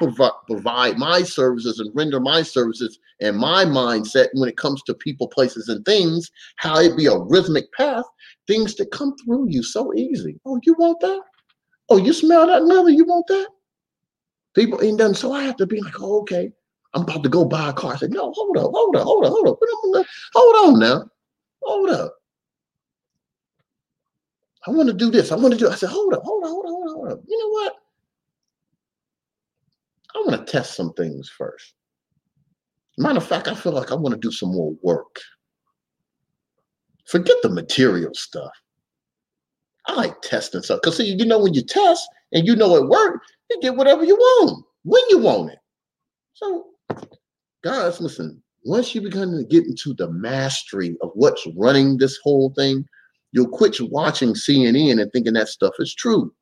provide 0.47 0.99
my 0.99 1.23
services 1.23 1.79
and 1.79 1.91
render 1.95 2.21
my 2.21 2.43
services 2.43 2.99
and 3.21 3.37
my 3.37 3.65
mindset 3.65 4.29
when 4.35 4.49
it 4.49 4.57
comes 4.57 4.83
to 4.85 4.95
people, 4.95 5.29
places, 5.29 5.69
and 5.69 5.85
things, 5.85 6.31
how 6.57 6.79
it 6.81 6.97
be 6.97 7.07
a 7.07 7.17
rhythmic 7.17 7.73
path, 7.73 8.05
things 8.47 8.75
that 8.77 8.91
come 8.91 9.15
through 9.25 9.47
you 9.49 9.63
so 9.63 9.95
easy. 9.95 10.39
Oh, 10.45 10.61
you 10.65 10.75
want 10.79 11.01
that? 11.01 11.23
Oh, 11.89 11.99
you 11.99 12.13
smell 12.13 12.47
that 12.47 12.65
leather? 12.65 12.91
You 12.91 13.05
want 13.05 13.27
that? 13.29 13.49
People 14.55 14.83
ain't 14.83 14.99
done. 14.99 15.15
So 15.15 15.33
I 15.33 15.45
have 15.45 15.57
to 15.57 15.67
be 15.67 15.81
like, 15.81 16.01
oh, 16.01 16.21
okay, 16.21 16.51
I'm 16.95 17.03
about 17.03 17.23
to 17.23 17.29
go 17.29 17.45
buy 17.45 17.71
a 17.71 17.73
car. 17.73 17.95
I 17.95 17.97
said, 17.97 18.11
no, 18.11 18.33
hold 18.33 18.57
up, 18.57 18.71
hold 18.73 18.97
up, 18.97 19.05
hold 19.05 19.25
up, 19.25 19.33
hold 19.35 19.97
up. 19.97 20.07
Hold 20.35 20.75
on 20.75 20.81
now. 20.81 21.05
Hold 21.63 21.91
up. 21.91 22.16
I 24.67 24.71
want 24.71 24.89
to 24.89 24.95
do 24.95 25.11
this. 25.11 25.31
I 25.31 25.37
want 25.37 25.53
to 25.53 25.59
do. 25.59 25.69
I 25.69 25.75
said, 25.75 25.91
hold 25.91 26.13
up, 26.13 26.23
hold 26.25 26.45
up, 26.45 26.51
hold 26.51 26.67
up, 26.67 26.71
hold 26.71 26.89
up, 26.89 26.95
hold 26.95 27.13
up. 27.13 27.21
You 27.27 27.39
know 27.39 27.49
what? 27.51 27.75
I 30.15 30.19
want 30.27 30.47
to 30.47 30.53
test 30.53 30.75
some 30.75 30.93
things 30.95 31.29
first. 31.29 31.75
Matter 32.99 33.19
of 33.19 33.27
fact, 33.27 33.49
I 33.49 33.55
feel 33.55 33.73
like 33.73 33.93
I 33.93 33.95
want 33.95 34.15
to 34.15 34.21
do 34.21 34.33
some 34.33 34.53
more 34.53 34.75
work. 34.83 35.21
Forget 37.07 37.37
the 37.43 37.51
material 37.51 38.15
stuff. 38.15 38.51
I 39.87 39.95
like 39.95 40.21
testing 40.23 40.63
stuff. 40.63 40.81
Because 40.83 40.97
see, 40.97 41.15
you 41.15 41.27
know, 41.27 41.39
when 41.39 41.55
you 41.55 41.63
test 41.63 42.09
and 42.33 42.47
you 42.47 42.57
know 42.57 42.75
it 42.77 42.89
worked, 42.89 43.25
you 43.51 43.61
get 43.61 43.77
whatever 43.77 44.05
you 44.05 44.17
want 44.17 44.65
when 44.83 45.03
you 45.11 45.19
want 45.19 45.53
it. 45.53 45.59
So, 46.35 46.67
guys, 47.63 48.01
listen, 48.01 48.43
once 48.65 48.95
you 48.95 49.01
begin 49.01 49.37
to 49.37 49.45
get 49.45 49.65
into 49.65 49.95
the 49.95 50.11
mastery 50.11 50.97
of 51.03 51.11
what's 51.15 51.47
running 51.57 51.99
this 51.99 52.19
whole 52.23 52.53
thing, 52.57 52.85
you'll 53.33 53.49
quit 53.49 53.77
watching 53.81 54.35
CNN 54.35 55.01
and 55.01 55.13
thinking 55.13 55.35
that 55.35 55.49
stuff 55.49 55.75
is 55.79 55.95
true. 55.95 56.33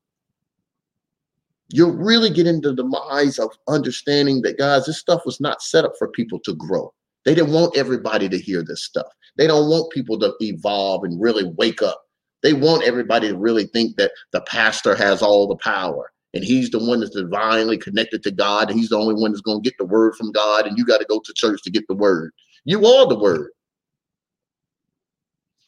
You'll 1.69 1.95
really 1.95 2.29
get 2.29 2.47
into 2.47 2.73
the 2.73 2.83
minds 2.83 3.39
of 3.39 3.49
understanding 3.67 4.41
that, 4.43 4.57
guys, 4.57 4.85
this 4.85 4.99
stuff 4.99 5.25
was 5.25 5.41
not 5.41 5.61
set 5.61 5.83
up 5.83 5.93
for 5.97 6.07
people 6.09 6.39
to 6.41 6.53
grow. 6.55 6.93
They 7.23 7.33
didn't 7.33 7.53
want 7.53 7.75
everybody 7.75 8.29
to 8.29 8.37
hear 8.37 8.63
this 8.63 8.83
stuff. 8.83 9.07
They 9.35 9.47
don't 9.47 9.69
want 9.69 9.91
people 9.91 10.19
to 10.19 10.33
evolve 10.41 11.03
and 11.03 11.19
really 11.19 11.51
wake 11.57 11.81
up. 11.81 12.03
They 12.43 12.53
want 12.53 12.83
everybody 12.83 13.29
to 13.29 13.37
really 13.37 13.65
think 13.65 13.97
that 13.97 14.11
the 14.31 14.41
pastor 14.41 14.95
has 14.95 15.23
all 15.23 15.47
the 15.47 15.55
power 15.55 16.11
and 16.35 16.43
he's 16.43 16.69
the 16.69 16.79
one 16.79 16.99
that's 16.99 17.15
divinely 17.15 17.77
connected 17.77 18.21
to 18.23 18.31
God. 18.31 18.69
And 18.69 18.77
he's 18.77 18.89
the 18.89 18.97
only 18.97 19.15
one 19.15 19.31
that's 19.31 19.41
going 19.41 19.63
to 19.63 19.67
get 19.67 19.77
the 19.79 19.85
word 19.85 20.15
from 20.15 20.33
God, 20.33 20.67
and 20.67 20.77
you 20.77 20.85
got 20.85 20.99
to 20.99 21.05
go 21.05 21.21
to 21.21 21.33
church 21.33 21.61
to 21.63 21.71
get 21.71 21.87
the 21.87 21.95
word. 21.95 22.33
You 22.65 22.85
are 22.85 23.07
the 23.07 23.17
word. 23.17 23.51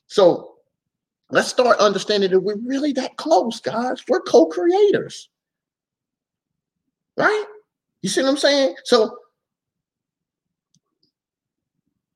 So 0.07 0.56
let's 1.29 1.49
start 1.49 1.79
understanding 1.79 2.31
that 2.31 2.39
we're 2.39 2.57
really 2.57 2.93
that 2.93 3.17
close, 3.17 3.59
guys. 3.59 4.03
We're 4.07 4.21
co-creators. 4.21 5.29
Right? 7.17 7.45
You 8.01 8.09
see 8.09 8.21
what 8.21 8.29
I'm 8.29 8.37
saying? 8.37 8.75
So 8.83 9.17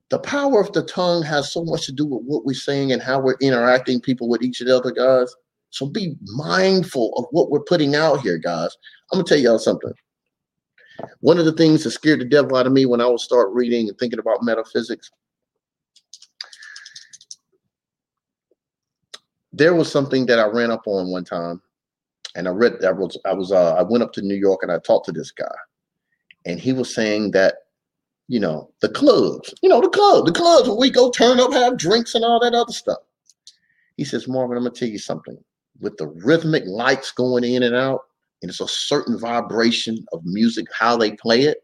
the 0.09 0.19
power 0.19 0.61
of 0.61 0.71
the 0.73 0.83
tongue 0.83 1.23
has 1.23 1.51
so 1.51 1.63
much 1.63 1.85
to 1.85 1.91
do 1.91 2.05
with 2.05 2.23
what 2.25 2.45
we're 2.45 2.53
saying 2.53 2.91
and 2.91 3.01
how 3.01 3.19
we're 3.19 3.37
interacting 3.41 3.99
people 3.99 4.29
with 4.29 4.43
each 4.43 4.61
other, 4.61 4.91
guys. 4.91 5.33
So 5.69 5.85
be 5.85 6.15
mindful 6.21 7.13
of 7.17 7.25
what 7.31 7.49
we're 7.49 7.61
putting 7.61 7.95
out 7.95 8.21
here, 8.21 8.37
guys. 8.37 8.75
I'm 9.11 9.19
gonna 9.19 9.27
tell 9.27 9.39
y'all 9.39 9.57
something. 9.57 9.93
One 11.21 11.39
of 11.39 11.45
the 11.45 11.53
things 11.53 11.83
that 11.83 11.91
scared 11.91 12.19
the 12.19 12.25
devil 12.25 12.57
out 12.57 12.67
of 12.67 12.73
me 12.73 12.85
when 12.85 13.01
I 13.01 13.07
would 13.07 13.21
start 13.21 13.49
reading 13.51 13.87
and 13.87 13.97
thinking 13.97 14.19
about 14.19 14.43
metaphysics, 14.43 15.09
there 19.53 19.73
was 19.73 19.91
something 19.91 20.25
that 20.27 20.39
I 20.39 20.45
ran 20.45 20.71
up 20.71 20.83
on 20.85 21.11
one 21.11 21.25
time, 21.25 21.61
and 22.35 22.47
I 22.47 22.51
read. 22.51 22.83
I 22.85 22.91
was. 22.91 23.17
I 23.25 23.33
was. 23.33 23.51
Uh, 23.51 23.75
I 23.75 23.83
went 23.83 24.03
up 24.03 24.13
to 24.13 24.21
New 24.21 24.35
York 24.35 24.61
and 24.63 24.71
I 24.71 24.79
talked 24.79 25.05
to 25.07 25.11
this 25.11 25.31
guy, 25.31 25.55
and 26.45 26.59
he 26.59 26.73
was 26.73 26.93
saying 26.93 27.31
that, 27.31 27.55
you 28.27 28.39
know, 28.39 28.71
the 28.81 28.89
clubs, 28.89 29.53
you 29.61 29.69
know, 29.69 29.81
the 29.81 29.89
club, 29.89 30.25
the 30.25 30.31
clubs 30.31 30.67
where 30.67 30.77
we 30.77 30.89
go 30.89 31.11
turn 31.11 31.39
up, 31.39 31.51
have 31.51 31.77
drinks, 31.77 32.15
and 32.15 32.23
all 32.23 32.39
that 32.39 32.53
other 32.53 32.71
stuff. 32.71 32.99
He 33.97 34.05
says, 34.05 34.27
Marvin, 34.27 34.57
I'm 34.57 34.63
gonna 34.63 34.75
tell 34.75 34.89
you 34.89 34.99
something 34.99 35.37
with 35.81 35.97
the 35.97 36.07
rhythmic 36.07 36.63
lights 36.65 37.11
going 37.11 37.43
in 37.43 37.63
and 37.63 37.75
out, 37.75 38.01
and 38.41 38.49
it's 38.49 38.61
a 38.61 38.67
certain 38.67 39.19
vibration 39.19 40.05
of 40.13 40.21
music, 40.23 40.67
how 40.73 40.95
they 40.95 41.11
play 41.11 41.41
it, 41.41 41.63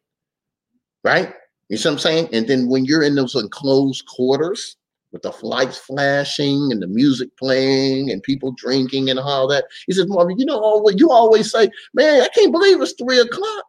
right? 1.03 1.33
You 1.69 1.77
see 1.77 1.89
what 1.89 1.93
I'm 1.93 1.99
saying? 1.99 2.29
And 2.33 2.47
then 2.47 2.67
when 2.67 2.85
you're 2.85 3.03
in 3.03 3.15
those 3.15 3.35
enclosed 3.35 4.05
quarters 4.07 4.77
with 5.23 5.39
the 5.39 5.45
lights 5.45 5.77
flashing 5.77 6.71
and 6.71 6.81
the 6.81 6.87
music 6.87 7.35
playing 7.37 8.11
and 8.11 8.21
people 8.23 8.51
drinking 8.53 9.09
and 9.09 9.19
all 9.19 9.47
that, 9.47 9.65
he 9.85 9.93
says, 9.93 10.07
Marvin, 10.07 10.37
you 10.39 10.45
know, 10.45 10.59
always, 10.59 10.95
you 10.99 11.09
always 11.09 11.51
say, 11.51 11.69
man, 11.93 12.21
I 12.21 12.27
can't 12.29 12.51
believe 12.51 12.81
it's 12.81 12.93
three 12.93 13.19
o'clock. 13.19 13.65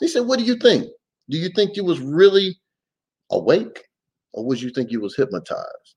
He 0.00 0.08
said, 0.08 0.26
what 0.26 0.38
do 0.38 0.44
you 0.44 0.56
think? 0.56 0.88
Do 1.30 1.38
you 1.38 1.48
think 1.50 1.76
you 1.76 1.84
was 1.84 2.00
really 2.00 2.58
awake 3.30 3.84
or 4.32 4.44
was 4.44 4.62
you 4.62 4.70
think 4.70 4.90
you 4.90 5.00
was 5.00 5.16
hypnotized? 5.16 5.94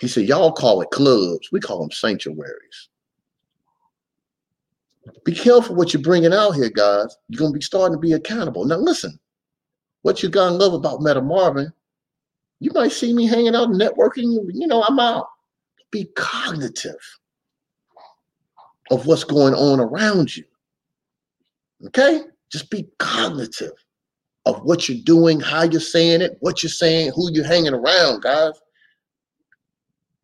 He 0.00 0.08
said, 0.08 0.28
Y'all 0.28 0.52
call 0.52 0.82
it 0.82 0.90
clubs. 0.90 1.50
We 1.50 1.58
call 1.58 1.80
them 1.80 1.90
sanctuaries. 1.90 2.90
Be 5.24 5.34
careful 5.34 5.74
what 5.74 5.94
you're 5.94 6.02
bringing 6.02 6.34
out 6.34 6.52
here, 6.52 6.68
guys. 6.68 7.16
You're 7.28 7.38
going 7.38 7.52
to 7.52 7.58
be 7.58 7.62
starting 7.62 7.96
to 7.96 8.00
be 8.00 8.12
accountable. 8.12 8.66
Now, 8.66 8.76
listen, 8.76 9.18
what 10.02 10.22
you 10.22 10.28
got 10.28 10.50
to 10.50 10.54
love 10.54 10.74
about 10.74 11.00
Meta 11.00 11.22
Marvin, 11.22 11.72
you 12.60 12.70
might 12.74 12.92
see 12.92 13.12
me 13.12 13.26
hanging 13.26 13.54
out 13.54 13.68
networking. 13.68 14.50
You 14.52 14.66
know, 14.66 14.82
I'm 14.82 14.98
out. 14.98 15.28
Be 15.90 16.06
cognitive 16.16 16.96
of 18.90 19.06
what's 19.06 19.24
going 19.24 19.54
on 19.54 19.80
around 19.80 20.36
you. 20.36 20.44
Okay? 21.86 22.22
Just 22.50 22.70
be 22.70 22.88
cognitive 22.98 23.72
of 24.46 24.62
what 24.62 24.88
you're 24.88 25.02
doing, 25.04 25.40
how 25.40 25.64
you're 25.64 25.80
saying 25.80 26.22
it, 26.22 26.36
what 26.40 26.62
you're 26.62 26.70
saying, 26.70 27.12
who 27.14 27.32
you're 27.32 27.46
hanging 27.46 27.74
around, 27.74 28.22
guys. 28.22 28.52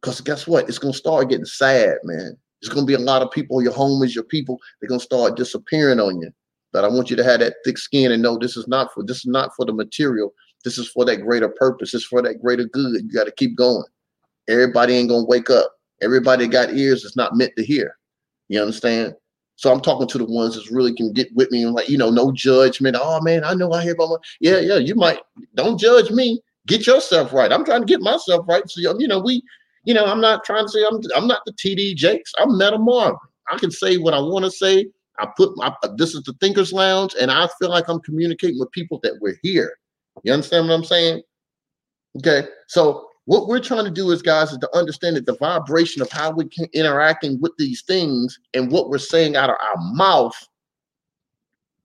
Because 0.01 0.21
guess 0.21 0.47
what? 0.47 0.69
It's 0.69 0.79
gonna 0.79 0.95
start 0.95 1.29
getting 1.29 1.45
sad, 1.45 1.97
man. 2.05 2.37
There's 2.61 2.73
gonna 2.73 2.87
be 2.87 2.95
a 2.95 2.99
lot 2.99 3.23
of 3.23 3.31
people, 3.33 3.63
your 3.63 3.73
homies, 3.73 4.15
your 4.15 4.25
people, 4.25 4.61
they're 4.81 4.89
gonna 4.89 5.01
start 5.01 5.37
disappearing 5.37 6.01
on 6.01 6.21
you. 6.21 6.31
But 6.73 6.85
I 6.85 6.89
want 6.89 7.11
you 7.11 7.17
to 7.17 7.25
have 7.25 7.41
that 7.41 7.57
thick 7.65 7.79
skin 7.79 8.13
and 8.13 8.23
know 8.23 8.39
this 8.39 8.57
is 8.57 8.67
not 8.69 8.93
for 8.95 9.03
this 9.05 9.19
is 9.19 9.27
not 9.27 9.51
for 9.57 9.65
the 9.65 9.73
material. 9.73 10.33
This 10.65 10.79
is 10.79 10.89
for 10.89 11.05
that 11.05 11.23
greater 11.23 11.49
purpose. 11.49 11.95
It's 11.95 12.05
for 12.05 12.23
that 12.23 12.41
greater 12.41 12.65
good. 12.65 13.03
You 13.03 13.13
got 13.13 13.25
to 13.25 13.33
keep 13.33 13.57
going. 13.57 13.85
Everybody 14.49 14.95
ain't 14.95 15.09
gonna 15.09 15.25
wake 15.25 15.51
up. 15.51 15.73
Everybody 16.03 16.49
got 16.49 16.75
ears 16.75 17.03
that's 17.03 17.17
not 17.17 17.37
meant 17.37 17.53
to 17.57 17.65
hear. 17.65 17.97
You 18.49 18.61
understand? 18.61 19.15
So 19.57 19.73
I'm 19.73 19.81
talking 19.81 20.09
to 20.09 20.19
the 20.19 20.25
ones 20.25 20.57
that 20.57 20.75
really 20.75 20.95
can 20.95 21.13
get 21.13 21.33
with 21.35 21.51
me 21.51 21.63
and 21.63 21.75
like, 21.75 21.89
you 21.89 21.97
know, 21.97 22.11
no 22.11 22.33
judgment. 22.33 22.97
Oh 22.99 23.21
man, 23.21 23.45
I 23.45 23.55
know 23.55 23.73
I 23.73 23.83
hear 23.83 23.93
about 23.93 24.09
my 24.09 24.17
yeah, 24.41 24.59
yeah. 24.59 24.79
You 24.79 24.95
might 24.95 25.21
don't 25.55 25.79
judge 25.79 26.11
me. 26.11 26.41
Get 26.67 26.87
yourself 26.87 27.33
right. 27.33 27.53
I'm 27.53 27.65
trying 27.65 27.83
to 27.83 27.87
get 27.87 28.01
myself 28.01 28.47
right. 28.49 28.69
So 28.69 28.81
you 28.99 29.07
know, 29.07 29.21
we, 29.21 29.43
you 29.85 29.95
know, 29.95 30.05
I'm 30.05 30.21
not 30.21 30.45
trying 30.45 30.65
to 30.65 30.69
say 30.69 30.85
I'm 30.89 31.01
I'm 31.15 31.27
not 31.27 31.43
the 31.47 31.53
TD 31.53 31.95
Jakes. 31.95 32.33
I'm 32.39 32.59
Meta 32.59 32.79
Marvin. 32.79 33.19
I 33.53 33.59
can 33.59 33.71
say 33.71 33.97
what 33.99 34.15
I 34.15 34.21
want 34.21 34.45
to 34.45 34.51
say. 34.51 34.87
I 35.19 35.29
put 35.37 35.57
my 35.57 35.73
this 35.97 36.15
is 36.15 36.23
the 36.23 36.33
Thinkers 36.41 36.73
Lounge, 36.73 37.15
and 37.21 37.31
I 37.31 37.49
feel 37.61 37.71
like 37.71 37.89
I'm 37.89 38.01
communicating 38.01 38.59
with 38.59 38.71
people 38.73 38.99
that 39.03 39.19
we're 39.21 39.39
here. 39.43 39.79
You 40.23 40.33
understand 40.33 40.69
what 40.69 40.75
I'm 40.75 40.85
saying? 40.85 41.23
Okay, 42.19 42.47
so 42.69 43.09
what 43.25 43.47
we're 43.47 43.61
trying 43.61 43.85
to 43.85 43.91
do 43.91 44.11
is, 44.11 44.21
guys, 44.21 44.53
is 44.53 44.59
to 44.59 44.77
understand 44.77 45.17
that 45.17 45.27
the 45.27 45.37
vibration 45.37 46.03
of 46.03 46.11
how 46.11 46.31
we 46.31 46.47
can 46.49 46.67
interacting 46.73 47.41
with 47.41 47.53
these 47.57 47.83
things 47.83 48.39
and 48.55 48.71
what 48.71 48.91
we're 48.91 48.99
saying 48.99 49.37
out 49.37 49.51
of 49.51 49.57
our 49.63 49.93
mouth 49.95 50.37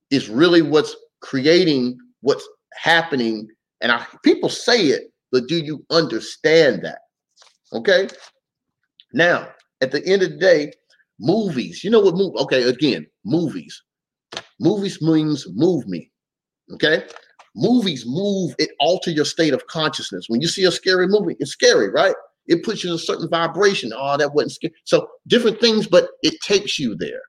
is 0.09 0.29
really 0.29 0.61
what's 0.61 0.95
creating 1.21 1.97
what's 2.21 2.47
happening. 2.73 3.47
And 3.81 3.91
I, 3.91 4.05
people 4.23 4.49
say 4.49 4.87
it, 4.87 5.11
but 5.31 5.47
do 5.47 5.57
you 5.57 5.85
understand 5.91 6.83
that? 6.83 6.99
Okay. 7.73 8.07
Now, 9.13 9.49
at 9.81 9.91
the 9.91 10.05
end 10.05 10.23
of 10.23 10.31
the 10.31 10.37
day, 10.37 10.73
movies. 11.19 11.83
You 11.83 11.91
know 11.91 11.99
what 11.99 12.15
move? 12.15 12.35
Okay, 12.35 12.63
again, 12.63 13.05
movies. 13.23 13.81
Movies 14.59 15.01
means 15.01 15.47
move 15.53 15.87
me. 15.87 16.11
Okay 16.73 17.05
movies 17.57 18.05
move, 18.05 18.55
it 18.59 18.69
alter 18.79 19.11
your 19.11 19.25
state 19.25 19.53
of 19.53 19.65
consciousness. 19.67 20.29
When 20.29 20.41
you 20.41 20.47
see 20.47 20.63
a 20.63 20.71
scary 20.71 21.07
movie, 21.07 21.35
it's 21.39 21.51
scary, 21.51 21.89
right? 21.89 22.15
It 22.47 22.63
puts 22.63 22.83
you 22.83 22.91
in 22.91 22.95
a 22.95 22.99
certain 22.99 23.29
vibration. 23.29 23.91
Oh, 23.95 24.15
that 24.15 24.33
wasn't 24.33 24.53
scary. 24.53 24.73
So 24.85 25.09
different 25.27 25.59
things, 25.59 25.87
but 25.87 26.09
it 26.21 26.39
takes 26.41 26.79
you 26.79 26.95
there. 26.95 27.21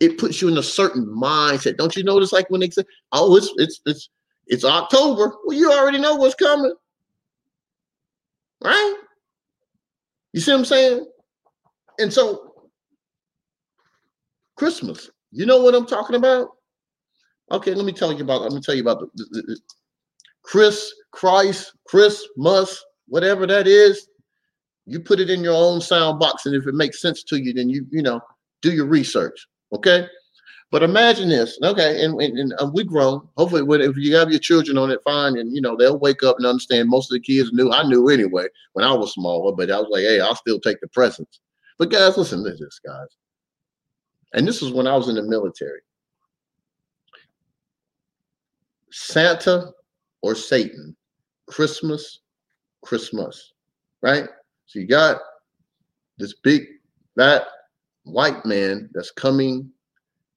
It 0.00 0.18
puts 0.18 0.42
you 0.42 0.48
in 0.48 0.58
a 0.58 0.62
certain 0.62 1.06
mindset. 1.06 1.78
Don't 1.78 1.96
you 1.96 2.04
notice 2.04 2.32
like 2.32 2.50
when 2.50 2.60
they 2.60 2.68
say, 2.68 2.82
oh, 3.12 3.34
it's 3.36 3.50
it's 3.56 3.80
it's 3.86 4.10
it's 4.46 4.64
October. 4.64 5.32
Well, 5.44 5.56
you 5.56 5.72
already 5.72 5.98
know 5.98 6.16
what's 6.16 6.34
coming. 6.34 6.74
Right? 8.62 8.94
You 10.32 10.40
see 10.40 10.52
what 10.52 10.58
I'm 10.58 10.64
saying? 10.66 11.06
And 11.98 12.12
so 12.12 12.68
Christmas, 14.56 15.10
you 15.30 15.46
know 15.46 15.62
what 15.62 15.74
I'm 15.74 15.86
talking 15.86 16.16
about? 16.16 16.55
Okay, 17.50 17.74
let 17.74 17.84
me 17.84 17.92
tell 17.92 18.12
you 18.12 18.24
about. 18.24 18.42
Let 18.42 18.52
me 18.52 18.60
tell 18.60 18.74
you 18.74 18.82
about 18.82 19.00
the, 19.00 19.24
the, 19.30 19.42
the 19.42 19.60
Chris 20.42 20.92
Christ 21.12 21.72
Christmas, 21.86 22.84
whatever 23.06 23.46
that 23.46 23.66
is. 23.66 24.08
You 24.86 25.00
put 25.00 25.20
it 25.20 25.30
in 25.30 25.42
your 25.42 25.54
own 25.54 25.80
sound 25.80 26.18
box, 26.18 26.46
and 26.46 26.54
if 26.54 26.66
it 26.66 26.74
makes 26.74 27.00
sense 27.00 27.22
to 27.24 27.36
you, 27.36 27.52
then 27.52 27.68
you 27.68 27.86
you 27.90 28.02
know 28.02 28.20
do 28.62 28.72
your 28.72 28.86
research. 28.86 29.46
Okay, 29.72 30.08
but 30.72 30.82
imagine 30.82 31.28
this. 31.28 31.58
Okay, 31.62 32.04
and, 32.04 32.20
and, 32.20 32.38
and 32.38 32.54
uh, 32.58 32.68
we 32.72 32.82
grown. 32.82 33.26
Hopefully, 33.36 33.62
when, 33.62 33.80
if 33.80 33.96
you 33.96 34.16
have 34.16 34.30
your 34.30 34.40
children 34.40 34.76
on 34.78 34.90
it, 34.90 35.00
fine, 35.04 35.38
and 35.38 35.54
you 35.54 35.60
know 35.60 35.76
they'll 35.76 35.98
wake 35.98 36.22
up 36.24 36.36
and 36.38 36.46
understand. 36.46 36.88
Most 36.88 37.10
of 37.10 37.14
the 37.14 37.20
kids 37.20 37.52
knew. 37.52 37.70
I 37.70 37.84
knew 37.84 38.08
anyway 38.08 38.46
when 38.72 38.84
I 38.84 38.92
was 38.92 39.12
smaller, 39.12 39.52
but 39.52 39.70
I 39.70 39.78
was 39.78 39.88
like, 39.90 40.02
hey, 40.02 40.20
I'll 40.20 40.34
still 40.34 40.58
take 40.58 40.80
the 40.80 40.88
presents. 40.88 41.40
But 41.78 41.90
guys, 41.90 42.16
listen 42.16 42.42
to 42.44 42.50
this, 42.50 42.80
guys. 42.84 43.08
And 44.32 44.46
this 44.46 44.62
is 44.62 44.72
when 44.72 44.86
I 44.86 44.96
was 44.96 45.08
in 45.08 45.14
the 45.14 45.22
military. 45.22 45.80
Santa 48.96 49.72
or 50.22 50.34
Satan, 50.34 50.96
Christmas, 51.48 52.20
Christmas, 52.82 53.52
right? 54.00 54.24
So 54.64 54.78
you 54.78 54.86
got 54.86 55.18
this 56.16 56.34
big, 56.42 56.62
that 57.16 57.46
white 58.04 58.46
man 58.46 58.88
that's 58.94 59.10
coming 59.10 59.70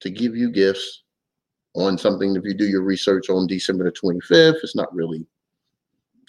to 0.00 0.10
give 0.10 0.36
you 0.36 0.50
gifts 0.50 1.04
on 1.74 1.96
something. 1.96 2.36
If 2.36 2.44
you 2.44 2.52
do 2.52 2.66
your 2.66 2.82
research 2.82 3.30
on 3.30 3.46
December 3.46 3.84
the 3.84 3.92
25th, 3.92 4.58
it's 4.62 4.76
not 4.76 4.94
really, 4.94 5.26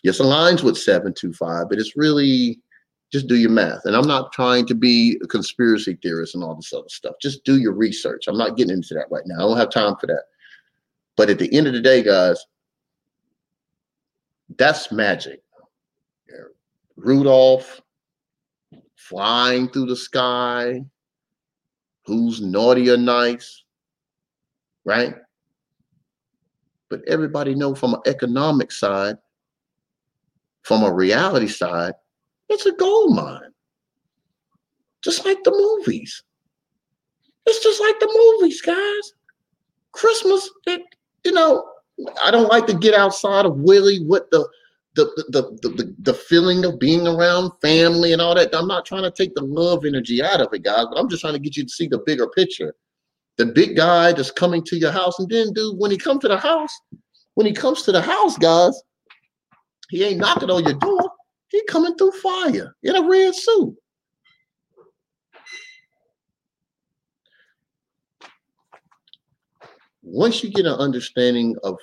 yes, 0.04 0.20
aligns 0.20 0.64
with 0.64 0.78
725, 0.78 1.68
but 1.68 1.80
it's 1.80 1.98
really 1.98 2.62
just 3.12 3.28
do 3.28 3.36
your 3.36 3.52
math. 3.52 3.82
And 3.84 3.94
I'm 3.94 4.08
not 4.08 4.32
trying 4.32 4.66
to 4.68 4.74
be 4.74 5.20
a 5.22 5.28
conspiracy 5.28 5.98
theorist 6.02 6.36
and 6.36 6.46
all 6.46 6.56
this 6.56 6.72
other 6.72 6.88
stuff. 6.88 7.16
Just 7.22 7.44
do 7.44 7.58
your 7.58 7.74
research. 7.74 8.30
I'm 8.30 8.38
not 8.38 8.56
getting 8.56 8.74
into 8.74 8.94
that 8.94 9.12
right 9.12 9.24
now. 9.26 9.36
I 9.36 9.40
don't 9.40 9.58
have 9.58 9.70
time 9.70 9.98
for 9.98 10.08
that. 10.08 10.24
But 11.22 11.30
at 11.30 11.38
the 11.38 11.56
end 11.56 11.68
of 11.68 11.74
the 11.74 11.82
day, 11.82 12.02
guys, 12.02 12.44
that's 14.58 14.92
magic. 14.92 15.44
Rudolph 16.96 17.80
flying 18.96 19.70
through 19.70 19.86
the 19.86 19.96
sky, 19.96 20.84
who's 22.08 22.42
naughty 22.42 22.90
or 22.90 22.98
nice, 22.98 23.64
right? 24.84 25.14
But 26.90 27.02
everybody 27.08 27.54
know 27.54 27.76
from 27.76 27.94
an 27.94 28.02
economic 28.08 28.72
side, 28.72 29.18
from 30.64 30.82
a 30.82 30.92
reality 30.92 31.50
side, 31.50 31.94
it's 32.50 32.66
a 32.66 32.72
gold 32.72 33.16
mine. 33.16 33.54
Just 35.04 35.24
like 35.24 35.44
the 35.44 35.52
movies. 35.52 36.24
It's 37.46 37.62
just 37.62 37.80
like 37.80 38.00
the 38.00 38.40
movies, 38.40 38.60
guys. 38.64 39.14
Christmas, 39.92 40.50
it, 40.66 40.82
you 41.24 41.32
know, 41.32 41.66
I 42.24 42.32
don't 42.32 42.50
like 42.50 42.68
to 42.68 42.74
get 42.74 42.94
outside 42.94 43.46
of 43.46 43.58
Willie 43.58 44.04
what 44.06 44.30
the 44.32 44.48
the, 44.96 45.06
the 45.30 45.42
the, 45.62 45.70
the 45.70 45.96
the 46.00 46.14
feeling 46.14 46.66
of 46.66 46.80
being 46.80 47.08
around 47.08 47.52
family 47.62 48.14
and 48.14 48.22
all 48.22 48.36
that. 48.36 48.54
I'm 48.54 48.68
not 48.68 48.86
trying 48.86 49.04
to 49.04 49.12
take 49.12 49.34
the 49.36 49.44
love 49.44 49.86
energy 49.86 50.22
out 50.22 50.42
of 50.42 50.54
it, 50.54 50.64
guys, 50.64 50.86
but 50.90 51.00
I'm 51.00 51.10
just 51.10 51.22
trying 51.22 51.34
to 51.34 51.40
get 51.40 51.56
you 51.56 51.64
to 51.64 51.70
see 51.70 51.88
the 51.88 52.00
bigger 52.00 52.28
picture. 52.28 52.76
The 53.38 53.46
big 53.46 53.78
guy 53.78 54.12
that's 54.12 54.32
coming 54.32 54.64
to 54.66 54.78
your 54.78 54.92
house, 54.92 55.18
and 55.20 55.30
then 55.30 55.54
dude, 55.54 55.78
when 55.78 55.92
he 55.92 55.98
comes 55.98 56.20
to 56.22 56.28
the 56.28 56.38
house, 56.38 56.72
when 57.36 57.48
he 57.48 57.54
comes 57.54 57.84
to 57.84 57.92
the 57.92 58.02
house, 58.02 58.38
guys, 58.38 58.80
he 59.90 60.04
ain't 60.04 60.20
knocking 60.20 60.50
on 60.50 60.64
your 60.64 60.74
door. 60.74 61.10
He 61.50 61.62
coming 61.68 61.96
through 61.96 62.12
fire 62.12 62.76
in 62.84 62.96
a 62.96 63.08
red 63.08 63.34
suit. 63.36 63.76
Once 70.12 70.44
you 70.44 70.52
get 70.52 70.66
an 70.66 70.74
understanding 70.74 71.56
of 71.64 71.78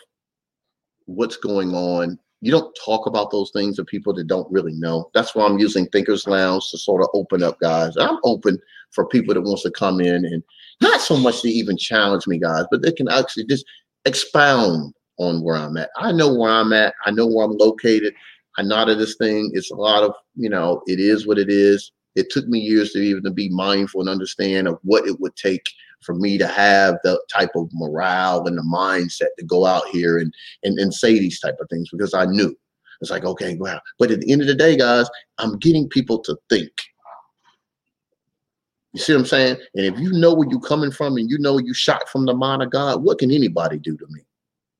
what's 1.06 1.36
going 1.36 1.74
on, 1.74 2.18
you 2.40 2.52
don't 2.52 2.76
talk 2.84 3.06
about 3.06 3.30
those 3.30 3.50
things 3.52 3.76
to 3.76 3.84
people 3.84 4.12
that 4.14 4.26
don't 4.26 4.50
really 4.52 4.74
know. 4.74 5.10
That's 5.14 5.34
why 5.34 5.44
I'm 5.44 5.58
using 5.58 5.86
Thinkers 5.86 6.26
Lounge 6.26 6.70
to 6.70 6.78
sort 6.78 7.02
of 7.02 7.08
open 7.14 7.42
up, 7.42 7.58
guys. 7.58 7.96
I'm 7.96 8.18
open 8.24 8.58
for 8.90 9.06
people 9.06 9.34
that 9.34 9.40
wants 9.40 9.62
to 9.62 9.70
come 9.70 10.00
in 10.00 10.24
and 10.24 10.42
not 10.80 11.00
so 11.00 11.16
much 11.16 11.40
to 11.42 11.48
even 11.48 11.76
challenge 11.76 12.26
me, 12.26 12.38
guys, 12.38 12.64
but 12.70 12.82
they 12.82 12.92
can 12.92 13.08
actually 13.08 13.46
just 13.46 13.64
expound 14.04 14.94
on 15.18 15.42
where 15.42 15.56
I'm 15.56 15.76
at. 15.78 15.90
I 15.96 16.12
know 16.12 16.32
where 16.32 16.52
I'm 16.52 16.72
at. 16.72 16.94
I 17.06 17.10
know 17.10 17.26
where 17.26 17.46
I'm 17.46 17.56
located. 17.56 18.14
I 18.58 18.62
that 18.62 18.98
this 18.98 19.16
thing. 19.16 19.50
It's 19.54 19.70
a 19.70 19.76
lot 19.76 20.04
of, 20.04 20.12
you 20.36 20.50
know, 20.50 20.82
it 20.86 21.00
is 21.00 21.26
what 21.26 21.38
it 21.38 21.48
is. 21.48 21.92
It 22.14 22.30
took 22.30 22.46
me 22.46 22.58
years 22.58 22.92
to 22.92 22.98
even 22.98 23.24
to 23.24 23.30
be 23.30 23.48
mindful 23.48 24.00
and 24.00 24.10
understand 24.10 24.68
of 24.68 24.78
what 24.82 25.06
it 25.06 25.18
would 25.18 25.34
take 25.36 25.64
for 26.00 26.14
me 26.14 26.38
to 26.38 26.46
have 26.46 26.96
the 27.02 27.20
type 27.32 27.50
of 27.54 27.68
morale 27.72 28.46
and 28.46 28.56
the 28.56 28.62
mindset 28.62 29.28
to 29.38 29.44
go 29.44 29.66
out 29.66 29.86
here 29.88 30.18
and 30.18 30.32
and, 30.62 30.78
and 30.78 30.92
say 30.94 31.18
these 31.18 31.40
type 31.40 31.56
of 31.60 31.68
things 31.68 31.88
because 31.90 32.14
I 32.14 32.26
knew. 32.26 32.56
It's 33.00 33.12
like 33.12 33.24
okay 33.24 33.54
wow 33.54 33.80
but 33.98 34.10
at 34.10 34.20
the 34.20 34.32
end 34.32 34.40
of 34.40 34.48
the 34.48 34.54
day 34.56 34.76
guys 34.76 35.08
I'm 35.38 35.56
getting 35.58 35.88
people 35.88 36.18
to 36.20 36.36
think. 36.48 36.72
You 38.92 39.00
see 39.00 39.12
what 39.12 39.20
I'm 39.20 39.26
saying? 39.26 39.56
And 39.76 39.86
if 39.86 40.00
you 40.00 40.10
know 40.12 40.34
where 40.34 40.48
you're 40.50 40.58
coming 40.58 40.90
from 40.90 41.16
and 41.16 41.30
you 41.30 41.38
know 41.38 41.58
you 41.58 41.74
shot 41.74 42.08
from 42.08 42.26
the 42.26 42.34
mind 42.34 42.62
of 42.62 42.70
God 42.70 43.04
what 43.04 43.18
can 43.18 43.30
anybody 43.30 43.78
do 43.78 43.96
to 43.96 44.06
me? 44.10 44.22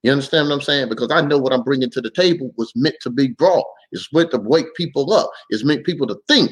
You 0.02 0.10
understand 0.12 0.48
what 0.48 0.54
I'm 0.54 0.60
saying? 0.62 0.88
Because 0.88 1.12
I 1.12 1.20
know 1.20 1.38
what 1.38 1.52
I'm 1.52 1.62
bringing 1.62 1.90
to 1.90 2.00
the 2.00 2.10
table 2.10 2.52
was 2.56 2.72
meant 2.74 2.96
to 3.02 3.10
be 3.10 3.28
brought. 3.28 3.66
It's 3.92 4.12
meant 4.12 4.32
to 4.32 4.38
wake 4.38 4.74
people 4.76 5.12
up. 5.12 5.30
It's 5.50 5.64
meant 5.64 5.86
people 5.86 6.06
to 6.08 6.16
think. 6.26 6.50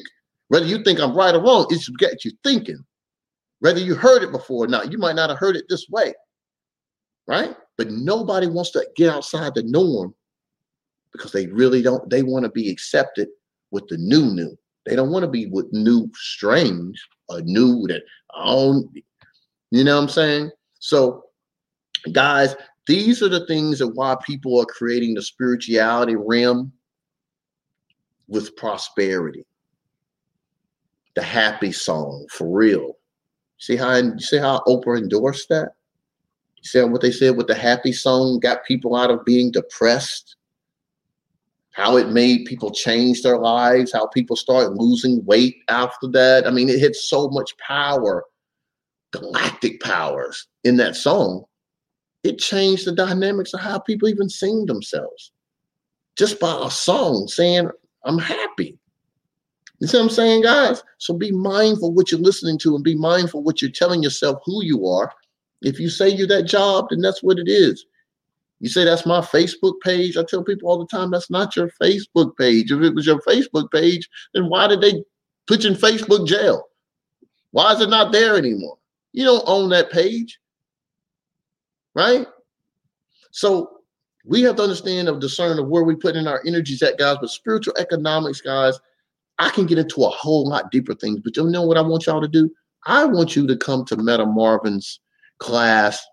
Whether 0.48 0.66
you 0.66 0.84
think 0.84 1.00
I'm 1.00 1.16
right 1.16 1.34
or 1.34 1.42
wrong 1.42 1.66
it's 1.70 1.88
get 1.88 2.24
you 2.24 2.30
thinking 2.44 2.84
whether 3.60 3.80
you 3.80 3.94
heard 3.94 4.22
it 4.22 4.32
before 4.32 4.64
or 4.64 4.68
not. 4.68 4.92
You 4.92 4.98
might 4.98 5.16
not 5.16 5.30
have 5.30 5.38
heard 5.38 5.56
it 5.56 5.64
this 5.68 5.86
way, 5.88 6.14
right? 7.26 7.56
But 7.78 7.90
nobody 7.90 8.46
wants 8.46 8.70
to 8.72 8.86
get 8.96 9.10
outside 9.10 9.54
the 9.54 9.62
norm 9.62 10.14
because 11.12 11.32
they 11.32 11.46
really 11.46 11.82
don't. 11.82 12.08
They 12.10 12.22
want 12.22 12.44
to 12.44 12.50
be 12.50 12.70
accepted 12.70 13.28
with 13.70 13.86
the 13.88 13.98
new, 13.98 14.32
new. 14.32 14.56
They 14.84 14.94
don't 14.94 15.10
want 15.10 15.24
to 15.24 15.30
be 15.30 15.46
with 15.46 15.66
new, 15.72 16.10
strange, 16.14 17.02
or 17.28 17.40
new 17.42 17.86
that 17.88 18.02
own. 18.34 18.88
You 19.70 19.84
know 19.84 19.96
what 19.96 20.02
I'm 20.02 20.08
saying? 20.08 20.50
So, 20.78 21.24
guys, 22.12 22.54
these 22.86 23.22
are 23.22 23.28
the 23.28 23.46
things 23.46 23.80
that 23.80 23.88
why 23.88 24.16
people 24.24 24.60
are 24.60 24.66
creating 24.66 25.14
the 25.14 25.22
spirituality 25.22 26.14
realm 26.14 26.72
with 28.28 28.54
prosperity. 28.56 29.44
The 31.16 31.22
happy 31.22 31.72
song 31.72 32.26
for 32.30 32.48
real 32.48 32.95
See 33.58 33.76
how 33.76 34.18
see 34.18 34.38
how 34.38 34.62
Oprah 34.66 34.98
endorsed 34.98 35.48
that? 35.48 35.72
See 36.62 36.82
what 36.82 37.00
they 37.00 37.12
said 37.12 37.36
with 37.36 37.46
the 37.46 37.54
happy 37.54 37.92
song 37.92 38.40
got 38.40 38.64
people 38.64 38.96
out 38.96 39.10
of 39.10 39.24
being 39.24 39.50
depressed. 39.52 40.36
how 41.76 41.98
it 41.98 42.08
made 42.08 42.46
people 42.46 42.70
change 42.70 43.20
their 43.20 43.36
lives, 43.36 43.92
how 43.92 44.06
people 44.06 44.34
start 44.34 44.72
losing 44.72 45.22
weight 45.26 45.56
after 45.68 46.08
that. 46.08 46.46
I 46.46 46.50
mean, 46.50 46.70
it 46.70 46.80
had 46.80 46.96
so 46.96 47.28
much 47.28 47.54
power, 47.58 48.24
galactic 49.10 49.82
powers 49.82 50.48
in 50.64 50.78
that 50.78 50.96
song. 50.96 51.44
It 52.24 52.38
changed 52.38 52.86
the 52.86 52.92
dynamics 52.92 53.52
of 53.52 53.60
how 53.60 53.78
people 53.78 54.08
even 54.08 54.30
sing 54.30 54.64
themselves 54.64 55.32
just 56.16 56.40
by 56.40 56.58
a 56.64 56.70
song 56.70 57.28
saying, 57.28 57.68
I'm 58.06 58.18
happy. 58.18 58.78
You 59.78 59.86
see 59.86 59.98
what 59.98 60.04
I'm 60.04 60.10
saying, 60.10 60.42
guys? 60.42 60.82
So 60.98 61.14
be 61.14 61.32
mindful 61.32 61.92
what 61.92 62.10
you're 62.10 62.20
listening 62.20 62.58
to 62.58 62.74
and 62.74 62.84
be 62.84 62.94
mindful 62.94 63.42
what 63.42 63.60
you're 63.60 63.70
telling 63.70 64.02
yourself 64.02 64.40
who 64.44 64.64
you 64.64 64.86
are. 64.86 65.12
If 65.62 65.78
you 65.78 65.88
say 65.90 66.08
you're 66.08 66.26
that 66.28 66.44
job, 66.44 66.86
then 66.90 67.00
that's 67.00 67.22
what 67.22 67.38
it 67.38 67.48
is. 67.48 67.84
You 68.60 68.70
say 68.70 68.84
that's 68.84 69.04
my 69.04 69.20
Facebook 69.20 69.80
page. 69.82 70.16
I 70.16 70.24
tell 70.24 70.42
people 70.42 70.68
all 70.68 70.78
the 70.78 70.86
time 70.86 71.10
that's 71.10 71.30
not 71.30 71.56
your 71.56 71.70
Facebook 71.80 72.36
page. 72.38 72.72
If 72.72 72.80
it 72.80 72.94
was 72.94 73.06
your 73.06 73.20
Facebook 73.20 73.70
page, 73.70 74.08
then 74.32 74.48
why 74.48 74.66
did 74.66 74.80
they 74.80 75.04
put 75.46 75.64
you 75.64 75.70
in 75.70 75.76
Facebook 75.76 76.26
jail? 76.26 76.68
Why 77.50 77.72
is 77.72 77.80
it 77.80 77.90
not 77.90 78.12
there 78.12 78.36
anymore? 78.36 78.78
You 79.12 79.24
don't 79.24 79.44
own 79.46 79.68
that 79.70 79.90
page, 79.90 80.38
right? 81.94 82.26
So 83.30 83.80
we 84.24 84.42
have 84.42 84.56
to 84.56 84.62
understand 84.62 85.08
of 85.08 85.20
discern 85.20 85.58
of 85.58 85.68
where 85.68 85.84
we 85.84 85.94
put 85.94 86.16
in 86.16 86.26
our 86.26 86.42
energies 86.46 86.82
at, 86.82 86.98
guys. 86.98 87.18
But 87.20 87.30
spiritual 87.30 87.74
economics, 87.78 88.40
guys, 88.40 88.78
I 89.38 89.50
can 89.50 89.66
get 89.66 89.78
into 89.78 90.04
a 90.04 90.10
whole 90.10 90.48
lot 90.48 90.70
deeper 90.70 90.94
things. 90.94 91.20
But 91.22 91.36
you 91.36 91.48
know 91.48 91.62
what 91.62 91.76
I 91.76 91.82
want 91.82 92.06
y'all 92.06 92.20
to 92.20 92.28
do? 92.28 92.50
I 92.86 93.04
want 93.04 93.36
you 93.36 93.46
to 93.46 93.56
come 93.56 93.84
to 93.86 93.96
Meta 93.96 94.24
Marvin's 94.24 95.00
class 95.38 96.04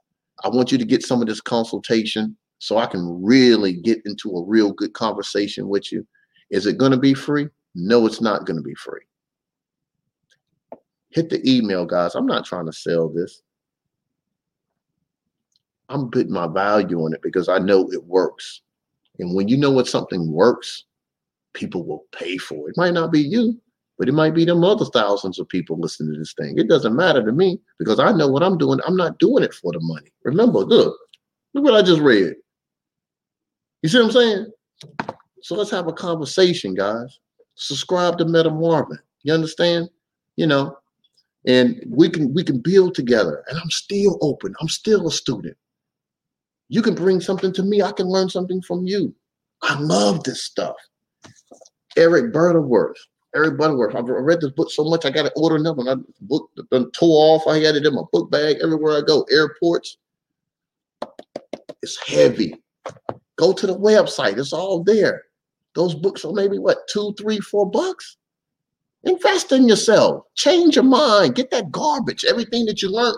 I 0.43 0.49
want 0.49 0.71
you 0.71 0.77
to 0.77 0.85
get 0.85 1.03
some 1.03 1.21
of 1.21 1.27
this 1.27 1.41
consultation 1.41 2.35
so 2.59 2.77
I 2.77 2.85
can 2.85 3.23
really 3.23 3.73
get 3.73 4.01
into 4.05 4.35
a 4.35 4.43
real 4.43 4.71
good 4.71 4.93
conversation 4.93 5.69
with 5.69 5.91
you. 5.91 6.05
Is 6.49 6.65
it 6.65 6.77
going 6.77 6.91
to 6.91 6.97
be 6.97 7.13
free? 7.13 7.47
No, 7.75 8.05
it's 8.05 8.21
not 8.21 8.45
going 8.45 8.57
to 8.57 8.63
be 8.63 8.75
free. 8.75 9.01
Hit 11.09 11.29
the 11.29 11.41
email, 11.49 11.85
guys. 11.85 12.15
I'm 12.15 12.25
not 12.25 12.45
trying 12.45 12.65
to 12.65 12.73
sell 12.73 13.09
this. 13.09 13.41
I'm 15.89 16.09
putting 16.09 16.31
my 16.31 16.47
value 16.47 16.99
on 17.01 17.13
it 17.13 17.21
because 17.21 17.49
I 17.49 17.59
know 17.59 17.89
it 17.91 18.03
works. 18.05 18.61
And 19.19 19.35
when 19.35 19.47
you 19.47 19.57
know 19.57 19.71
what 19.71 19.87
something 19.87 20.31
works, 20.31 20.85
people 21.53 21.85
will 21.85 22.05
pay 22.11 22.37
for 22.37 22.69
it. 22.69 22.77
Might 22.77 22.93
not 22.93 23.11
be 23.11 23.21
you, 23.21 23.59
but 23.97 24.09
it 24.09 24.13
might 24.13 24.33
be 24.33 24.45
them 24.45 24.63
other 24.63 24.85
thousands 24.85 25.39
of 25.39 25.47
people 25.49 25.79
listening 25.79 26.13
to 26.13 26.19
this 26.19 26.33
thing. 26.33 26.57
It 26.57 26.67
doesn't 26.67 26.95
matter 26.95 27.23
to 27.23 27.31
me 27.31 27.59
because 27.79 27.99
I 27.99 28.11
know 28.11 28.27
what 28.27 28.43
I'm 28.43 28.57
doing. 28.57 28.79
I'm 28.85 28.97
not 28.97 29.19
doing 29.19 29.43
it 29.43 29.53
for 29.53 29.71
the 29.71 29.79
money. 29.81 30.11
Remember, 30.23 30.59
look, 30.59 30.97
look 31.53 31.63
what 31.63 31.75
I 31.75 31.81
just 31.81 32.01
read. 32.01 32.35
You 33.81 33.89
see 33.89 33.99
what 33.99 34.05
I'm 34.05 34.11
saying? 34.11 34.51
So 35.41 35.55
let's 35.55 35.71
have 35.71 35.87
a 35.87 35.93
conversation, 35.93 36.73
guys. 36.73 37.19
Subscribe 37.55 38.17
to 38.17 38.25
Meta 38.25 38.49
Marvin. 38.49 38.99
You 39.23 39.33
understand? 39.33 39.89
You 40.37 40.47
know, 40.47 40.77
and 41.45 41.83
we 41.87 42.09
can 42.09 42.33
we 42.33 42.43
can 42.43 42.59
build 42.59 42.95
together. 42.95 43.43
And 43.47 43.59
I'm 43.59 43.69
still 43.69 44.17
open. 44.21 44.55
I'm 44.59 44.69
still 44.69 45.07
a 45.07 45.11
student. 45.11 45.57
You 46.69 46.81
can 46.81 46.95
bring 46.95 47.19
something 47.19 47.53
to 47.53 47.63
me. 47.63 47.81
I 47.81 47.91
can 47.91 48.07
learn 48.07 48.29
something 48.29 48.61
from 48.61 48.85
you. 48.85 49.13
I 49.61 49.77
love 49.79 50.23
this 50.23 50.43
stuff. 50.43 50.75
Eric 51.97 52.33
Butterworth. 52.33 52.97
Eric 53.35 53.57
Butterworth. 53.57 53.95
I've 53.95 54.07
read 54.07 54.41
this 54.41 54.51
book 54.51 54.69
so 54.69 54.83
much 54.83 55.05
I 55.05 55.09
got 55.09 55.23
to 55.23 55.31
order 55.35 55.55
another 55.55 55.77
one. 55.77 55.89
I 55.89 55.95
book 56.21 56.49
done 56.71 56.91
tore 56.91 57.35
off. 57.35 57.47
I 57.47 57.57
had 57.57 57.75
it 57.75 57.85
in 57.85 57.95
my 57.95 58.03
book 58.11 58.29
bag 58.29 58.57
everywhere 58.61 58.97
I 58.97 59.01
go. 59.01 59.23
Airports. 59.31 59.97
It's 61.81 61.97
heavy. 62.07 62.61
Go 63.37 63.53
to 63.53 63.67
the 63.67 63.77
website. 63.77 64.37
It's 64.37 64.53
all 64.53 64.83
there. 64.83 65.23
Those 65.75 65.95
books 65.95 66.23
are 66.23 66.31
maybe 66.31 66.59
what 66.59 66.87
two, 66.87 67.15
three, 67.17 67.39
four 67.39 67.69
bucks. 67.69 68.17
Invest 69.03 69.51
in 69.51 69.67
yourself. 69.67 70.25
Change 70.35 70.75
your 70.75 70.85
mind. 70.85 71.35
Get 71.35 71.51
that 71.51 71.71
garbage. 71.71 72.23
Everything 72.25 72.65
that 72.65 72.81
you 72.81 72.89
learned 72.89 73.17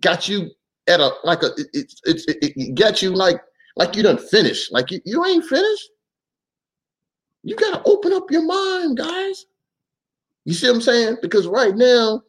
got 0.00 0.28
you 0.28 0.50
at 0.88 1.00
a 1.00 1.10
like 1.24 1.42
a 1.42 1.46
it, 1.56 1.68
it, 1.72 1.92
it, 2.04 2.52
it 2.56 2.74
got 2.74 3.02
you 3.02 3.10
like 3.10 3.40
like 3.76 3.96
you 3.96 4.02
done 4.02 4.18
finished. 4.18 4.72
Like 4.72 4.90
you, 4.90 5.00
you 5.04 5.24
ain't 5.24 5.44
finished. 5.44 5.88
You 7.42 7.56
got 7.56 7.82
to 7.82 7.90
open 7.90 8.12
up 8.12 8.30
your 8.30 8.44
mind, 8.44 8.98
guys. 8.98 9.46
You 10.44 10.54
see 10.54 10.68
what 10.68 10.76
I'm 10.76 10.82
saying? 10.82 11.16
Because 11.22 11.46
right 11.46 11.76
now, 11.76 12.22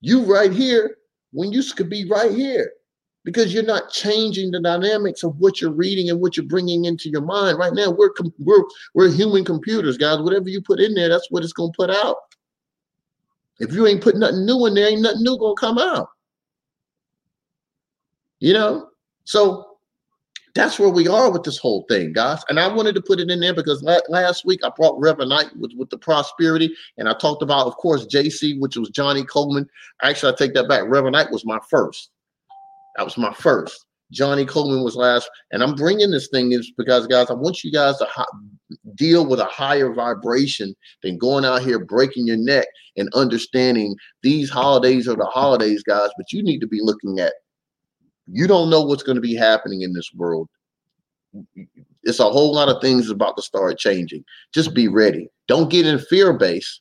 you 0.00 0.22
right 0.24 0.52
here 0.52 0.96
when 1.32 1.52
you 1.52 1.62
could 1.74 1.90
be 1.90 2.08
right 2.08 2.32
here 2.32 2.72
because 3.24 3.52
you're 3.52 3.62
not 3.62 3.90
changing 3.90 4.50
the 4.50 4.60
dynamics 4.60 5.22
of 5.22 5.36
what 5.38 5.60
you're 5.60 5.72
reading 5.72 6.08
and 6.08 6.20
what 6.20 6.36
you're 6.36 6.46
bringing 6.46 6.86
into 6.86 7.10
your 7.10 7.20
mind. 7.20 7.58
Right 7.58 7.74
now, 7.74 7.90
we're 7.90 8.10
we're 8.38 8.64
we're 8.94 9.10
human 9.10 9.44
computers, 9.44 9.98
guys. 9.98 10.20
Whatever 10.20 10.48
you 10.48 10.62
put 10.62 10.80
in 10.80 10.94
there, 10.94 11.08
that's 11.08 11.30
what 11.30 11.42
it's 11.44 11.52
gonna 11.52 11.72
put 11.76 11.90
out. 11.90 12.16
If 13.58 13.72
you 13.72 13.86
ain't 13.86 14.02
put 14.02 14.16
nothing 14.16 14.46
new 14.46 14.66
in 14.66 14.74
there, 14.74 14.88
ain't 14.88 15.02
nothing 15.02 15.22
new 15.22 15.36
gonna 15.36 15.54
come 15.56 15.78
out. 15.78 16.08
You 18.40 18.52
know, 18.54 18.88
so 19.24 19.67
that's 20.58 20.76
where 20.76 20.88
we 20.88 21.06
are 21.06 21.30
with 21.30 21.44
this 21.44 21.56
whole 21.56 21.86
thing, 21.88 22.12
guys. 22.12 22.42
And 22.48 22.58
I 22.58 22.66
wanted 22.66 22.96
to 22.96 23.00
put 23.00 23.20
it 23.20 23.30
in 23.30 23.38
there 23.38 23.54
because 23.54 23.80
last 24.08 24.44
week 24.44 24.58
I 24.64 24.70
brought 24.74 24.98
Reverend 24.98 25.32
Ike 25.32 25.52
with, 25.56 25.70
with 25.76 25.88
the 25.88 25.98
prosperity, 25.98 26.74
and 26.96 27.08
I 27.08 27.14
talked 27.14 27.42
about, 27.42 27.68
of 27.68 27.76
course, 27.76 28.06
JC, 28.06 28.58
which 28.58 28.76
was 28.76 28.90
Johnnie 28.90 29.22
Colemon. 29.22 29.66
Actually, 30.02 30.32
I 30.32 30.36
take 30.36 30.54
that 30.54 30.68
back. 30.68 30.82
Reverend 30.88 31.16
Ike 31.16 31.30
was 31.30 31.46
my 31.46 31.60
first. 31.70 32.10
That 32.96 33.04
was 33.04 33.16
my 33.16 33.32
first. 33.34 33.86
Johnnie 34.10 34.46
Colemon 34.46 34.82
was 34.82 34.96
last, 34.96 35.30
and 35.52 35.62
I'm 35.62 35.76
bringing 35.76 36.10
this 36.10 36.26
thing 36.26 36.50
is 36.50 36.72
because, 36.76 37.06
guys, 37.06 37.30
I 37.30 37.34
want 37.34 37.62
you 37.62 37.70
guys 37.70 37.96
to 37.98 38.08
deal 38.96 39.28
with 39.28 39.38
a 39.38 39.44
higher 39.44 39.92
vibration 39.92 40.74
than 41.04 41.18
going 41.18 41.44
out 41.44 41.62
here 41.62 41.78
breaking 41.78 42.26
your 42.26 42.36
neck 42.36 42.66
and 42.96 43.08
understanding 43.14 43.94
these 44.24 44.50
holidays 44.50 45.06
are 45.06 45.14
the 45.14 45.26
holidays, 45.26 45.84
guys. 45.84 46.10
But 46.16 46.32
you 46.32 46.42
need 46.42 46.58
to 46.60 46.66
be 46.66 46.80
looking 46.82 47.20
at 47.20 47.34
you 48.30 48.46
don't 48.46 48.70
know 48.70 48.82
what's 48.82 49.02
going 49.02 49.16
to 49.16 49.22
be 49.22 49.34
happening 49.34 49.82
in 49.82 49.92
this 49.92 50.12
world. 50.14 50.48
It's 52.02 52.20
a 52.20 52.30
whole 52.30 52.54
lot 52.54 52.68
of 52.68 52.80
things 52.80 53.10
about 53.10 53.36
to 53.36 53.42
start 53.42 53.78
changing. 53.78 54.24
Just 54.52 54.74
be 54.74 54.88
ready. 54.88 55.28
Don't 55.46 55.70
get 55.70 55.86
in 55.86 55.98
fear 55.98 56.32
base. 56.32 56.80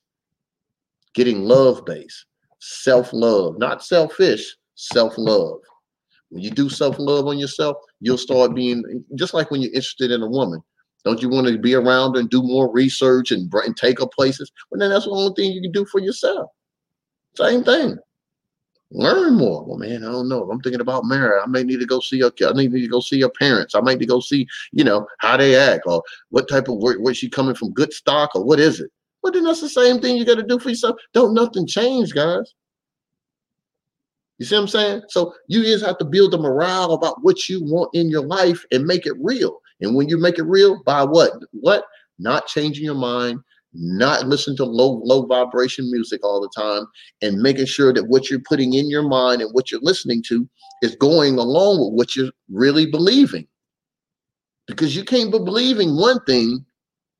Getting 1.13 1.43
love 1.43 1.83
base, 1.85 2.25
self 2.59 3.11
love, 3.11 3.57
not 3.57 3.83
selfish, 3.83 4.55
self 4.75 5.13
love. 5.17 5.59
When 6.29 6.43
you 6.43 6.51
do 6.51 6.69
self 6.69 6.99
love 6.99 7.27
on 7.27 7.39
yourself, 7.39 7.77
you'll 7.99 8.17
start 8.17 8.53
being 8.53 9.03
just 9.15 9.33
like 9.33 9.49
when 9.49 9.61
you're 9.61 9.71
interested 9.71 10.11
in 10.11 10.21
a 10.21 10.27
woman. 10.27 10.61
Don't 11.03 11.21
you 11.21 11.29
want 11.29 11.47
to 11.47 11.57
be 11.57 11.73
around 11.73 12.17
and 12.17 12.29
do 12.29 12.43
more 12.43 12.71
research 12.71 13.31
and, 13.31 13.51
and 13.53 13.75
take 13.77 13.99
her 13.99 14.07
places? 14.07 14.51
Well, 14.69 14.79
then 14.79 14.89
that's 14.89 15.05
the 15.05 15.11
only 15.11 15.33
thing 15.35 15.51
you 15.53 15.61
can 15.61 15.71
do 15.71 15.85
for 15.85 15.99
yourself. 15.99 16.51
Same 17.35 17.63
thing 17.63 17.97
learn 18.91 19.35
more. 19.35 19.65
Well, 19.65 19.77
man, 19.77 20.03
I 20.03 20.11
don't 20.11 20.29
know. 20.29 20.49
I'm 20.49 20.61
thinking 20.61 20.81
about 20.81 21.05
marriage. 21.05 21.41
I 21.43 21.47
may 21.47 21.63
need 21.63 21.79
to 21.79 21.85
go 21.85 21.99
see 21.99 22.17
your. 22.17 22.31
I 22.45 22.53
need 22.53 22.71
to 22.71 22.87
go 22.87 22.99
see 22.99 23.17
your 23.17 23.31
parents. 23.31 23.75
I 23.75 23.81
might 23.81 23.99
need 23.99 24.05
to 24.05 24.13
go 24.13 24.19
see, 24.19 24.47
you 24.71 24.83
know, 24.83 25.07
how 25.19 25.37
they 25.37 25.55
act 25.55 25.83
or 25.85 26.03
what 26.29 26.49
type 26.49 26.67
of 26.67 26.77
work. 26.77 26.97
Where 26.99 27.13
she 27.13 27.29
coming 27.29 27.55
from? 27.55 27.73
Good 27.73 27.93
stock 27.93 28.35
or 28.35 28.43
what 28.43 28.59
is 28.59 28.79
it? 28.79 28.91
Well, 29.21 29.33
then 29.33 29.43
that's 29.43 29.61
the 29.61 29.69
same 29.69 29.99
thing 29.99 30.15
you 30.15 30.25
got 30.25 30.35
to 30.35 30.43
do 30.43 30.59
for 30.59 30.69
yourself. 30.69 30.97
Don't 31.13 31.33
nothing 31.33 31.67
change, 31.67 32.13
guys. 32.13 32.53
You 34.37 34.45
see 34.45 34.55
what 34.55 34.61
I'm 34.61 34.67
saying? 34.67 35.01
So 35.09 35.33
you 35.47 35.63
just 35.63 35.85
have 35.85 35.97
to 35.97 36.05
build 36.05 36.31
the 36.31 36.37
morale 36.37 36.93
about 36.93 37.23
what 37.23 37.49
you 37.49 37.63
want 37.63 37.89
in 37.93 38.09
your 38.09 38.25
life 38.25 38.63
and 38.71 38.85
make 38.85 39.05
it 39.07 39.15
real. 39.19 39.59
And 39.81 39.95
when 39.95 40.07
you 40.07 40.17
make 40.17 40.37
it 40.37 40.43
real, 40.43 40.81
by 40.83 41.03
what? 41.03 41.31
What? 41.51 41.85
Not 42.19 42.47
changing 42.47 42.85
your 42.85 42.95
mind, 42.95 43.39
not 43.79 44.27
listen 44.27 44.55
to 44.57 44.65
low 44.65 45.01
low 45.03 45.25
vibration 45.25 45.89
music 45.91 46.23
all 46.23 46.41
the 46.41 46.49
time 46.55 46.85
and 47.21 47.41
making 47.41 47.65
sure 47.65 47.93
that 47.93 48.07
what 48.07 48.29
you're 48.29 48.41
putting 48.47 48.73
in 48.73 48.89
your 48.89 49.07
mind 49.07 49.41
and 49.41 49.51
what 49.53 49.71
you're 49.71 49.81
listening 49.81 50.23
to 50.27 50.47
is 50.81 50.95
going 50.95 51.37
along 51.37 51.79
with 51.79 51.93
what 51.97 52.15
you're 52.15 52.31
really 52.49 52.85
believing. 52.85 53.47
Because 54.67 54.95
you 54.95 55.03
can't 55.03 55.31
be 55.31 55.39
believing 55.39 55.95
one 55.95 56.23
thing 56.25 56.65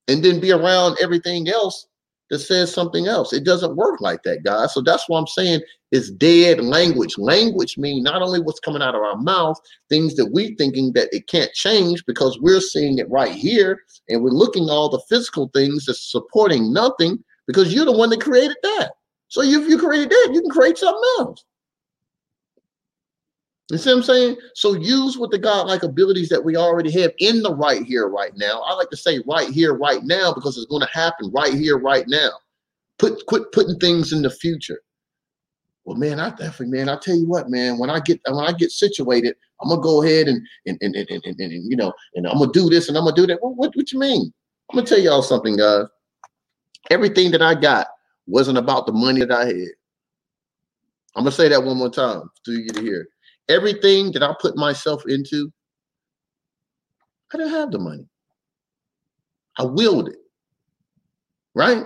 and 0.07 0.23
then 0.23 0.39
be 0.39 0.51
around 0.51 0.97
everything 1.01 1.47
else 1.47 1.87
that 2.30 2.39
says 2.39 2.73
something 2.73 3.07
else. 3.07 3.34
It 3.34 3.43
doesn't 3.43 3.75
work 3.75 4.01
like 4.01 4.23
that, 4.23 4.43
guys. 4.43 4.73
So 4.73 4.82
that's 4.82 5.07
why 5.07 5.19
I'm 5.19 5.28
saying 5.28 5.61
it's 5.91 6.11
dead 6.11 6.61
language. 6.61 7.17
Language 7.17 7.78
means 7.78 8.03
not 8.03 8.21
only 8.21 8.39
what's 8.39 8.59
coming 8.59 8.82
out 8.82 8.95
of 8.95 9.01
our 9.01 9.17
mouth, 9.17 9.57
things 9.89 10.15
that 10.15 10.32
we 10.34 10.55
thinking 10.55 10.93
that 10.93 11.09
it 11.11 11.28
can't 11.28 11.53
change 11.53 12.03
because 12.05 12.39
we're 12.41 12.61
seeing 12.61 12.97
it 12.97 13.09
right 13.09 13.32
here, 13.32 13.80
and 14.09 14.21
we're 14.21 14.32
looking 14.32 14.69
all 14.69 14.89
the 14.89 15.01
physical 15.09 15.49
things 15.53 15.86
that's 15.86 16.11
supporting 16.11 16.73
nothing 16.73 17.23
because 17.47 17.73
you're 17.73 17.86
the 17.86 17.91
one 17.91 18.09
that 18.09 18.21
created 18.21 18.57
that. 18.63 18.91
So 19.30 19.41
if 19.41 19.67
you 19.67 19.78
created 19.78 20.09
that, 20.09 20.30
you 20.34 20.41
can 20.41 20.49
create 20.49 20.78
something 20.78 21.01
else. 21.19 21.43
You 23.70 23.78
see 23.78 23.89
what 23.89 23.97
I'm 23.97 24.03
saying? 24.03 24.38
So 24.53 24.76
use 24.76 25.18
what 25.18 25.32
the 25.32 25.38
godlike 25.38 25.84
abilities 25.84 26.30
that 26.30 26.43
we 26.43 26.55
already 26.55 26.91
have 27.01 27.11
in 27.18 27.41
the 27.41 27.53
right 27.53 27.84
here, 27.84 28.07
right 28.07 28.32
now. 28.38 28.61
I 28.61 28.74
like 28.74 28.89
to 28.91 28.97
say 28.97 29.22
right 29.28 29.49
here, 29.49 29.74
right 29.74 30.01
now, 30.03 30.34
because 30.34 30.57
it's 30.57 30.68
going 30.68 30.86
to 30.88 30.93
happen 30.93 31.32
right 31.34 31.53
here, 31.53 31.78
right 31.78 32.05
now. 32.07 32.30
Put 32.97 33.26
quit 33.28 33.51
putting 33.51 33.78
things 33.78 34.13
in 34.13 34.22
the 34.22 34.30
future. 34.30 34.80
Well, 35.84 35.97
man, 35.97 36.20
I 36.20 36.32
definitely, 36.32 36.78
man, 36.78 36.89
I 36.89 36.97
tell 36.97 37.15
you 37.15 37.28
what, 37.28 37.49
man, 37.49 37.78
when 37.78 37.89
I 37.89 37.99
get 37.99 38.20
when 38.28 38.43
I 38.43 38.51
get 38.53 38.72
situated, 38.72 39.36
I'm 39.61 39.70
gonna 39.70 39.82
go 39.82 40.01
ahead 40.01 40.28
and 40.28 40.45
and 40.65 40.78
and, 40.82 40.95
and, 40.95 41.07
and, 41.09 41.24
and, 41.26 41.39
and 41.39 41.72
you 41.72 41.78
know, 41.78 41.93
and 42.15 42.26
I'm 42.28 42.39
gonna 42.39 42.51
do 42.51 42.70
this 42.70 42.89
and 42.89 42.97
I'm 42.97 43.03
gonna 43.03 43.15
do 43.15 43.28
that. 43.28 43.39
Well, 43.41 43.53
what 43.53 43.76
what 43.76 43.91
you 43.91 43.99
mean? 43.99 44.34
I'm 44.72 44.78
gonna 44.78 44.88
tell 44.88 44.99
y'all 44.99 45.22
something, 45.22 45.55
guys. 45.55 45.86
Everything 46.89 47.32
that 47.32 47.41
I 47.41 47.53
got 47.53 47.88
wasn't 48.26 48.57
about 48.57 48.86
the 48.86 48.93
money 48.93 49.20
that 49.20 49.32
I 49.32 49.45
had. 49.45 49.68
I'm 51.15 51.24
gonna 51.24 51.32
say 51.32 51.49
that 51.49 51.63
one 51.63 51.78
more 51.78 51.89
time 51.89 52.30
for 52.43 52.51
you 52.51 52.70
to 52.70 52.82
hear. 52.82 53.07
Everything 53.49 54.11
that 54.11 54.23
I 54.23 54.35
put 54.39 54.57
myself 54.57 55.03
into, 55.07 55.51
I 57.33 57.37
didn't 57.37 57.53
have 57.53 57.71
the 57.71 57.79
money. 57.79 58.05
I 59.57 59.63
willed 59.63 60.09
it, 60.09 60.17
right? 61.55 61.85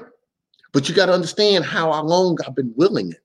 But 0.73 0.89
you 0.89 0.95
got 0.95 1.05
to 1.07 1.13
understand 1.13 1.65
how 1.65 2.01
long 2.03 2.37
I've 2.45 2.55
been 2.55 2.73
willing 2.75 3.11
it, 3.11 3.23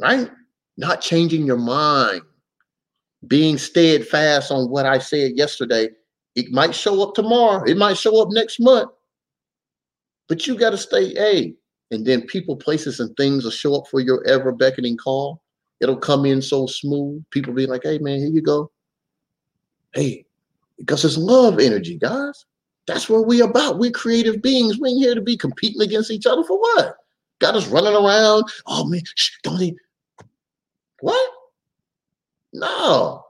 right? 0.00 0.30
Not 0.76 1.00
changing 1.00 1.46
your 1.46 1.58
mind, 1.58 2.22
being 3.28 3.58
steadfast 3.58 4.50
on 4.50 4.70
what 4.70 4.86
I 4.86 4.98
said 4.98 5.32
yesterday. 5.36 5.88
It 6.34 6.50
might 6.50 6.74
show 6.74 7.02
up 7.02 7.14
tomorrow, 7.14 7.62
it 7.64 7.76
might 7.76 7.96
show 7.96 8.20
up 8.20 8.28
next 8.32 8.58
month, 8.58 8.90
but 10.28 10.46
you 10.46 10.56
got 10.56 10.70
to 10.70 10.78
stay, 10.78 11.14
A. 11.16 11.54
and 11.94 12.04
then 12.04 12.22
people, 12.22 12.56
places, 12.56 12.98
and 12.98 13.16
things 13.16 13.44
will 13.44 13.52
show 13.52 13.76
up 13.76 13.86
for 13.88 14.00
your 14.00 14.26
ever 14.26 14.50
beckoning 14.50 14.96
call. 14.96 15.43
It'll 15.84 15.96
come 15.96 16.24
in 16.24 16.40
so 16.42 16.66
smooth. 16.66 17.22
People 17.30 17.52
be 17.52 17.66
like, 17.66 17.82
hey, 17.84 17.98
man, 17.98 18.18
here 18.18 18.30
you 18.30 18.42
go. 18.42 18.70
Hey, 19.92 20.24
because 20.78 21.04
it's 21.04 21.18
love 21.18 21.60
energy, 21.60 21.98
guys. 21.98 22.46
That's 22.86 23.08
what 23.08 23.26
we 23.26 23.42
about. 23.42 23.78
We're 23.78 23.90
creative 23.90 24.40
beings. 24.42 24.78
We 24.80 24.88
ain't 24.88 25.04
here 25.04 25.14
to 25.14 25.20
be 25.20 25.36
competing 25.36 25.82
against 25.82 26.10
each 26.10 26.26
other 26.26 26.42
for 26.42 26.58
what? 26.58 26.96
Got 27.38 27.54
us 27.54 27.68
running 27.68 27.94
around. 27.94 28.44
Oh 28.66 28.86
man, 28.86 29.02
shh, 29.14 29.32
don't 29.42 29.60
even. 29.60 29.76
What? 31.00 31.30
No. 32.54 33.23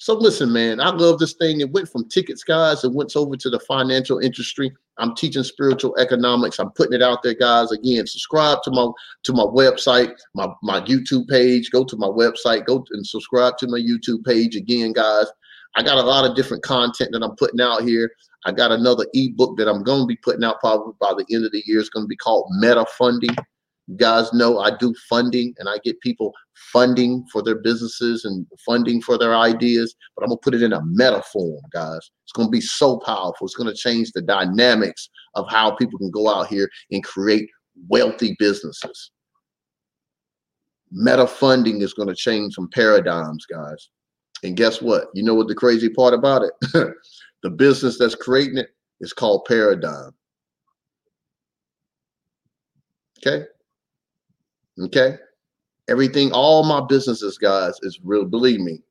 So 0.00 0.14
listen, 0.14 0.52
man, 0.52 0.80
I 0.80 0.90
love 0.90 1.18
this 1.18 1.32
thing. 1.34 1.60
It 1.60 1.72
went 1.72 1.88
from 1.88 2.08
tickets, 2.08 2.44
guys. 2.44 2.84
It 2.84 2.92
went 2.92 3.16
over 3.16 3.36
to 3.36 3.50
the 3.50 3.58
financial 3.58 4.20
industry. 4.20 4.72
I'm 4.98 5.14
teaching 5.16 5.42
spiritual 5.42 5.96
economics. 5.98 6.60
I'm 6.60 6.70
putting 6.70 6.94
it 6.94 7.02
out 7.02 7.24
there, 7.24 7.34
guys. 7.34 7.72
Again, 7.72 8.06
subscribe 8.06 8.62
to 8.62 8.70
my 8.70 8.88
to 9.24 9.32
my 9.32 9.42
website, 9.42 10.12
my 10.36 10.48
my 10.62 10.80
YouTube 10.82 11.28
page. 11.28 11.70
Go 11.72 11.84
to 11.84 11.96
my 11.96 12.06
website. 12.06 12.64
Go 12.66 12.84
and 12.92 13.04
subscribe 13.04 13.58
to 13.58 13.66
my 13.66 13.78
YouTube 13.78 14.24
page. 14.24 14.54
Again, 14.54 14.92
guys, 14.92 15.26
I 15.74 15.82
got 15.82 15.98
a 15.98 16.02
lot 16.02 16.28
of 16.28 16.36
different 16.36 16.62
content 16.62 17.10
that 17.12 17.24
I'm 17.24 17.34
putting 17.36 17.60
out 17.60 17.82
here. 17.82 18.12
I 18.44 18.52
got 18.52 18.70
another 18.70 19.04
ebook 19.14 19.56
that 19.58 19.68
I'm 19.68 19.82
going 19.82 20.02
to 20.02 20.06
be 20.06 20.16
putting 20.16 20.44
out 20.44 20.60
probably 20.60 20.94
by 21.00 21.12
the 21.12 21.26
end 21.34 21.44
of 21.44 21.50
the 21.50 21.62
year. 21.66 21.80
It's 21.80 21.88
going 21.88 22.04
to 22.04 22.08
be 22.08 22.16
called 22.16 22.46
Meta 22.60 22.86
Funding. 22.96 23.34
You 23.88 23.96
guys 23.96 24.30
know 24.34 24.58
I 24.58 24.76
do 24.76 24.94
funding 25.08 25.54
and 25.58 25.66
I 25.66 25.78
get 25.82 25.98
people 26.00 26.34
funding 26.72 27.24
for 27.32 27.42
their 27.42 27.56
businesses 27.56 28.26
and 28.26 28.46
funding 28.64 29.00
for 29.00 29.16
their 29.16 29.34
ideas, 29.34 29.94
but 30.14 30.24
I'm 30.24 30.30
to 30.30 30.36
put 30.36 30.54
it 30.54 30.62
in 30.62 30.74
a 30.74 30.84
meta 30.84 31.22
form, 31.32 31.62
guys. 31.72 32.10
It's 32.24 32.32
to 32.46 32.50
be 32.50 32.60
so 32.60 32.98
powerful. 32.98 33.46
It's 33.46 33.54
to 33.68 33.74
change 33.74 34.12
the 34.12 34.20
dynamics 34.20 35.08
of 35.34 35.46
how 35.48 35.70
people 35.70 35.98
can 35.98 36.10
go 36.10 36.28
out 36.28 36.48
here 36.48 36.68
and 36.90 37.02
create 37.02 37.48
wealthy 37.88 38.36
businesses. 38.38 39.10
Meta 40.90 41.26
funding 41.26 41.80
is 41.80 41.94
to 42.08 42.14
change 42.14 42.54
some 42.54 42.68
paradigms, 42.68 43.46
guys. 43.46 43.88
And 44.42 44.54
guess 44.54 44.82
what? 44.82 45.08
You 45.14 45.22
know 45.22 45.34
what 45.34 45.48
the 45.48 45.54
crazy 45.54 45.88
part 45.88 46.12
about 46.12 46.42
it? 46.42 46.52
the 47.42 47.50
business 47.50 47.98
that's 47.98 48.14
creating 48.14 48.58
it 48.58 48.68
is 49.00 49.14
called 49.14 49.46
Paradigm. 49.46 50.12
Okay. 53.18 53.46
Okay. 54.80 55.16
Everything, 55.88 56.30
all 56.32 56.64
my 56.64 56.82
businesses, 56.86 57.38
guys, 57.38 57.74
is 57.82 57.98
real. 58.04 58.24
Believe 58.24 58.60
me, 58.60 58.82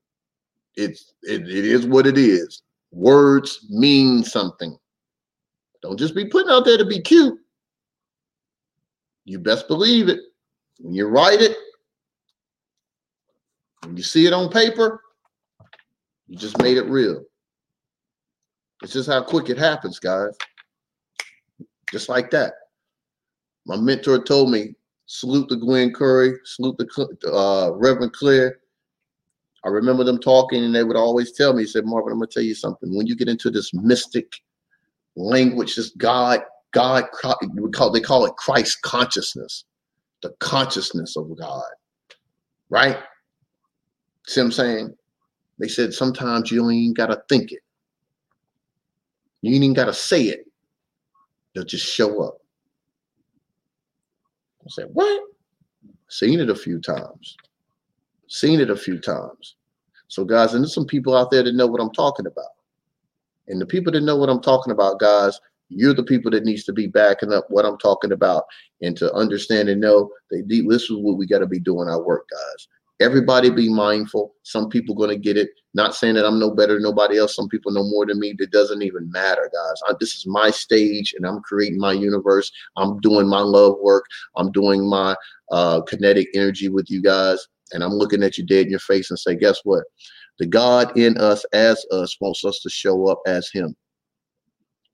it's 0.76 1.14
it, 1.24 1.42
it 1.42 1.66
is 1.66 1.86
what 1.86 2.08
it 2.08 2.18
is. 2.18 2.64
Words 2.92 3.68
mean 3.70 4.24
something. 4.24 4.78
Don't 5.82 6.00
just 6.00 6.16
be 6.16 6.26
putting 6.26 6.52
out 6.52 6.66
there 6.66 6.78
to 6.78 6.86
be 6.86 7.02
cute. 7.02 7.38
You 9.26 9.40
best 9.40 9.68
believe 9.68 10.10
it. 10.10 10.20
When 10.80 10.94
you 10.94 11.08
write 11.08 11.42
it, 11.42 11.56
when 13.84 13.96
you 13.96 14.04
see 14.04 14.26
it 14.26 14.34
on 14.34 14.50
paper, 14.50 15.02
you 16.28 16.38
just 16.38 16.58
made 16.62 16.78
it 16.78 16.86
real. 16.86 17.24
It's 18.82 18.94
just 18.94 19.10
how 19.10 19.24
quick 19.24 19.50
it 19.50 19.58
happens, 19.58 20.00
guys. 20.00 20.36
Just 21.92 22.10
like 22.10 22.32
that. 22.32 22.54
My 23.66 23.76
mentor 23.76 24.24
told 24.24 24.52
me, 24.52 24.76
salute 25.08 25.50
to 25.50 25.56
Gwen 25.56 25.92
Curry, 25.94 26.34
salute 26.44 26.78
to 26.78 27.34
uh, 27.34 27.72
Reverend 27.72 28.14
Clear. 28.14 28.60
I 29.66 29.70
remember 29.70 30.04
them 30.04 30.20
talking, 30.20 30.64
and 30.64 30.76
they 30.76 30.84
would 30.84 30.96
always 30.96 31.32
tell 31.32 31.54
me, 31.54 31.64
he 31.64 31.68
said, 31.68 31.86
Marvin, 31.86 32.14
I'm 32.14 32.20
going 32.20 32.30
to 32.30 32.34
tell 32.34 32.44
you 32.44 32.54
something. 32.54 32.96
When 32.96 33.08
you 33.08 33.16
get 33.16 33.28
into 33.28 33.50
this 33.50 33.74
mystic 33.74 34.32
language, 35.16 35.76
this 35.76 35.90
God, 35.98 36.42
God, 36.72 37.06
they 37.94 38.02
call 38.02 38.26
it 38.26 38.36
Christ 38.36 38.82
consciousness, 38.84 39.66
the 40.22 40.30
consciousness 40.40 41.18
of 41.18 41.36
God, 41.38 41.64
right? 42.70 43.00
See 44.28 44.42
what 44.42 44.46
I'm 44.46 44.52
saying? 44.52 44.96
They 45.60 45.68
said 45.68 45.94
sometimes 45.94 46.52
you 46.52 46.70
even 46.70 46.94
got 46.94 47.08
to 47.08 47.22
think 47.30 47.52
it. 47.52 47.62
You 49.42 49.56
ain't 49.56 49.64
even 49.64 49.74
got 49.74 49.86
to 49.86 49.94
say 49.94 50.24
it. 50.24 50.46
They'll 51.54 51.64
just 51.64 51.86
show 51.86 52.22
up. 52.22 52.38
I 54.68 54.70
said, 54.70 54.90
what? 54.92 55.22
Seen 56.10 56.40
it 56.40 56.50
a 56.50 56.56
few 56.56 56.80
times. 56.80 57.38
Seen 58.28 58.60
it 58.60 58.70
a 58.70 58.76
few 58.76 59.00
times. 59.00 59.56
So, 60.10 60.24
guys, 60.24 60.54
and 60.54 60.64
there's 60.64 60.74
some 60.74 60.86
people 60.86 61.16
out 61.16 61.32
there 61.32 61.44
that 61.44 61.56
know 61.56 61.68
what 61.68 61.82
I'm 61.82 61.92
talking 61.92 62.28
about. 62.28 62.52
And 63.48 63.62
the 63.62 63.66
people 63.66 63.92
that 63.94 64.02
know 64.02 64.18
what 64.18 64.30
I'm 64.30 64.42
talking 64.42 64.72
about, 64.72 65.00
guys, 65.00 65.40
you're 65.70 65.94
the 65.94 66.04
people 66.04 66.32
that 66.32 66.44
needs 66.44 66.64
to 66.66 66.74
be 66.74 66.88
backing 66.88 67.34
up 67.34 67.46
what 67.50 67.66
I'm 67.66 67.78
talking 67.78 68.12
about 68.12 68.44
and 68.82 68.96
to 68.98 69.12
understand 69.14 69.70
and 69.70 69.82
know 69.82 70.10
that 70.32 70.44
this 70.48 70.84
is 70.84 70.92
what 70.92 71.18
we 71.18 71.26
got 71.28 71.40
to 71.40 71.48
be 71.48 71.60
doing 71.60 71.90
our 71.90 72.02
work, 72.02 72.28
guys. 72.30 72.68
Everybody 73.00 73.52
be 73.52 73.70
mindful. 73.70 74.34
Some 74.42 74.70
people 74.70 74.96
going 74.96 75.12
to 75.12 75.18
get 75.18 75.38
it. 75.38 75.50
Not 75.76 75.94
saying 75.94 76.16
that 76.16 76.26
I'm 76.26 76.40
no 76.40 76.50
better 76.50 76.74
than 76.74 76.84
nobody 76.84 77.20
else. 77.20 77.36
Some 77.36 77.48
people 77.48 77.72
know 77.72 77.84
more 77.84 78.08
than 78.08 78.20
me. 78.20 78.34
It 78.40 78.52
doesn't 78.52 78.82
even 78.82 79.12
matter, 79.12 79.52
guys. 79.54 79.82
I, 79.88 79.94
this 80.00 80.16
is 80.16 80.26
my 80.26 80.50
stage, 80.50 81.14
and 81.16 81.26
I'm 81.26 81.42
creating 81.42 81.80
my 81.80 81.94
universe. 81.94 82.52
I'm 82.76 83.00
doing 83.02 83.28
my 83.28 83.42
love 83.42 83.76
work. 83.84 84.06
I'm 84.36 84.52
doing 84.52 84.90
my 84.90 85.16
uh, 85.52 85.82
kinetic 85.82 86.30
energy 86.34 86.70
with 86.70 86.90
you 86.90 87.02
guys, 87.02 87.48
and 87.72 87.84
I'm 87.84 87.94
looking 87.94 88.24
at 88.24 88.38
you 88.38 88.46
dead 88.46 88.66
in 88.66 88.72
your 88.72 88.80
face 88.80 89.12
and 89.12 89.20
say, 89.20 89.36
guess 89.36 89.60
what? 89.64 89.84
The 90.40 90.48
God 90.48 90.98
in 90.98 91.18
us, 91.18 91.46
as 91.54 91.86
us, 91.92 92.18
wants 92.20 92.44
us 92.46 92.60
to 92.62 92.70
show 92.70 93.08
up 93.08 93.22
as 93.28 93.50
Him, 93.52 93.76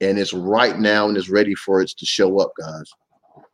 and 0.02 0.20
it's 0.20 0.34
right 0.34 0.78
now 0.78 1.08
and 1.08 1.16
it's 1.16 1.30
ready 1.30 1.56
for 1.56 1.82
it 1.82 1.90
to 1.98 2.06
show 2.06 2.40
up, 2.40 2.52
guys. 2.60 2.92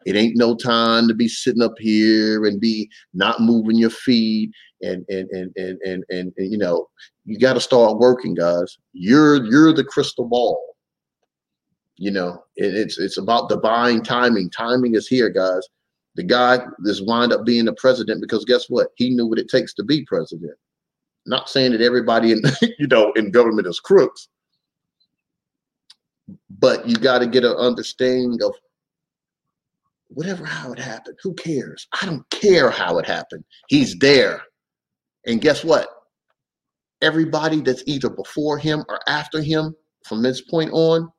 It 0.06 0.16
ain't 0.16 0.38
no 0.38 0.56
time 0.56 1.08
to 1.08 1.14
be 1.14 1.28
sitting 1.28 1.62
up 1.62 1.76
here 1.78 2.46
and 2.46 2.60
be 2.60 2.90
not 3.14 3.42
moving 3.42 3.78
your 3.78 3.90
feet 3.90 4.52
and 4.82 5.06
and 5.10 5.30
and 5.32 5.52
and 5.56 5.80
and, 5.86 6.04
and, 6.10 6.34
and 6.38 6.52
you 6.52 6.58
know 6.58 6.88
you 7.26 7.38
got 7.38 7.54
to 7.54 7.62
start 7.62 8.00
working, 8.00 8.34
guys. 8.34 8.78
You're 8.94 9.46
you're 9.46 9.74
the 9.74 9.84
crystal 9.84 10.26
ball. 10.26 10.60
You 11.98 12.12
know, 12.12 12.44
it, 12.56 12.74
it's 12.74 12.98
it's 12.98 13.18
about 13.18 13.50
divine 13.50 14.02
timing. 14.02 14.50
Timing 14.50 14.96
is 14.96 15.08
here, 15.08 15.30
guys. 15.30 15.68
The 16.16 16.24
guy 16.24 16.60
this 16.80 17.02
wind 17.02 17.32
up 17.32 17.46
being 17.46 17.66
the 17.66 17.74
president 17.74 18.22
because 18.22 18.46
guess 18.46 18.66
what? 18.70 18.88
He 18.96 19.12
knew 19.12 19.28
what 19.28 19.38
it 19.38 19.50
takes 19.50 19.74
to 19.76 19.84
be 19.84 20.06
president. 20.06 20.58
Not 21.26 21.50
saying 21.50 21.74
that 21.74 21.82
everybody 21.82 22.32
in 22.32 22.42
you 22.80 22.88
know 22.88 23.12
in 23.14 23.32
government 23.32 23.68
is 23.68 23.80
crooks, 23.80 24.30
but 26.50 26.88
you 26.88 26.96
got 26.96 27.20
to 27.20 27.28
get 27.28 27.44
an 27.44 27.56
understanding 27.58 28.40
of 28.44 28.56
whatever 30.10 30.46
how 30.46 30.74
it 30.74 30.80
happened. 30.80 31.18
Who 31.24 31.34
cares? 31.34 31.88
I 32.02 32.06
don't 32.06 32.28
care 32.30 32.70
how 32.70 32.98
it 32.98 33.06
happened. 33.06 33.44
He's 33.68 33.98
there. 34.00 34.42
And 35.26 35.42
guess 35.42 35.64
what? 35.64 35.88
Everybody 37.02 37.62
that's 37.62 37.84
either 37.88 38.10
before 38.10 38.58
him 38.58 38.84
or 38.90 39.00
after 39.08 39.42
him 39.42 39.76
from 40.06 40.22
this 40.22 40.42
point 40.42 40.72
on 40.74 41.10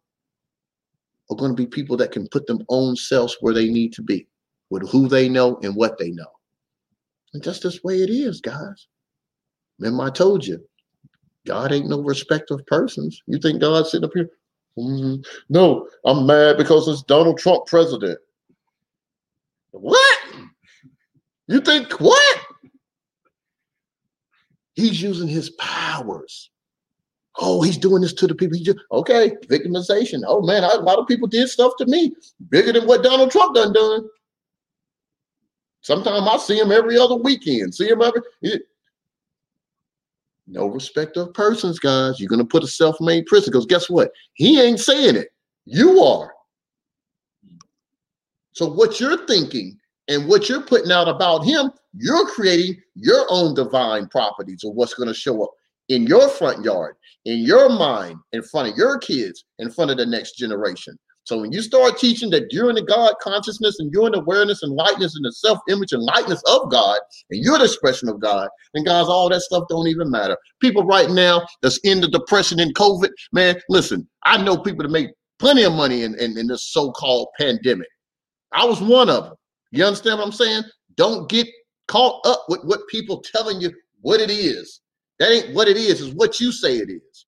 are 1.31 1.37
going 1.37 1.53
to 1.53 1.57
be 1.57 1.67
people 1.67 1.97
that 1.97 2.13
can 2.13 2.29
put 2.29 2.47
them 2.47 2.65
own 2.69 2.97
selves 2.97 3.37
where 3.41 3.55
they 3.55 3.69
need 3.69 3.93
to 3.95 4.03
be 4.03 4.27
with 4.69 4.89
who 4.91 5.09
they 5.09 5.29
know 5.29 5.59
and 5.63 5.75
what 5.75 5.99
they 5.99 6.11
know. 6.11 6.31
And 7.33 7.43
just 7.43 7.63
this 7.63 7.83
way 7.85 8.03
it 8.03 8.11
is, 8.11 8.41
guys. 8.41 8.89
Remember, 9.79 10.05
I 10.05 10.11
told 10.11 10.45
you, 10.45 10.61
God 11.47 11.73
ain't 11.73 11.89
no 11.89 12.01
respect 12.03 12.51
of 12.51 12.67
persons. 12.67 13.23
You 13.27 13.39
think 13.39 13.61
God's 13.61 13.93
sitting 13.93 14.05
up 14.05 14.13
here? 14.15 14.29
Mm-hmm. 14.79 15.23
No, 15.49 15.89
I'm 16.05 16.27
mad 16.27 16.59
because 16.59 16.87
it's 16.89 17.03
Donald 17.03 17.39
Trump 17.39 17.67
president. 17.67 18.19
What? 19.73 20.19
You 21.47 21.61
think 21.61 22.01
what? 22.01 22.39
He's 24.75 25.03
using 25.03 25.29
his 25.29 25.51
powers. 25.51 26.51
Oh, 27.39 27.63
he's 27.63 27.79
doing 27.79 28.03
this 28.03 28.13
to 28.15 28.27
the 28.27 28.35
people. 28.35 28.57
He 28.57 28.65
just 28.65 28.79
okay, 28.93 29.31
victimization. 29.49 30.23
Oh 30.27 30.43
man, 30.43 30.65
a 30.65 30.79
lot 30.79 30.99
of 30.99 31.07
people 31.07 31.29
did 31.29 31.49
stuff 31.49 31.73
to 31.79 31.87
me 31.87 32.13
bigger 32.49 32.73
than 32.73 32.87
what 32.87 33.03
Donald 33.03 33.31
Trump 33.31 33.55
done 33.55 33.73
done. 33.73 34.09
Sometimes 35.83 36.27
I 36.29 36.37
see 36.39 36.59
him 36.59 36.73
every 36.73 36.99
other 36.99 37.17
weekend. 37.17 37.75
See 37.75 37.89
him 37.89 38.03
every. 38.03 38.21
No 40.47 40.67
respect 40.67 41.17
of 41.17 41.33
persons, 41.33 41.79
guys. 41.79 42.19
You're 42.19 42.29
to 42.37 42.45
put 42.45 42.65
a 42.65 42.67
self 42.67 43.01
made 43.01 43.27
person 43.27 43.53
because 43.53 43.67
guess 43.67 43.89
what? 43.89 44.11
He 44.35 44.61
ain't 44.61 44.81
saying 44.81 45.17
it. 45.17 45.29
You 45.65 46.03
are. 46.03 46.33
So, 48.53 48.71
what 48.71 49.01
you're 49.01 49.27
thinking 49.27 49.79
and 50.09 50.27
what 50.29 50.49
you're 50.49 50.63
putting 50.63 50.93
out 50.93 51.09
about 51.09 51.45
him, 51.45 51.71
you're 51.95 52.27
creating 52.27 52.77
your 52.95 53.27
own 53.29 53.55
divine 53.55 54.09
properties 54.09 54.65
of 54.65 54.75
what's 54.75 54.95
going 54.95 55.09
to 55.09 55.15
show 55.15 55.45
up 55.45 55.51
in 55.89 56.07
your 56.07 56.29
front 56.29 56.65
yard, 56.65 56.97
in 57.25 57.41
your 57.41 57.69
mind, 57.69 58.17
in 58.33 58.43
front 58.43 58.69
of 58.69 58.77
your 58.77 58.99
kids, 58.99 59.45
in 59.59 59.71
front 59.71 59.91
of 59.91 59.97
the 59.97 60.07
next 60.07 60.37
generation. 60.37 60.97
So 61.25 61.39
when 61.39 61.53
you 61.53 61.63
start 61.63 61.99
teaching 61.99 62.31
that 62.31 62.53
you're 62.53 62.71
in 62.71 62.77
the 62.77 62.83
God 62.83 63.15
consciousness 63.21 63.79
and 63.79 63.93
you're 63.93 64.07
in 64.07 64.15
awareness 64.15 64.63
and 64.63 64.73
lightness 64.73 65.15
and 65.15 65.25
the 65.25 65.33
self-image 65.33 65.93
and 65.93 66.03
likeness 66.03 66.43
of 66.49 66.71
God, 66.71 66.99
and 67.31 67.45
you're 67.45 67.59
the 67.59 67.65
expression 67.65 68.09
of 68.09 68.21
God, 68.21 68.49
then 68.75 68.85
guys, 68.85 69.07
all 69.07 69.29
that 69.29 69.43
stuff 69.43 69.65
don't 69.69 69.87
even 69.87 70.11
matter. 70.11 70.37
People 70.61 70.85
right 70.85 71.11
now 71.11 71.47
that's 71.63 71.79
in 71.85 72.01
the 72.01 72.09
depression 72.09 72.59
and 72.59 72.75
COVID, 72.75 73.11
man, 73.33 73.61
listen, 73.69 74.09
I 74.25 74.43
know 74.43 74.57
people 74.57 74.83
that 74.83 74.91
make 74.91 75.11
plenty 75.39 75.63
of 75.63 75.73
money 75.73 76.03
in, 76.03 76.19
in, 76.19 76.37
in 76.37 76.47
this 76.49 76.73
so-called 76.73 77.29
pandemic. 77.39 77.87
I 78.53 78.65
was 78.65 78.81
one 78.81 79.09
of 79.09 79.25
them. 79.25 79.35
You 79.71 79.85
understand 79.85 80.19
what 80.19 80.27
I'm 80.27 80.33
saying? 80.33 80.63
Don't 80.97 81.29
get 81.29 81.47
caught 81.89 82.25
up 82.27 82.45
with 82.49 82.63
what 82.65 82.87
people 82.89 83.23
telling 83.23 83.61
you 83.61 83.73
what 84.01 84.21
it 84.21 84.31
is. 84.31 84.81
That 85.19 85.33
ain't 85.33 85.55
what 85.55 85.69
it 85.69 85.77
is, 85.77 86.01
is 86.01 86.15
what 86.15 86.41
you 86.41 86.51
say 86.51 86.77
it 86.77 86.91
is. 86.91 87.27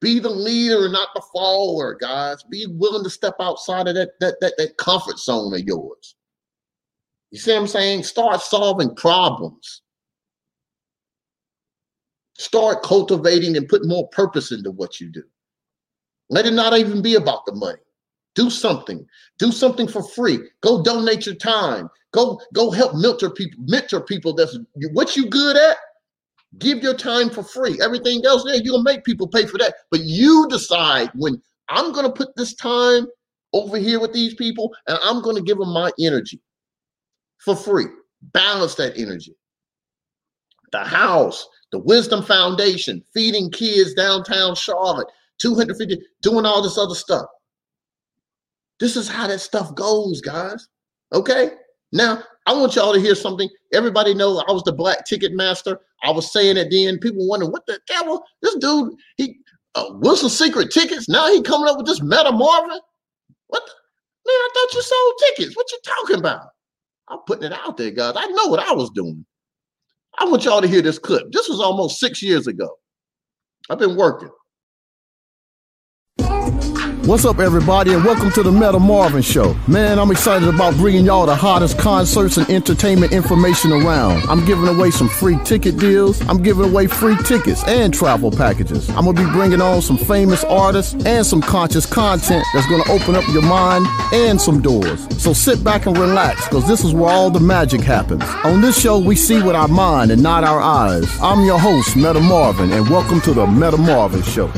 Be 0.00 0.18
the 0.18 0.28
leader 0.28 0.84
and 0.84 0.92
not 0.92 1.08
the 1.14 1.22
follower, 1.32 1.94
guys. 1.94 2.42
Be 2.42 2.66
willing 2.68 3.04
to 3.04 3.10
step 3.10 3.36
outside 3.40 3.88
of 3.88 3.94
that, 3.94 4.10
that, 4.20 4.36
that, 4.40 4.52
that 4.58 4.76
comfort 4.76 5.18
zone 5.18 5.54
of 5.54 5.60
yours. 5.60 6.16
You 7.30 7.38
see 7.38 7.52
what 7.52 7.62
I'm 7.62 7.66
saying? 7.66 8.02
Start 8.02 8.42
solving 8.42 8.94
problems. 8.94 9.82
Start 12.36 12.82
cultivating 12.82 13.56
and 13.56 13.68
put 13.68 13.86
more 13.86 14.06
purpose 14.08 14.52
into 14.52 14.70
what 14.72 15.00
you 15.00 15.10
do. 15.10 15.22
Let 16.28 16.46
it 16.46 16.52
not 16.52 16.76
even 16.76 17.00
be 17.00 17.14
about 17.14 17.46
the 17.46 17.54
money. 17.54 17.78
Do 18.34 18.50
something. 18.50 19.06
Do 19.38 19.52
something 19.52 19.86
for 19.86 20.02
free. 20.02 20.38
Go 20.60 20.82
donate 20.82 21.26
your 21.26 21.36
time. 21.36 21.88
Go 22.12 22.40
go 22.52 22.70
help 22.70 22.94
mentor 22.94 23.30
people. 23.30 23.64
Mentor 23.66 24.00
people. 24.00 24.34
That's 24.34 24.58
what 24.92 25.16
you 25.16 25.28
good 25.28 25.56
at. 25.56 25.76
Give 26.58 26.82
your 26.82 26.94
time 26.94 27.30
for 27.30 27.42
free. 27.42 27.78
Everything 27.82 28.24
else, 28.24 28.44
yeah, 28.46 28.60
you'll 28.62 28.82
make 28.82 29.04
people 29.04 29.26
pay 29.26 29.46
for 29.46 29.58
that. 29.58 29.74
But 29.90 30.00
you 30.00 30.46
decide 30.48 31.10
when 31.14 31.40
I'm 31.68 31.92
going 31.92 32.06
to 32.06 32.12
put 32.12 32.36
this 32.36 32.54
time 32.54 33.06
over 33.52 33.76
here 33.76 34.00
with 34.00 34.12
these 34.12 34.34
people 34.34 34.74
and 34.86 34.98
I'm 35.02 35.22
going 35.22 35.36
to 35.36 35.42
give 35.42 35.58
them 35.58 35.72
my 35.72 35.90
energy 35.98 36.40
for 37.38 37.56
free. 37.56 37.86
Balance 38.32 38.74
that 38.76 38.96
energy. 38.96 39.34
The 40.72 40.84
house, 40.84 41.46
the 41.72 41.78
Wisdom 41.78 42.22
Foundation, 42.22 43.02
feeding 43.12 43.50
kids 43.50 43.94
downtown 43.94 44.54
Charlotte, 44.54 45.08
250, 45.38 46.00
doing 46.22 46.44
all 46.44 46.62
this 46.62 46.78
other 46.78 46.94
stuff. 46.94 47.26
This 48.80 48.96
is 48.96 49.08
how 49.08 49.26
that 49.26 49.40
stuff 49.40 49.74
goes, 49.74 50.20
guys. 50.20 50.68
Okay? 51.12 51.52
Now, 51.92 52.22
I 52.46 52.52
want 52.52 52.74
y'all 52.74 52.92
to 52.92 53.00
hear 53.00 53.14
something. 53.14 53.48
Everybody 53.72 54.14
know 54.14 54.42
I 54.48 54.52
was 54.52 54.64
the 54.64 54.72
black 54.72 55.06
ticket 55.06 55.32
master. 55.32 55.80
I 56.02 56.10
was 56.10 56.32
saying 56.32 56.56
it 56.56 56.68
then. 56.70 56.98
People 56.98 57.26
wondering 57.26 57.52
what 57.52 57.66
the 57.66 57.78
devil. 57.86 58.22
This 58.42 58.56
dude, 58.56 58.94
he 59.16 59.38
uh, 59.74 59.86
Wilson 59.92 60.28
Secret 60.28 60.70
tickets. 60.70 61.08
Now 61.08 61.30
he 61.32 61.40
coming 61.42 61.68
up 61.68 61.76
with 61.76 61.86
this 61.86 62.02
Meta 62.02 62.32
Marvin. 62.32 62.78
What? 63.46 63.62
The, 63.64 63.72
man, 64.26 64.34
I 64.34 64.48
thought 64.54 64.74
you 64.74 64.82
sold 64.82 65.14
tickets. 65.26 65.56
What 65.56 65.70
you 65.72 65.78
talking 65.84 66.18
about? 66.18 66.48
I'm 67.08 67.20
putting 67.26 67.44
it 67.44 67.52
out 67.52 67.76
there, 67.76 67.90
guys. 67.90 68.14
I 68.16 68.26
know 68.26 68.48
what 68.48 68.60
I 68.60 68.72
was 68.72 68.90
doing. 68.90 69.24
I 70.18 70.24
want 70.26 70.44
y'all 70.44 70.60
to 70.60 70.68
hear 70.68 70.82
this 70.82 70.98
clip. 70.98 71.30
This 71.32 71.48
was 71.48 71.60
almost 71.60 71.98
six 71.98 72.22
years 72.22 72.46
ago. 72.46 72.78
I've 73.70 73.78
been 73.78 73.96
working. 73.96 74.30
What's 77.06 77.26
up, 77.26 77.38
everybody, 77.38 77.92
and 77.92 78.02
welcome 78.02 78.30
to 78.30 78.42
the 78.42 78.50
Meta 78.50 78.78
Marvin 78.78 79.20
Show. 79.20 79.54
Man, 79.68 79.98
I'm 79.98 80.10
excited 80.10 80.48
about 80.48 80.74
bringing 80.76 81.04
y'all 81.04 81.26
the 81.26 81.36
hottest 81.36 81.78
concerts 81.78 82.38
and 82.38 82.48
entertainment 82.48 83.12
information 83.12 83.72
around. 83.72 84.22
I'm 84.26 84.42
giving 84.46 84.66
away 84.66 84.90
some 84.90 85.10
free 85.10 85.38
ticket 85.44 85.76
deals. 85.76 86.26
I'm 86.28 86.42
giving 86.42 86.64
away 86.64 86.86
free 86.86 87.14
tickets 87.24 87.62
and 87.64 87.92
travel 87.92 88.30
packages. 88.30 88.88
I'm 88.88 89.04
gonna 89.04 89.22
be 89.22 89.30
bringing 89.32 89.60
on 89.60 89.82
some 89.82 89.98
famous 89.98 90.44
artists 90.44 90.94
and 91.04 91.26
some 91.26 91.42
conscious 91.42 91.84
content 91.84 92.42
that's 92.54 92.66
gonna 92.68 92.90
open 92.90 93.14
up 93.14 93.28
your 93.34 93.42
mind 93.42 93.86
and 94.14 94.40
some 94.40 94.62
doors. 94.62 95.06
So 95.22 95.34
sit 95.34 95.62
back 95.62 95.84
and 95.84 95.98
relax, 95.98 96.48
because 96.48 96.66
this 96.66 96.84
is 96.84 96.94
where 96.94 97.12
all 97.12 97.28
the 97.28 97.38
magic 97.38 97.82
happens. 97.82 98.24
On 98.44 98.62
this 98.62 98.80
show, 98.80 98.98
we 98.98 99.14
see 99.14 99.42
with 99.42 99.54
our 99.54 99.68
mind 99.68 100.10
and 100.10 100.22
not 100.22 100.42
our 100.42 100.62
eyes. 100.62 101.06
I'm 101.20 101.44
your 101.44 101.58
host, 101.58 101.96
Meta 101.96 102.20
Marvin, 102.20 102.72
and 102.72 102.88
welcome 102.88 103.20
to 103.20 103.34
the 103.34 103.46
Meta 103.46 103.76
Marvin 103.76 104.22
Show. 104.22 104.50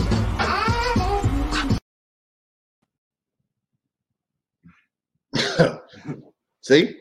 See? 6.62 6.96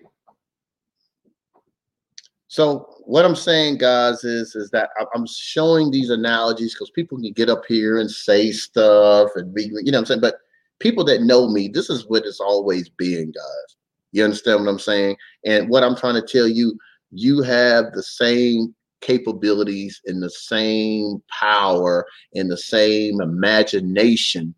So 2.48 2.88
what 3.06 3.26
I'm 3.26 3.36
saying, 3.36 3.80
guys, 3.80 4.24
is 4.24 4.56
is 4.56 4.70
that 4.72 4.90
I'm 5.14 5.28
showing 5.28 5.92
these 5.92 6.10
analogies 6.10 6.74
because 6.74 6.90
people 6.92 7.20
can 7.20 7.34
get 7.34 7.50
up 7.50 7.64
here 7.68 8.00
and 8.00 8.10
say 8.10 8.52
stuff 8.52 9.32
and 9.36 9.54
be, 9.54 9.64
you 9.64 9.92
know, 9.92 9.98
what 9.98 10.00
I'm 10.00 10.06
saying. 10.06 10.22
But 10.22 10.36
people 10.80 11.04
that 11.06 11.24
know 11.24 11.50
me, 11.50 11.68
this 11.68 11.90
is 11.90 12.06
what 12.08 12.26
it's 12.26 12.40
always 12.40 12.90
been, 12.90 13.32
guys. 13.32 13.76
You 14.12 14.24
understand 14.24 14.62
what 14.62 14.72
I'm 14.72 14.80
saying? 14.80 15.18
And 15.46 15.70
what 15.70 15.84
I'm 15.84 15.96
trying 15.96 16.16
to 16.16 16.26
tell 16.26 16.48
you, 16.48 16.78
you 17.12 17.42
have 17.42 17.86
the 17.94 18.04
same 18.04 18.74
capabilities 19.02 20.00
and 20.06 20.24
the 20.24 20.30
same 20.30 21.22
power 21.30 22.06
and 22.34 22.50
the 22.50 22.58
same 22.58 23.22
imagination 23.22 24.56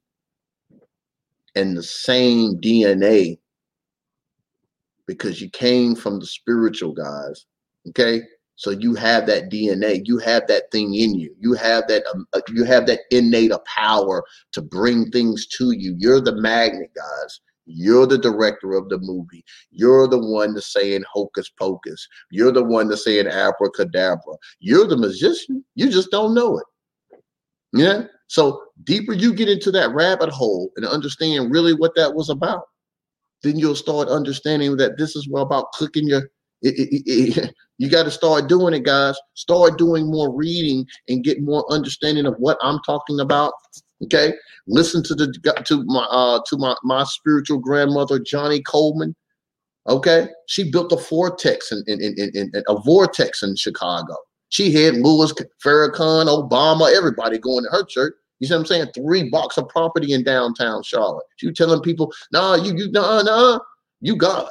and 1.55 1.75
the 1.75 1.83
same 1.83 2.61
DNA 2.61 3.39
because 5.07 5.41
you 5.41 5.49
came 5.49 5.95
from 5.95 6.19
the 6.19 6.25
spiritual 6.25 6.93
guys. 6.93 7.45
Okay. 7.89 8.21
So 8.55 8.71
you 8.71 8.95
have 8.95 9.27
that 9.27 9.51
DNA, 9.51 10.01
you 10.05 10.17
have 10.17 10.47
that 10.47 10.71
thing 10.71 10.95
in 10.95 11.13
you. 11.15 11.33
You 11.39 11.53
have 11.53 11.87
that 11.87 12.03
um, 12.11 12.27
uh, 12.33 12.41
you 12.49 12.63
have 12.63 12.87
that 12.87 13.01
innate 13.11 13.51
of 13.51 13.63
power 13.65 14.23
to 14.53 14.61
bring 14.61 15.11
things 15.11 15.45
to 15.57 15.71
you. 15.71 15.95
You're 15.97 16.21
the 16.21 16.35
magnet, 16.35 16.89
guys. 16.95 17.39
You're 17.67 18.07
the 18.07 18.17
director 18.17 18.73
of 18.73 18.89
the 18.89 18.97
movie. 18.97 19.43
You're 19.71 20.07
the 20.07 20.17
one 20.17 20.53
that's 20.53 20.73
saying 20.73 21.03
hocus 21.11 21.49
pocus. 21.49 22.07
You're 22.31 22.51
the 22.51 22.63
one 22.63 22.87
that's 22.87 23.03
saying 23.03 23.27
abracadabra. 23.27 24.33
You're 24.59 24.87
the 24.87 24.97
magician. 24.97 25.63
You 25.75 25.89
just 25.89 26.09
don't 26.09 26.33
know 26.33 26.57
it. 26.57 26.65
Yeah. 27.73 28.03
So 28.27 28.61
deeper 28.85 29.13
you 29.13 29.33
get 29.33 29.49
into 29.49 29.71
that 29.71 29.93
rabbit 29.93 30.29
hole 30.29 30.71
and 30.77 30.85
understand 30.85 31.51
really 31.51 31.73
what 31.73 31.93
that 31.95 32.13
was 32.13 32.29
about, 32.29 32.63
then 33.43 33.57
you'll 33.57 33.75
start 33.75 34.07
understanding 34.09 34.77
that 34.77 34.97
this 34.97 35.15
is 35.15 35.27
about 35.35 35.71
cooking 35.73 36.07
your 36.07 36.29
it, 36.63 36.73
it, 36.73 37.03
it, 37.05 37.55
you 37.77 37.89
got 37.89 38.03
to 38.03 38.11
start 38.11 38.49
doing 38.49 38.73
it 38.73 38.83
guys. 38.83 39.15
Start 39.35 39.77
doing 39.77 40.09
more 40.09 40.33
reading 40.33 40.85
and 41.07 41.23
get 41.23 41.41
more 41.41 41.65
understanding 41.71 42.25
of 42.25 42.35
what 42.37 42.57
i'm 42.61 42.79
talking 42.85 43.19
about 43.19 43.53
okay? 44.03 44.33
Listen 44.67 45.03
to 45.03 45.15
the 45.15 45.27
to 45.65 45.83
my 45.85 46.05
uh 46.09 46.39
to 46.47 46.57
my 46.57 46.75
my 46.83 47.03
spiritual 47.03 47.59
grandmother 47.59 48.19
Johnnie 48.19 48.63
Colemon. 48.63 49.13
okay? 49.87 50.27
She 50.47 50.69
built 50.69 50.91
a 50.91 50.97
vortex 50.97 51.71
in 51.71 51.83
in, 51.87 52.01
in, 52.01 52.31
in, 52.33 52.51
in 52.53 52.63
a 52.67 52.79
vortex 52.81 53.43
in 53.43 53.55
chicago. 53.55 54.15
She 54.49 54.71
had 54.71 54.95
louis 54.95 55.33
farrakhan 55.63 56.27
obama 56.27 56.93
everybody 56.95 57.37
going 57.37 57.63
to 57.63 57.69
her 57.71 57.85
church 57.85 58.13
you 58.39 58.47
see 58.47 58.53
what 58.53 58.59
I'm 58.61 58.65
saying? 58.65 58.87
Three 58.93 59.29
blocks 59.29 59.57
of 59.57 59.67
property 59.69 60.13
in 60.13 60.23
downtown 60.23 60.83
Charlotte. 60.83 61.25
You 61.41 61.51
telling 61.51 61.81
people, 61.81 62.13
nah, 62.31 62.55
you 62.55 62.75
you 62.75 62.91
nah, 62.91 63.21
nah, 63.23 63.59
you 64.01 64.15
God. 64.15 64.49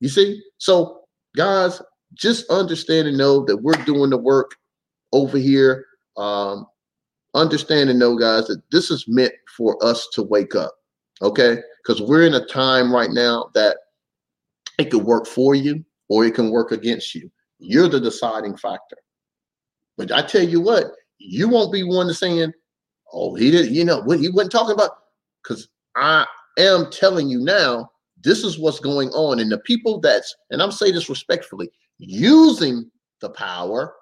You 0.00 0.08
see? 0.08 0.42
So, 0.58 1.02
guys, 1.36 1.80
just 2.14 2.48
understand 2.50 3.08
and 3.08 3.18
know 3.18 3.44
that 3.46 3.56
we're 3.56 3.72
doing 3.84 4.10
the 4.10 4.18
work 4.18 4.56
over 5.12 5.38
here. 5.38 5.86
Um, 6.16 6.66
understand 7.34 7.90
and 7.90 7.98
know, 7.98 8.16
guys, 8.16 8.46
that 8.46 8.62
this 8.70 8.90
is 8.90 9.06
meant 9.08 9.32
for 9.56 9.82
us 9.84 10.08
to 10.12 10.22
wake 10.22 10.54
up. 10.54 10.74
Okay, 11.22 11.58
because 11.82 12.02
we're 12.02 12.26
in 12.26 12.34
a 12.34 12.44
time 12.46 12.92
right 12.92 13.10
now 13.10 13.50
that 13.54 13.78
it 14.78 14.90
could 14.90 15.04
work 15.04 15.26
for 15.26 15.54
you 15.54 15.84
or 16.08 16.24
it 16.24 16.34
can 16.34 16.50
work 16.50 16.72
against 16.72 17.14
you. 17.14 17.30
You're 17.58 17.88
the 17.88 18.00
deciding 18.00 18.56
factor. 18.56 18.96
But 19.96 20.12
I 20.12 20.22
tell 20.22 20.42
you 20.42 20.60
what, 20.60 20.86
you 21.18 21.48
won't 21.48 21.72
be 21.72 21.82
one 21.84 22.08
to 22.08 22.14
saying, 22.14 22.52
Oh, 23.14 23.34
he 23.34 23.50
didn't, 23.52 23.72
you 23.72 23.84
know, 23.84 24.00
what 24.02 24.18
he 24.18 24.28
wasn't 24.28 24.52
talking 24.52 24.74
about. 24.74 24.90
Because 25.42 25.68
I 25.96 26.26
am 26.58 26.90
telling 26.90 27.28
you 27.28 27.38
now, 27.40 27.90
this 28.22 28.42
is 28.42 28.58
what's 28.58 28.80
going 28.80 29.10
on. 29.10 29.38
And 29.38 29.52
the 29.52 29.58
people 29.58 30.00
that's, 30.00 30.34
and 30.50 30.60
I'm 30.60 30.72
saying 30.72 30.94
this 30.94 31.08
respectfully, 31.08 31.70
using 31.98 32.90
the 33.20 33.30
power, 33.30 33.94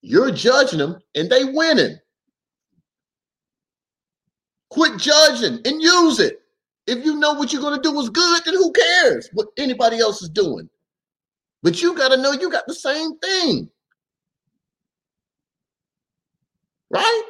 you're 0.00 0.30
judging 0.30 0.78
them 0.78 0.98
and 1.14 1.28
they 1.28 1.44
winning. 1.44 1.98
Quit 4.70 4.98
judging 4.98 5.60
and 5.64 5.82
use 5.82 6.18
it. 6.18 6.40
If 6.86 7.04
you 7.04 7.16
know 7.18 7.34
what 7.34 7.52
you're 7.52 7.62
going 7.62 7.80
to 7.80 7.88
do 7.88 7.98
is 8.00 8.08
good, 8.08 8.42
then 8.44 8.54
who 8.54 8.72
cares 8.72 9.28
what 9.32 9.48
anybody 9.58 9.98
else 9.98 10.22
is 10.22 10.28
doing? 10.28 10.68
But 11.62 11.82
you 11.82 11.94
got 11.94 12.08
to 12.08 12.16
know 12.16 12.32
you 12.32 12.50
got 12.50 12.66
the 12.66 12.74
same 12.74 13.18
thing. 13.18 13.68
Right? 16.90 17.22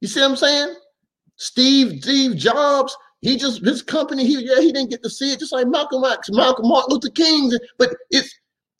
You 0.00 0.08
see 0.08 0.20
what 0.20 0.30
I'm 0.30 0.36
saying? 0.36 0.74
Steve, 1.36 2.02
Steve 2.02 2.36
Jobs, 2.36 2.96
he 3.20 3.36
just 3.36 3.64
his 3.64 3.82
company, 3.82 4.26
he 4.26 4.44
yeah, 4.44 4.60
he 4.60 4.72
didn't 4.72 4.90
get 4.90 5.02
to 5.02 5.10
see 5.10 5.32
it, 5.32 5.40
just 5.40 5.52
like 5.52 5.66
Malcolm 5.66 6.04
X, 6.04 6.28
Malcolm 6.30 6.68
Martin 6.68 6.94
Luther 6.94 7.10
King. 7.10 7.50
But 7.78 7.94
it's 8.10 8.32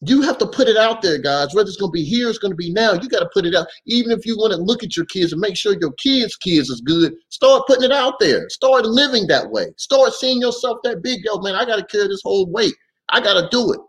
you 0.02 0.20
have 0.22 0.38
to 0.38 0.46
put 0.46 0.68
it 0.68 0.76
out 0.76 1.00
there, 1.00 1.18
guys. 1.18 1.54
Whether 1.54 1.68
it's 1.68 1.78
gonna 1.78 1.90
be 1.90 2.04
here, 2.04 2.28
it's 2.28 2.38
gonna 2.38 2.54
be 2.54 2.72
now. 2.72 2.92
You 2.92 3.08
got 3.08 3.20
to 3.20 3.30
put 3.32 3.46
it 3.46 3.54
out. 3.54 3.66
Even 3.86 4.12
if 4.12 4.26
you 4.26 4.36
want 4.36 4.52
to 4.52 4.58
look 4.58 4.82
at 4.84 4.96
your 4.96 5.06
kids 5.06 5.32
and 5.32 5.40
make 5.40 5.56
sure 5.56 5.74
your 5.80 5.92
kids' 5.92 6.36
kids 6.36 6.68
is 6.68 6.80
good, 6.82 7.14
start 7.30 7.66
putting 7.66 7.84
it 7.84 7.92
out 7.92 8.18
there. 8.20 8.48
Start 8.50 8.84
living 8.84 9.26
that 9.28 9.50
way. 9.50 9.72
Start 9.76 10.12
seeing 10.12 10.40
yourself 10.40 10.78
that 10.84 11.02
big. 11.02 11.20
Yo, 11.24 11.38
man, 11.38 11.54
I 11.54 11.64
gotta 11.64 11.84
carry 11.84 12.08
this 12.08 12.22
whole 12.22 12.46
weight. 12.50 12.74
I 13.08 13.20
gotta 13.20 13.48
do 13.50 13.72
it. 13.72 13.80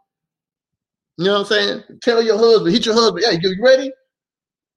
You 1.17 1.25
know 1.25 1.33
what 1.33 1.39
I'm 1.39 1.45
saying? 1.45 1.83
Tell 2.03 2.21
your 2.21 2.37
husband, 2.37 2.73
hit 2.73 2.85
your 2.85 2.93
husband, 2.93 3.25
hey, 3.25 3.39
you 3.41 3.55
ready? 3.61 3.91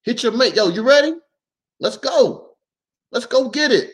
Hit 0.04 0.22
your 0.22 0.32
mate, 0.32 0.56
yo, 0.56 0.68
you 0.68 0.82
ready? 0.82 1.12
Let's 1.80 1.96
go. 1.96 2.50
Let's 3.10 3.26
go 3.26 3.48
get 3.48 3.72
it. 3.72 3.90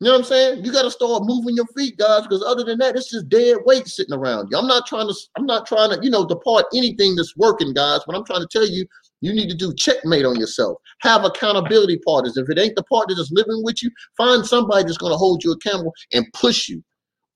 You 0.00 0.08
know 0.08 0.12
what 0.12 0.18
I'm 0.18 0.24
saying? 0.24 0.64
You 0.64 0.72
got 0.72 0.82
to 0.82 0.90
start 0.90 1.22
moving 1.24 1.56
your 1.56 1.66
feet, 1.74 1.96
guys, 1.96 2.22
because 2.22 2.44
other 2.46 2.64
than 2.64 2.76
that, 2.78 2.96
it's 2.96 3.10
just 3.10 3.30
dead 3.30 3.56
weight 3.64 3.88
sitting 3.88 4.14
around 4.14 4.48
you. 4.50 4.58
I'm 4.58 4.66
not 4.66 4.86
trying 4.86 5.08
to, 5.08 5.14
I'm 5.38 5.46
not 5.46 5.66
trying 5.66 5.90
to, 5.90 5.98
you 6.04 6.10
know, 6.10 6.26
depart 6.26 6.66
anything 6.74 7.16
that's 7.16 7.34
working, 7.34 7.72
guys. 7.72 8.00
But 8.06 8.14
I'm 8.14 8.24
trying 8.24 8.42
to 8.42 8.48
tell 8.50 8.68
you, 8.68 8.84
you 9.22 9.32
need 9.32 9.48
to 9.48 9.56
do 9.56 9.72
checkmate 9.72 10.26
on 10.26 10.38
yourself. 10.38 10.76
Have 11.00 11.24
accountability 11.24 11.98
partners. 12.06 12.36
If 12.36 12.50
it 12.50 12.58
ain't 12.58 12.76
the 12.76 12.82
partner 12.84 13.14
that's 13.14 13.32
living 13.32 13.64
with 13.64 13.82
you, 13.82 13.90
find 14.18 14.44
somebody 14.44 14.84
that's 14.84 14.98
going 14.98 15.14
to 15.14 15.16
hold 15.16 15.42
you 15.42 15.52
accountable 15.52 15.94
and 16.12 16.26
push 16.34 16.68
you. 16.68 16.84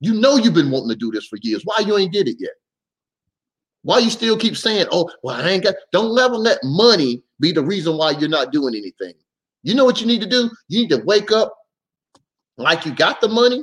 You 0.00 0.12
know 0.12 0.36
you've 0.36 0.54
been 0.54 0.70
wanting 0.70 0.90
to 0.90 0.96
do 0.96 1.10
this 1.10 1.26
for 1.26 1.38
years. 1.40 1.62
Why 1.64 1.82
you 1.86 1.96
ain't 1.96 2.12
did 2.12 2.28
it 2.28 2.36
yet? 2.38 2.52
Why 3.82 4.00
you 4.00 4.10
still 4.10 4.36
keep 4.36 4.58
saying, 4.58 4.86
"Oh, 4.92 5.10
well, 5.22 5.36
I 5.36 5.48
ain't 5.48 5.64
got"? 5.64 5.76
Don't 5.92 6.10
let 6.10 6.30
them 6.30 6.42
let 6.42 6.58
money 6.62 7.22
be 7.40 7.52
the 7.52 7.64
reason 7.64 7.96
why 7.96 8.10
you're 8.10 8.28
not 8.28 8.52
doing 8.52 8.74
anything. 8.74 9.14
You 9.62 9.74
know 9.74 9.84
what 9.84 10.00
you 10.00 10.06
need 10.06 10.20
to 10.22 10.26
do? 10.28 10.50
You 10.68 10.82
need 10.82 10.90
to 10.90 11.02
wake 11.04 11.32
up 11.32 11.54
like 12.56 12.84
you 12.84 12.92
got 12.92 13.20
the 13.20 13.28
money. 13.28 13.62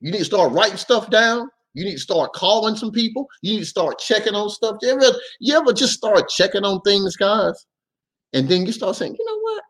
You 0.00 0.10
need 0.10 0.18
to 0.18 0.24
start 0.24 0.52
writing 0.52 0.76
stuff 0.76 1.10
down. 1.10 1.48
You 1.74 1.84
need 1.84 1.94
to 1.94 2.00
start 2.00 2.32
calling 2.32 2.76
some 2.76 2.90
people. 2.90 3.28
You 3.40 3.54
need 3.54 3.60
to 3.60 3.66
start 3.66 3.98
checking 3.98 4.34
on 4.34 4.50
stuff. 4.50 4.76
You 4.82 4.90
ever, 4.90 5.16
you 5.40 5.56
ever 5.56 5.72
just 5.72 5.94
start 5.94 6.28
checking 6.28 6.64
on 6.64 6.80
things, 6.82 7.16
guys? 7.16 7.66
And 8.32 8.48
then 8.48 8.66
you 8.66 8.72
start 8.72 8.96
saying, 8.96 9.16
you 9.18 9.24
know 9.24 9.38
what? 9.40 9.62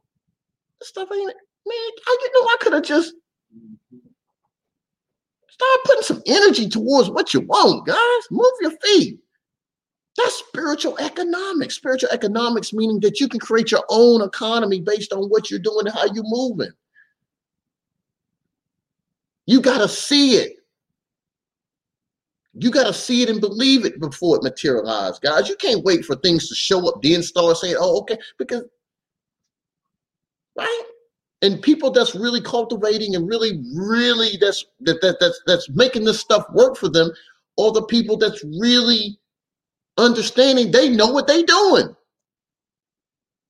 This 0.80 0.88
stuff 0.88 1.08
ain't, 1.12 1.26
man, 1.26 1.34
I, 2.06 2.16
you 2.20 2.40
know, 2.40 2.46
I 2.46 2.56
could 2.60 2.72
have 2.72 2.82
just 2.82 3.14
start 5.48 5.80
putting 5.84 6.02
some 6.02 6.22
energy 6.26 6.68
towards 6.68 7.10
what 7.10 7.34
you 7.34 7.40
want, 7.40 7.86
guys. 7.86 8.30
Move 8.30 8.52
your 8.60 8.72
feet. 8.82 9.18
That's 10.16 10.34
spiritual 10.34 10.98
economics. 10.98 11.76
Spiritual 11.76 12.10
economics 12.10 12.72
meaning 12.72 13.00
that 13.00 13.18
you 13.18 13.28
can 13.28 13.40
create 13.40 13.70
your 13.70 13.84
own 13.88 14.22
economy 14.22 14.80
based 14.80 15.12
on 15.12 15.28
what 15.28 15.50
you're 15.50 15.60
doing 15.60 15.86
and 15.86 15.94
how 15.94 16.04
you're 16.12 16.24
moving. 16.26 16.72
You 19.46 19.60
got 19.60 19.78
to 19.78 19.88
see 19.88 20.36
it. 20.36 20.56
You 22.54 22.70
got 22.70 22.86
to 22.86 22.92
see 22.92 23.22
it 23.22 23.30
and 23.30 23.40
believe 23.40 23.86
it 23.86 23.98
before 23.98 24.36
it 24.36 24.42
materializes, 24.42 25.18
guys. 25.18 25.48
You 25.48 25.56
can't 25.56 25.84
wait 25.84 26.04
for 26.04 26.16
things 26.16 26.48
to 26.48 26.54
show 26.54 26.86
up, 26.86 27.00
then 27.02 27.22
start 27.22 27.56
saying, 27.56 27.76
oh, 27.78 28.00
okay, 28.00 28.18
because, 28.38 28.64
right? 30.56 30.82
And 31.40 31.62
people 31.62 31.90
that's 31.90 32.14
really 32.14 32.42
cultivating 32.42 33.16
and 33.16 33.26
really, 33.26 33.62
really 33.74 34.36
that's 34.38 34.66
that, 34.80 35.00
that 35.00 35.16
that's 35.18 35.40
that's 35.46 35.70
making 35.70 36.04
this 36.04 36.20
stuff 36.20 36.44
work 36.52 36.76
for 36.76 36.90
them, 36.90 37.10
or 37.56 37.72
the 37.72 37.82
people 37.86 38.18
that's 38.18 38.44
really 38.60 39.18
understanding 40.02 40.70
they 40.70 40.88
know 40.88 41.08
what 41.08 41.26
they're 41.26 41.44
doing. 41.44 41.94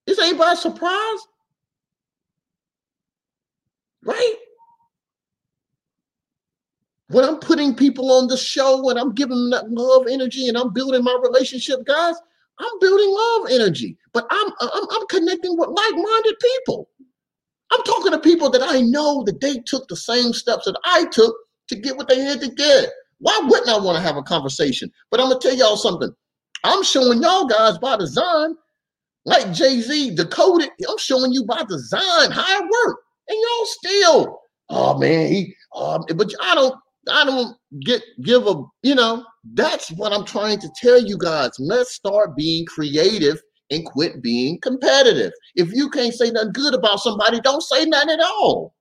This 0.07 0.21
ain't 0.21 0.39
by 0.39 0.55
surprise. 0.55 1.21
Right? 4.05 4.35
When 7.09 7.25
I'm 7.25 7.39
putting 7.39 7.75
people 7.75 8.11
on 8.13 8.29
the 8.29 8.37
show 8.37 8.89
and 8.91 8.99
I'm 8.99 9.15
giving 9.15 9.37
them 9.37 9.51
that 9.51 9.71
love 9.71 10.07
energy 10.11 10.49
and 10.49 10.57
I'm 10.57 10.73
building 10.73 11.05
my 11.05 11.19
relationship, 11.23 11.85
guys, 11.85 12.17
I'm 12.59 12.79
building 12.81 13.11
love 13.11 13.51
energy. 13.51 13.97
But 14.13 14.27
I'm 14.31 14.53
I'm, 14.61 14.85
I'm 14.91 15.07
connecting 15.09 15.57
with 15.57 15.69
like-minded 15.69 16.37
people. 16.41 16.89
I'm 17.73 17.83
talking 17.85 18.13
to 18.13 18.19
people 18.19 18.51
that 18.51 18.63
I 18.63 18.81
know 18.81 19.25
that 19.25 19.41
they 19.41 19.59
took 19.67 19.89
the 19.89 19.97
same 19.97 20.33
steps 20.33 20.67
that 20.67 20.79
I 20.85 21.07
took 21.07 21.35
to 21.69 21.77
get 21.77 21.97
what 21.97 22.09
they 22.09 22.21
had 22.21 22.41
to 22.41 22.51
get. 22.51 22.91
Why 23.19 23.39
wouldn't 23.45 23.69
I 23.71 23.79
want 23.79 23.97
to 23.97 24.03
have 24.03 24.17
a 24.17 24.23
conversation? 24.23 24.91
But 25.11 25.21
I'm 25.21 25.29
gonna 25.29 25.41
tell 25.41 25.55
y'all 25.55 25.77
something. 25.77 26.15
I'm 26.65 26.83
showing 26.83 27.23
y'all 27.23 27.47
guys 27.47 27.79
by 27.79 27.97
design, 27.97 28.57
like 29.25 29.53
Jay 29.53 29.81
Z 29.81 30.15
decoded. 30.15 30.71
I'm 30.89 30.99
showing 30.99 31.33
you 31.33 31.45
by 31.45 31.63
design 31.69 32.31
how 32.31 32.59
it 32.59 32.71
worked, 32.71 33.05
and 33.29 33.39
y'all 33.39 33.67
still, 33.67 34.41
oh 34.71 34.99
man, 34.99 35.29
he. 35.29 35.55
Um, 35.75 36.05
but 36.15 36.33
I 36.41 36.55
don't, 36.55 36.75
I 37.11 37.25
don't 37.25 37.57
get 37.81 38.03
give 38.23 38.47
a. 38.47 38.63
You 38.83 38.95
know, 38.95 39.25
that's 39.55 39.91
what 39.93 40.13
I'm 40.13 40.25
trying 40.25 40.61
to 40.61 40.71
tell 40.81 41.01
you 41.01 41.19
guys. 41.19 41.51
Let's 41.59 41.93
start 41.93 42.37
being 42.37 42.67
creative 42.67 43.41
and 43.71 43.85
quit 43.87 44.23
being 44.23 44.61
competitive. 44.61 45.33
If 45.57 45.73
you 45.73 45.91
can't 45.91 46.15
say 46.15 46.31
nothing 46.31 46.53
good 46.53 46.75
about 46.75 47.01
somebody, 47.01 47.41
don't 47.41 47.63
say 47.63 47.85
nothing 47.87 48.11
at 48.11 48.21
all. 48.21 48.75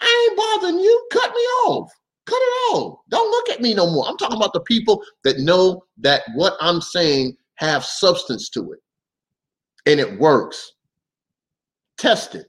I 0.00 0.28
ain't 0.28 0.36
bothering 0.36 0.80
you. 0.80 1.08
Cut 1.12 1.30
me 1.30 1.40
off. 1.66 1.90
Cut 2.30 2.36
it 2.36 2.74
off. 2.76 3.00
Don't 3.08 3.28
look 3.28 3.48
at 3.48 3.60
me 3.60 3.74
no 3.74 3.90
more. 3.90 4.06
I'm 4.06 4.16
talking 4.16 4.36
about 4.36 4.52
the 4.52 4.60
people 4.60 5.02
that 5.24 5.40
know 5.40 5.82
that 5.98 6.22
what 6.36 6.54
I'm 6.60 6.80
saying 6.80 7.36
have 7.56 7.84
substance 7.84 8.48
to 8.50 8.70
it 8.70 8.78
and 9.84 9.98
it 9.98 10.20
works. 10.20 10.74
Test 11.98 12.36
it. 12.36 12.46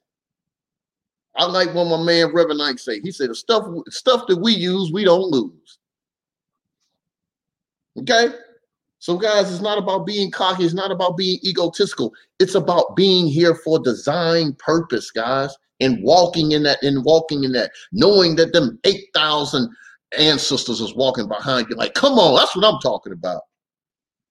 I 1.35 1.45
like 1.45 1.73
what 1.73 1.85
my 1.85 2.03
man 2.03 2.31
Reverend 2.31 2.61
Ike 2.61 2.77
say. 2.77 2.99
He 2.99 3.09
said 3.09 3.31
the 3.31 3.35
stuff 3.35 3.65
stuff 3.89 4.27
that 4.27 4.37
we 4.37 4.53
use, 4.53 4.91
we 4.91 5.03
don't 5.03 5.31
lose. 5.31 5.79
Okay? 7.97 8.35
So, 8.99 9.17
guys, 9.17 9.51
it's 9.51 9.63
not 9.63 9.79
about 9.79 10.05
being 10.05 10.29
cocky, 10.29 10.63
it's 10.63 10.75
not 10.75 10.91
about 10.91 11.17
being 11.17 11.39
egotistical. 11.43 12.13
It's 12.37 12.53
about 12.53 12.95
being 12.95 13.25
here 13.25 13.55
for 13.55 13.79
design 13.79 14.53
purpose, 14.59 15.09
guys 15.09 15.57
and 15.81 16.01
walking 16.03 16.53
in 16.53 16.63
that 16.63 16.81
and 16.83 17.03
walking 17.03 17.43
in 17.43 17.51
that, 17.53 17.71
knowing 17.91 18.35
that 18.37 18.53
them 18.53 18.79
8,000 18.85 19.69
ancestors 20.17 20.79
is 20.79 20.95
walking 20.95 21.27
behind 21.27 21.67
you. 21.69 21.75
Like, 21.75 21.95
come 21.95 22.13
on, 22.13 22.35
that's 22.35 22.55
what 22.55 22.65
I'm 22.65 22.79
talking 22.79 23.13
about. 23.13 23.41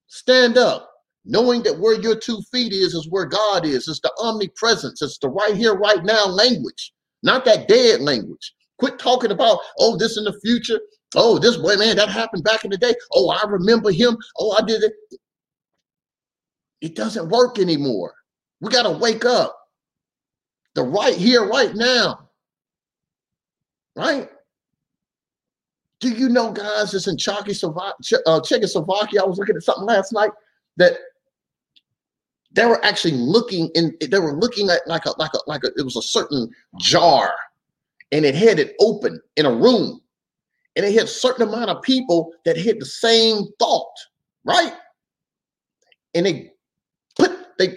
Stand 0.06 0.56
up. 0.56 0.86
Knowing 1.26 1.62
that 1.64 1.78
where 1.78 2.00
your 2.00 2.16
two 2.16 2.40
feet 2.50 2.72
is 2.72 2.94
is 2.94 3.06
where 3.10 3.26
God 3.26 3.66
is. 3.66 3.86
It's 3.88 4.00
the 4.00 4.10
omnipresence. 4.22 5.02
It's 5.02 5.18
the 5.18 5.28
right 5.28 5.54
here, 5.54 5.74
right 5.74 6.02
now 6.02 6.24
language, 6.26 6.94
not 7.22 7.44
that 7.44 7.68
dead 7.68 8.00
language. 8.00 8.54
Quit 8.78 8.98
talking 8.98 9.30
about, 9.30 9.58
oh, 9.78 9.98
this 9.98 10.16
in 10.16 10.24
the 10.24 10.40
future. 10.40 10.80
Oh, 11.14 11.38
this 11.38 11.58
boy, 11.58 11.76
man, 11.76 11.96
that 11.96 12.08
happened 12.08 12.44
back 12.44 12.64
in 12.64 12.70
the 12.70 12.78
day. 12.78 12.94
Oh, 13.12 13.28
I 13.28 13.46
remember 13.46 13.90
him. 13.90 14.16
Oh, 14.38 14.56
I 14.58 14.64
did 14.64 14.82
it. 14.82 14.94
It 16.80 16.96
doesn't 16.96 17.28
work 17.28 17.58
anymore. 17.58 18.14
We 18.60 18.70
got 18.70 18.84
to 18.84 18.90
wake 18.90 19.26
up 19.26 19.59
the 20.74 20.82
right 20.82 21.16
here, 21.16 21.46
right 21.46 21.74
now. 21.74 22.28
Right? 23.96 24.28
Do 26.00 26.08
you 26.08 26.28
know, 26.28 26.50
guys, 26.50 26.94
it's 26.94 27.06
in 27.06 27.14
uh, 27.14 28.40
Czechoslovakia. 28.40 29.22
I 29.22 29.26
was 29.26 29.38
looking 29.38 29.56
at 29.56 29.62
something 29.62 29.84
last 29.84 30.12
night 30.12 30.30
that 30.78 30.94
they 32.52 32.64
were 32.66 32.82
actually 32.84 33.12
looking 33.12 33.70
in. 33.74 33.94
They 34.00 34.18
were 34.18 34.32
looking 34.32 34.70
at 34.70 34.86
like 34.86 35.04
a 35.04 35.12
like 35.18 35.32
a 35.34 35.38
like 35.46 35.62
a. 35.64 35.68
It 35.76 35.84
was 35.84 35.96
a 35.96 36.02
certain 36.02 36.50
jar, 36.78 37.32
and 38.12 38.24
it 38.24 38.34
had 38.34 38.58
it 38.58 38.74
open 38.80 39.20
in 39.36 39.46
a 39.46 39.52
room, 39.52 40.00
and 40.74 40.84
it 40.84 40.94
had 40.94 41.04
a 41.04 41.08
certain 41.08 41.46
amount 41.46 41.70
of 41.70 41.82
people 41.82 42.32
that 42.44 42.56
had 42.56 42.80
the 42.80 42.86
same 42.86 43.44
thought, 43.58 43.92
right? 44.44 44.72
And 46.14 46.26
they 46.26 46.50
put 47.16 47.30
they 47.58 47.76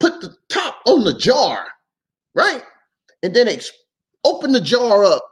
put 0.00 0.20
the 0.20 0.34
top 0.48 0.80
on 0.86 1.04
the 1.04 1.14
jar, 1.14 1.68
right? 2.38 2.62
And 3.22 3.34
then 3.34 3.46
they 3.46 3.60
opened 4.24 4.54
the 4.54 4.60
jar 4.60 5.04
up 5.04 5.24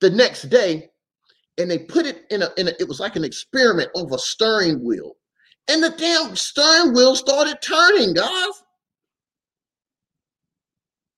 the 0.00 0.10
next 0.10 0.42
day 0.42 0.88
and 1.58 1.70
they 1.70 1.78
put 1.78 2.06
it 2.06 2.24
in 2.30 2.42
a, 2.42 2.48
in 2.56 2.68
a 2.68 2.72
it 2.78 2.88
was 2.88 3.00
like 3.00 3.16
an 3.16 3.24
experiment 3.24 3.90
of 3.96 4.12
a 4.12 4.18
steering 4.18 4.82
wheel. 4.84 5.16
And 5.68 5.82
the 5.82 5.90
damn 5.90 6.36
steering 6.36 6.94
wheel 6.94 7.16
started 7.16 7.58
turning, 7.60 8.14
guys. 8.14 8.62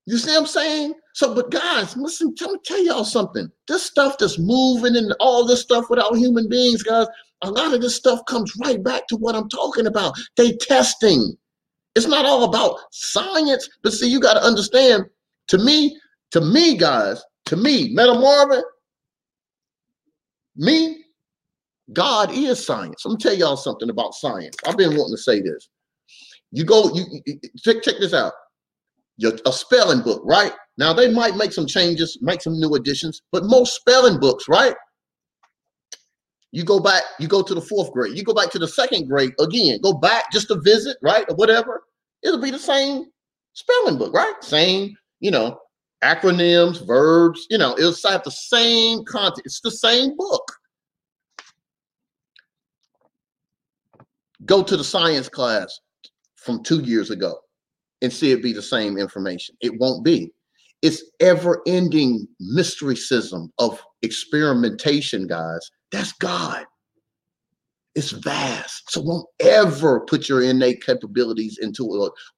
You 0.06 0.18
see 0.18 0.30
what 0.30 0.40
I'm 0.40 0.46
saying? 0.46 0.94
So, 1.14 1.34
but 1.34 1.50
guys, 1.50 1.96
listen, 1.96 2.34
let 2.40 2.52
me 2.52 2.58
tell 2.64 2.84
y'all 2.84 3.04
something. 3.04 3.50
This 3.66 3.84
stuff 3.84 4.18
that's 4.18 4.38
moving 4.38 4.96
and 4.96 5.14
all 5.18 5.44
this 5.44 5.62
stuff 5.62 5.90
without 5.90 6.16
human 6.16 6.48
beings, 6.48 6.82
guys, 6.82 7.08
a 7.42 7.50
lot 7.50 7.74
of 7.74 7.80
this 7.80 7.96
stuff 7.96 8.20
comes 8.26 8.52
right 8.62 8.82
back 8.82 9.08
to 9.08 9.16
what 9.16 9.34
I'm 9.34 9.48
talking 9.48 9.86
about. 9.86 10.14
They 10.36 10.52
testing. 10.52 11.36
It's 11.96 12.06
not 12.06 12.24
all 12.24 12.44
about 12.44 12.78
science, 12.92 13.68
but 13.82 13.92
see, 13.92 14.08
you 14.08 14.20
got 14.20 14.34
to 14.34 14.42
understand 14.42 15.06
to 15.48 15.58
me, 15.58 15.98
to 16.32 16.40
me, 16.40 16.76
guys, 16.76 17.22
to 17.46 17.56
me, 17.56 17.94
Meta 17.94 18.14
Marvin, 18.14 18.62
me, 20.56 21.04
God 21.92 22.32
is 22.32 22.64
science. 22.64 23.04
I'm 23.04 23.12
gonna 23.12 23.20
tell 23.20 23.34
y'all 23.34 23.56
something 23.56 23.90
about 23.90 24.14
science. 24.14 24.56
I've 24.66 24.76
been 24.76 24.96
wanting 24.96 25.16
to 25.16 25.22
say 25.22 25.40
this. 25.40 25.68
You 26.50 26.64
go, 26.64 26.92
you, 26.94 27.04
you 27.26 27.38
check, 27.58 27.82
check 27.82 27.96
this 28.00 28.14
out. 28.14 28.32
Your, 29.18 29.32
a 29.46 29.52
spelling 29.52 30.02
book, 30.02 30.22
right? 30.24 30.52
Now 30.78 30.92
they 30.92 31.10
might 31.12 31.36
make 31.36 31.52
some 31.52 31.66
changes, 31.66 32.18
make 32.20 32.42
some 32.42 32.58
new 32.58 32.74
additions, 32.74 33.22
but 33.32 33.44
most 33.44 33.76
spelling 33.76 34.18
books, 34.18 34.48
right? 34.48 34.74
You 36.52 36.64
go 36.64 36.80
back, 36.80 37.02
you 37.18 37.28
go 37.28 37.42
to 37.42 37.54
the 37.54 37.60
fourth 37.60 37.92
grade, 37.92 38.16
you 38.16 38.24
go 38.24 38.34
back 38.34 38.50
to 38.50 38.58
the 38.58 38.68
second 38.68 39.08
grade 39.08 39.32
again, 39.40 39.80
go 39.82 39.92
back 39.92 40.32
just 40.32 40.48
to 40.48 40.60
visit, 40.60 40.96
right? 41.02 41.24
Or 41.28 41.36
whatever. 41.36 41.82
It'll 42.22 42.40
be 42.40 42.50
the 42.50 42.58
same 42.58 43.06
spelling 43.52 43.98
book, 43.98 44.12
right? 44.14 44.34
Same, 44.40 44.96
you 45.20 45.30
know, 45.30 45.58
acronyms, 46.02 46.86
verbs, 46.86 47.46
you 47.50 47.58
know, 47.58 47.76
it'll 47.78 47.94
have 48.10 48.22
the 48.22 48.30
same 48.30 49.04
content. 49.04 49.42
It's 49.44 49.60
the 49.60 49.70
same 49.70 50.16
book. 50.16 50.52
Go 54.44 54.62
to 54.62 54.76
the 54.76 54.84
science 54.84 55.28
class 55.28 55.80
from 56.36 56.62
two 56.62 56.80
years 56.80 57.10
ago 57.10 57.38
and 58.02 58.12
see 58.12 58.30
it 58.32 58.42
be 58.42 58.52
the 58.52 58.62
same 58.62 58.98
information. 58.98 59.56
It 59.60 59.78
won't 59.78 60.04
be. 60.04 60.30
It's 60.82 61.02
ever 61.20 61.62
ending 61.66 62.28
mysticism 62.38 63.52
of 63.58 63.82
experimentation, 64.02 65.26
guys. 65.26 65.70
That's 65.90 66.12
God. 66.12 66.66
It's 67.96 68.10
vast. 68.10 68.90
So 68.90 69.02
don't 69.02 69.26
ever 69.40 70.00
put 70.00 70.28
your 70.28 70.42
innate 70.42 70.84
capabilities 70.84 71.58
into 71.60 71.82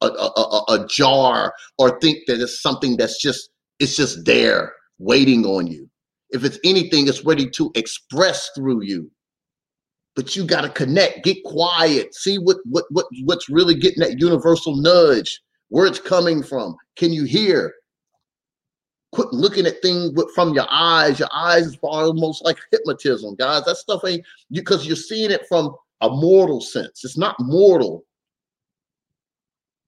a, 0.01 0.07
a, 0.07 0.09
a, 0.09 0.65
a, 0.69 0.87
jar 0.87 1.53
or 1.79 1.99
think 1.99 2.19
that 2.29 2.41
it's 2.41 2.63
something 2.63 2.97
that's 2.97 3.21
just 3.21 3.51
it's 3.81 3.97
just 3.97 4.25
there 4.25 4.73
waiting 4.99 5.45
on 5.45 5.67
you. 5.67 5.91
If 6.31 6.45
it's 6.45 6.61
anything, 6.63 7.09
it's 7.09 7.25
ready 7.25 7.51
to 7.51 7.73
express 7.75 8.51
through 8.55 8.85
you. 8.85 9.11
But 10.15 10.37
you 10.37 10.45
got 10.45 10.61
to 10.61 10.69
connect, 10.69 11.25
get 11.25 11.43
quiet, 11.45 12.15
see 12.15 12.37
what 12.37 12.59
what 12.65 12.85
what 12.91 13.07
what's 13.25 13.49
really 13.49 13.75
getting 13.75 14.01
that 14.05 14.21
universal 14.21 14.77
nudge, 14.77 15.41
where 15.71 15.87
it's 15.87 15.99
coming 15.99 16.41
from. 16.41 16.77
Can 16.97 17.13
you 17.13 17.25
hear? 17.25 17.75
Quit 19.13 19.33
looking 19.33 19.67
at 19.67 19.81
things 19.83 20.13
with, 20.13 20.31
from 20.35 20.55
your 20.55 20.67
eyes. 20.71 21.19
Your 21.19 21.29
eyes 21.33 21.67
is 21.67 21.79
almost 21.83 22.45
like 22.45 22.59
hypnotism, 22.71 23.35
guys. 23.37 23.65
That 23.65 23.77
stuff 23.77 24.03
ain't 24.07 24.25
because 24.51 24.85
you, 24.85 24.89
you're 24.89 24.97
seeing 24.97 25.31
it 25.31 25.47
from 25.49 25.75
a 26.01 26.09
mortal 26.09 26.61
sense. 26.61 27.05
It's 27.05 27.19
not 27.19 27.37
mortal. 27.41 28.05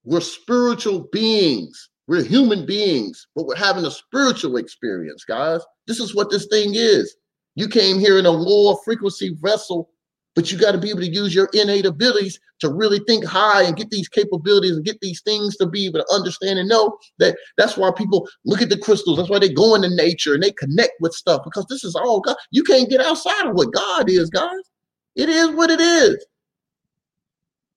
We're 0.05 0.21
spiritual 0.21 1.09
beings. 1.12 1.91
We're 2.07 2.25
human 2.25 2.66
beings, 2.66 3.29
but 3.37 3.47
we're 3.47 3.55
having 3.55 3.85
a 3.85 3.91
spiritual 3.91 4.57
experience, 4.57 5.25
guys. 5.25 5.61
This 5.87 6.01
is 6.01 6.14
what 6.14 6.31
this 6.31 6.47
thing 6.47 6.73
is. 6.75 7.14
You 7.55 7.68
came 7.68 7.99
here 7.99 8.18
in 8.18 8.27
a 8.27 8.31
lower 8.31 8.77
frequency 8.85 9.37
vessel 9.41 9.91
but 10.35 10.51
you 10.51 10.59
got 10.59 10.72
to 10.72 10.78
be 10.78 10.91
able 10.91 11.01
to 11.01 11.09
use 11.09 11.35
your 11.35 11.49
innate 11.53 11.87
abilities 11.87 12.39
to 12.61 12.68
really 12.68 13.01
think 13.07 13.24
high 13.24 13.62
and 13.62 13.76
get 13.76 13.91
these 13.91 14.09
capabilities 14.09 14.76
and 14.76 14.85
get 14.85 15.01
these 15.01 15.20
things 15.22 15.57
to 15.57 15.66
be 15.66 15.87
able 15.87 16.01
to 16.01 16.12
understand 16.12 16.59
and 16.59 16.68
know 16.68 16.97
that 17.18 17.37
that's 17.57 17.76
why 17.76 17.91
people 17.97 18.28
look 18.45 18.62
at 18.62 18.68
the 18.68 18.78
crystals. 18.78 19.16
That's 19.16 19.31
why 19.31 19.39
they 19.39 19.53
go 19.53 19.74
into 19.74 19.95
nature 19.95 20.35
and 20.35 20.43
they 20.43 20.53
connect 20.53 20.93
with 21.01 21.12
stuff 21.12 21.43
because 21.45 21.66
this 21.68 21.85
is 21.85 21.97
all 21.97 22.20
God. 22.20 22.37
You 22.51 22.62
can't 22.62 22.89
get 22.89 23.01
outside 23.01 23.47
of 23.47 23.55
what 23.55 23.72
God 23.72 24.09
is, 24.09 24.31
guys. 24.31 24.70
It 25.16 25.28
is 25.28 25.51
what 25.51 25.70
it 25.70 25.81
is. 25.81 26.24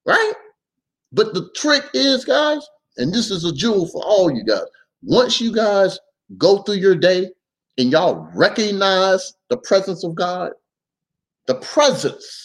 Right? 0.06 0.34
But 1.12 1.34
the 1.34 1.50
trick 1.56 1.86
is, 1.94 2.26
guys, 2.26 2.66
and 2.98 3.14
this 3.14 3.32
is 3.32 3.46
a 3.46 3.54
jewel 3.54 3.88
for 3.88 4.04
all 4.04 4.32
you 4.32 4.44
guys. 4.44 4.66
Once 5.02 5.42
you 5.42 5.54
guys 5.54 6.00
go 6.38 6.60
through 6.60 6.76
your 6.76 6.96
day 6.96 7.30
and 7.78 7.92
y'all 7.92 8.30
recognize 8.34 9.34
the 9.50 9.58
presence 9.58 10.04
of 10.04 10.16
God, 10.16 10.52
the 11.48 11.56
presence, 11.56 12.43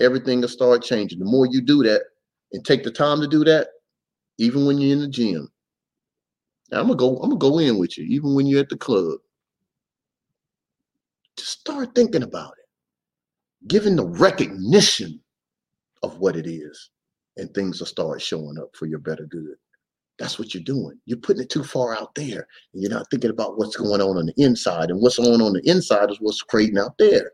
everything 0.00 0.40
will 0.40 0.48
start 0.48 0.82
changing. 0.82 1.18
The 1.18 1.24
more 1.24 1.46
you 1.46 1.60
do 1.60 1.82
that 1.84 2.02
and 2.52 2.64
take 2.64 2.82
the 2.82 2.90
time 2.90 3.20
to 3.20 3.28
do 3.28 3.44
that, 3.44 3.68
even 4.38 4.66
when 4.66 4.78
you're 4.78 4.92
in 4.92 5.00
the 5.00 5.08
gym. 5.08 5.48
Now, 6.70 6.80
I'm 6.80 6.86
gonna 6.86 6.96
go, 6.96 7.16
I'm 7.16 7.30
gonna 7.30 7.38
go 7.38 7.58
in 7.58 7.78
with 7.78 7.98
you, 7.98 8.04
even 8.04 8.34
when 8.34 8.46
you're 8.46 8.60
at 8.60 8.68
the 8.68 8.76
club. 8.76 9.18
Just 11.36 11.60
start 11.60 11.94
thinking 11.94 12.22
about 12.22 12.52
it, 12.58 13.68
giving 13.68 13.96
the 13.96 14.06
recognition 14.06 15.20
of 16.02 16.18
what 16.18 16.36
it 16.36 16.46
is, 16.46 16.90
and 17.36 17.52
things 17.52 17.80
will 17.80 17.86
start 17.86 18.22
showing 18.22 18.58
up 18.58 18.70
for 18.74 18.86
your 18.86 18.98
better 18.98 19.26
good. 19.26 19.56
That's 20.20 20.38
what 20.38 20.52
you're 20.52 20.62
doing. 20.62 21.00
You're 21.06 21.18
putting 21.18 21.42
it 21.42 21.48
too 21.48 21.64
far 21.64 21.96
out 21.96 22.14
there. 22.14 22.46
And 22.74 22.82
you're 22.82 22.90
not 22.90 23.06
thinking 23.10 23.30
about 23.30 23.56
what's 23.56 23.74
going 23.74 24.02
on 24.02 24.18
on 24.18 24.26
the 24.26 24.34
inside. 24.36 24.90
And 24.90 25.00
what's 25.00 25.16
going 25.16 25.40
on 25.40 25.54
the 25.54 25.62
inside 25.64 26.10
is 26.10 26.18
what's 26.20 26.42
creating 26.42 26.76
out 26.76 26.98
there. 26.98 27.32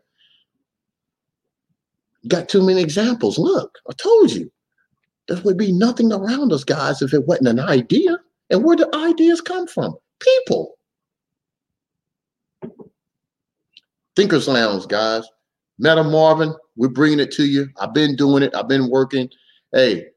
Got 2.27 2.49
too 2.49 2.65
many 2.65 2.81
examples. 2.81 3.37
Look, 3.37 3.77
I 3.89 3.93
told 3.93 4.31
you. 4.31 4.51
There 5.27 5.41
would 5.43 5.57
be 5.57 5.73
nothing 5.73 6.13
around 6.13 6.53
us, 6.53 6.63
guys, 6.63 7.01
if 7.01 7.13
it 7.13 7.27
wasn't 7.27 7.49
an 7.49 7.59
idea. 7.59 8.17
And 8.49 8.63
where 8.63 8.77
do 8.77 8.89
ideas 8.93 9.41
come 9.41 9.67
from? 9.67 9.95
People. 10.19 10.77
Thinkers 14.15 14.47
Lounge, 14.47 14.87
guys. 14.87 15.25
Meta 15.79 16.03
Marvin, 16.03 16.55
we're 16.75 16.87
bringing 16.87 17.19
it 17.19 17.31
to 17.33 17.45
you. 17.45 17.67
I've 17.79 17.93
been 17.93 18.15
doing 18.15 18.41
it. 18.41 18.55
I've 18.55 18.67
been 18.67 18.89
working. 18.89 19.29
Hey, 19.73 20.07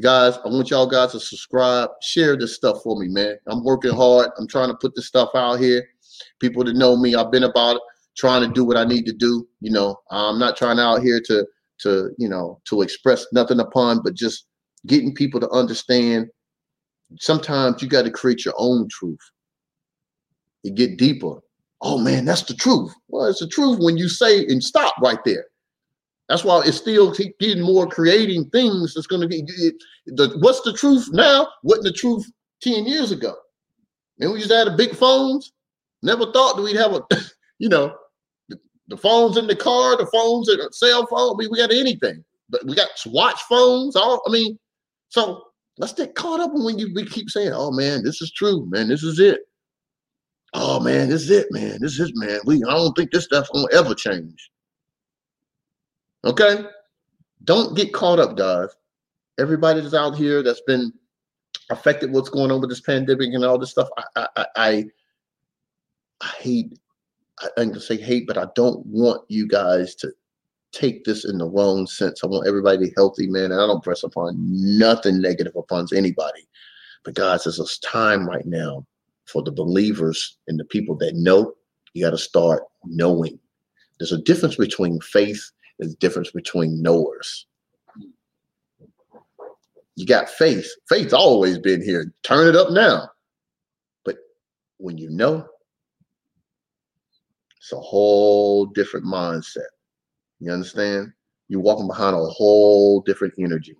guys, 0.00 0.38
I 0.44 0.48
want 0.48 0.70
y'all 0.70 0.86
guys 0.86 1.12
to 1.12 1.20
subscribe, 1.20 1.90
share 2.00 2.36
this 2.36 2.54
stuff 2.54 2.82
for 2.82 2.98
me, 2.98 3.08
man. 3.08 3.36
I'm 3.46 3.64
working 3.64 3.92
hard. 3.92 4.30
I'm 4.38 4.46
trying 4.46 4.68
to 4.68 4.74
put 4.74 4.94
this 4.94 5.08
stuff 5.08 5.30
out 5.34 5.60
here. 5.60 5.84
People 6.40 6.64
that 6.64 6.76
know 6.76 6.96
me, 6.96 7.14
I've 7.14 7.30
been 7.30 7.44
about 7.44 7.76
it, 7.76 7.82
trying 8.16 8.46
to 8.46 8.52
do 8.52 8.64
what 8.64 8.76
I 8.76 8.84
need 8.84 9.06
to 9.06 9.12
do. 9.12 9.46
You 9.60 9.72
know, 9.72 9.96
I'm 10.10 10.38
not 10.38 10.56
trying 10.56 10.78
out 10.78 11.02
here 11.02 11.20
to 11.26 11.46
to 11.80 12.10
you 12.18 12.28
know 12.28 12.60
to 12.68 12.82
express 12.82 13.26
nothing 13.32 13.60
upon, 13.60 14.02
but 14.02 14.14
just 14.14 14.46
getting 14.86 15.14
people 15.14 15.40
to 15.40 15.50
understand. 15.50 16.28
Sometimes 17.20 17.82
you 17.82 17.88
got 17.88 18.02
to 18.02 18.10
create 18.10 18.44
your 18.44 18.54
own 18.56 18.88
truth. 18.88 19.20
You 20.62 20.72
get 20.72 20.98
deeper. 20.98 21.36
Oh 21.80 21.98
man, 21.98 22.24
that's 22.24 22.42
the 22.42 22.54
truth. 22.54 22.92
Well, 23.08 23.26
it's 23.26 23.40
the 23.40 23.48
truth 23.48 23.78
when 23.80 23.96
you 23.96 24.08
say 24.08 24.44
and 24.46 24.62
stop 24.62 24.94
right 25.02 25.22
there. 25.24 25.44
That's 26.28 26.44
why 26.44 26.62
it's 26.64 26.78
still 26.78 27.12
getting 27.38 27.62
more 27.62 27.86
creating 27.86 28.48
things. 28.48 28.94
That's 28.94 29.06
going 29.06 29.20
to 29.20 29.28
be 29.28 29.42
the 30.06 30.38
what's 30.40 30.62
the 30.62 30.72
truth 30.72 31.08
now? 31.12 31.48
Wasn't 31.62 31.84
the 31.84 31.92
truth 31.92 32.24
ten 32.62 32.86
years 32.86 33.12
ago? 33.12 33.34
And 34.20 34.32
we 34.32 34.38
just 34.38 34.52
have 34.52 34.66
the 34.66 34.76
big 34.76 34.94
phones. 34.94 35.52
Never 36.02 36.30
thought 36.32 36.56
that 36.56 36.62
we'd 36.62 36.76
have 36.76 36.92
a, 36.94 37.02
you 37.58 37.68
know, 37.68 37.94
the, 38.88 38.96
phones 38.96 39.36
in 39.36 39.46
the 39.46 39.56
car, 39.56 39.96
the 39.96 40.06
phones 40.06 40.48
and 40.48 40.74
cell 40.74 41.06
phone. 41.06 41.36
We, 41.36 41.48
we 41.48 41.58
got 41.58 41.72
anything, 41.72 42.24
but 42.50 42.64
we 42.66 42.74
got 42.74 42.88
watch 43.06 43.40
phones. 43.48 43.96
All 43.96 44.22
I 44.26 44.30
mean, 44.30 44.58
so 45.08 45.42
let's 45.78 45.92
get 45.92 46.14
caught 46.14 46.40
up 46.40 46.50
when 46.52 46.78
you 46.78 46.92
we 46.94 47.06
keep 47.06 47.30
saying, 47.30 47.52
"Oh 47.54 47.70
man, 47.70 48.02
this 48.04 48.20
is 48.20 48.32
true, 48.32 48.66
man. 48.70 48.88
This 48.88 49.02
is 49.02 49.18
it." 49.18 49.40
Oh 50.54 50.78
man, 50.78 51.08
this 51.08 51.22
is 51.22 51.30
it, 51.30 51.48
man. 51.50 51.78
This 51.80 51.98
is 51.98 52.12
man. 52.14 52.40
We 52.44 52.62
I 52.64 52.70
don't 52.70 52.94
think 52.94 53.10
this 53.10 53.24
stuff 53.24 53.48
gonna 53.52 53.66
ever 53.72 53.94
change. 53.94 54.50
Okay? 56.24 56.64
Don't 57.42 57.76
get 57.76 57.92
caught 57.92 58.18
up, 58.18 58.36
guys. 58.36 58.70
Everybody 59.38 59.80
that's 59.80 59.94
out 59.94 60.16
here 60.16 60.42
that's 60.42 60.62
been 60.62 60.92
affected 61.70 62.12
what's 62.12 62.28
going 62.28 62.50
on 62.50 62.60
with 62.60 62.70
this 62.70 62.80
pandemic 62.80 63.34
and 63.34 63.44
all 63.44 63.58
this 63.58 63.72
stuff. 63.72 63.88
I 63.98 64.28
I 64.36 64.46
I, 64.56 64.84
I 66.20 66.26
hate 66.38 66.78
I'm 67.56 67.68
gonna 67.68 67.80
say 67.80 67.96
hate, 67.96 68.26
but 68.26 68.38
I 68.38 68.46
don't 68.54 68.84
want 68.86 69.22
you 69.28 69.46
guys 69.46 69.94
to 69.96 70.12
take 70.72 71.04
this 71.04 71.24
in 71.24 71.38
the 71.38 71.48
wrong 71.48 71.86
sense. 71.86 72.22
I 72.22 72.26
want 72.26 72.46
everybody 72.46 72.88
to 72.88 72.94
healthy, 72.94 73.28
man. 73.28 73.52
And 73.52 73.60
I 73.60 73.66
don't 73.66 73.82
press 73.82 74.02
upon 74.02 74.34
nothing 74.38 75.20
negative 75.20 75.54
upon 75.56 75.86
anybody. 75.94 76.46
But 77.04 77.14
guys, 77.14 77.44
there's 77.44 77.60
a 77.60 77.86
time 77.86 78.28
right 78.28 78.46
now 78.46 78.86
for 79.26 79.42
the 79.42 79.52
believers 79.52 80.36
and 80.48 80.58
the 80.58 80.64
people 80.64 80.96
that 80.96 81.14
know. 81.14 81.54
You 81.92 82.04
got 82.04 82.10
to 82.10 82.18
start 82.18 82.64
knowing. 82.84 83.38
There's 83.98 84.12
a 84.12 84.22
difference 84.22 84.56
between 84.56 85.00
faith 85.00 85.50
is 85.78 85.90
the 85.92 85.96
difference 85.98 86.30
between 86.30 86.82
knowers. 86.82 87.46
You 89.96 90.06
got 90.06 90.28
faith. 90.28 90.68
Faith's 90.88 91.12
always 91.12 91.58
been 91.58 91.82
here. 91.82 92.12
Turn 92.24 92.48
it 92.48 92.56
up 92.56 92.70
now. 92.72 93.08
But 94.04 94.16
when 94.78 94.98
you 94.98 95.08
know, 95.10 95.46
it's 97.64 97.72
a 97.72 97.76
whole 97.76 98.66
different 98.66 99.06
mindset. 99.06 99.72
You 100.38 100.52
understand? 100.52 101.14
You're 101.48 101.62
walking 101.62 101.86
behind 101.86 102.14
a 102.14 102.18
whole 102.18 103.00
different 103.00 103.32
energy, 103.38 103.74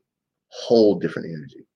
whole 0.49 0.99
different 0.99 1.29
energy, 1.29 1.67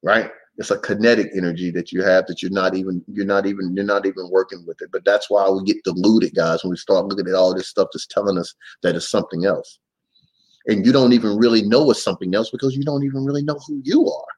right? 0.00 0.30
It's 0.58 0.70
a 0.70 0.78
kinetic 0.78 1.32
energy 1.36 1.72
that 1.72 1.90
you 1.90 2.04
have 2.04 2.28
that 2.28 2.40
you're 2.40 2.52
not 2.52 2.76
even 2.76 3.04
you're 3.08 3.26
not 3.26 3.46
even 3.46 3.74
you're 3.74 3.84
not 3.84 4.06
even 4.06 4.30
working 4.30 4.64
with 4.64 4.80
it. 4.80 4.90
But 4.92 5.04
that's 5.04 5.28
why 5.28 5.50
we 5.50 5.64
get 5.64 5.82
deluded, 5.82 6.36
guys, 6.36 6.62
when 6.62 6.70
we 6.70 6.76
start 6.76 7.06
looking 7.06 7.26
at 7.26 7.34
all 7.34 7.52
this 7.52 7.66
stuff 7.66 7.88
that's 7.92 8.06
telling 8.06 8.38
us 8.38 8.54
that 8.84 8.94
it's 8.94 9.10
something 9.10 9.44
else. 9.44 9.80
And 10.66 10.86
you 10.86 10.92
don't 10.92 11.14
even 11.14 11.36
really 11.36 11.62
know 11.62 11.90
it's 11.90 12.00
something 12.00 12.32
else 12.36 12.50
because 12.50 12.76
you 12.76 12.84
don't 12.84 13.02
even 13.02 13.24
really 13.24 13.42
know 13.42 13.58
who 13.66 13.80
you 13.82 14.06
are. 14.06 14.34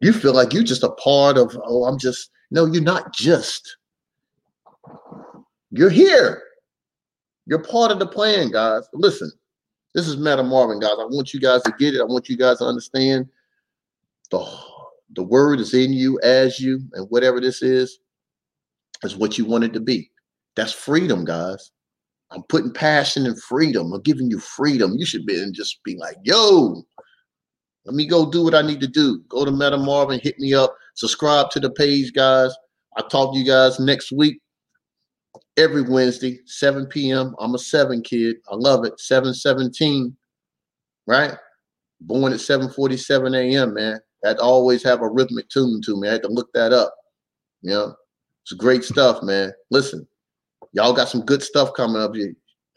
You 0.00 0.14
feel 0.14 0.32
like 0.32 0.54
you're 0.54 0.62
just 0.62 0.82
a 0.82 0.92
part 0.92 1.36
of, 1.36 1.54
oh, 1.62 1.84
I'm 1.84 1.98
just, 1.98 2.30
no, 2.50 2.64
you're 2.64 2.82
not 2.82 3.12
just. 3.12 3.76
You're 5.70 5.90
here. 5.90 6.42
You're 7.46 7.62
part 7.62 7.90
of 7.90 7.98
the 7.98 8.06
plan, 8.06 8.50
guys. 8.50 8.88
Listen, 8.92 9.30
This 9.94 10.06
is 10.06 10.16
Meta 10.16 10.42
Marvin, 10.42 10.80
guys. 10.80 10.92
I 10.98 11.04
want 11.04 11.34
you 11.34 11.40
guys 11.40 11.62
to 11.62 11.74
get 11.78 11.94
it. 11.94 12.00
I 12.00 12.04
want 12.04 12.28
you 12.28 12.36
guys 12.36 12.58
to 12.58 12.64
understand 12.64 13.28
the 14.30 14.46
the 15.16 15.22
word 15.22 15.58
is 15.58 15.74
in 15.74 15.92
you 15.92 16.20
as 16.22 16.60
you, 16.60 16.80
and 16.92 17.06
whatever 17.10 17.40
this 17.40 17.62
is, 17.62 17.98
is 19.02 19.16
what 19.16 19.36
you 19.36 19.44
want 19.44 19.64
it 19.64 19.72
to 19.72 19.80
be. 19.80 20.10
That's 20.54 20.72
freedom, 20.72 21.24
guys. 21.24 21.72
I'm 22.30 22.44
putting 22.44 22.72
passion 22.72 23.26
and 23.26 23.40
freedom. 23.42 23.92
I'm 23.92 24.02
giving 24.02 24.30
you 24.30 24.38
freedom. 24.38 24.94
You 24.96 25.04
should 25.04 25.26
be 25.26 25.42
and 25.42 25.52
just 25.52 25.82
be 25.82 25.96
like, 25.96 26.16
yo, 26.22 26.82
let 27.84 27.94
me 27.96 28.06
go 28.06 28.30
do 28.30 28.44
what 28.44 28.54
I 28.54 28.62
need 28.62 28.80
to 28.80 28.86
do. 28.86 29.20
Go 29.28 29.44
to 29.44 29.50
Meta 29.50 29.76
Marvin, 29.76 30.20
hit 30.22 30.38
me 30.38 30.54
up, 30.54 30.76
subscribe 30.94 31.50
to 31.50 31.60
the 31.60 31.70
page, 31.70 32.12
guys. 32.12 32.52
I'll 32.96 33.08
talk 33.08 33.32
to 33.32 33.38
you 33.38 33.44
guys 33.44 33.80
next 33.80 34.12
week. 34.12 34.40
Every 35.60 35.82
Wednesday, 35.82 36.40
7 36.46 36.86
p.m. 36.86 37.36
I'm 37.38 37.54
a 37.54 37.58
seven 37.58 38.00
kid. 38.00 38.36
I 38.50 38.54
love 38.54 38.86
it. 38.86 38.98
717, 38.98 40.16
right? 41.06 41.34
Born 42.00 42.32
at 42.32 42.40
747 42.40 43.34
a.m., 43.34 43.74
man. 43.74 44.00
That 44.22 44.38
always 44.38 44.82
have 44.84 45.02
a 45.02 45.08
rhythmic 45.08 45.50
tune 45.50 45.82
to 45.82 46.00
me. 46.00 46.08
I 46.08 46.12
had 46.12 46.22
to 46.22 46.28
look 46.28 46.50
that 46.54 46.72
up. 46.72 46.94
You 47.60 47.72
know, 47.72 47.94
it's 48.42 48.52
great 48.52 48.84
stuff, 48.84 49.22
man. 49.22 49.52
Listen, 49.70 50.08
y'all 50.72 50.94
got 50.94 51.10
some 51.10 51.26
good 51.26 51.42
stuff 51.42 51.74
coming 51.74 52.00
up. 52.00 52.12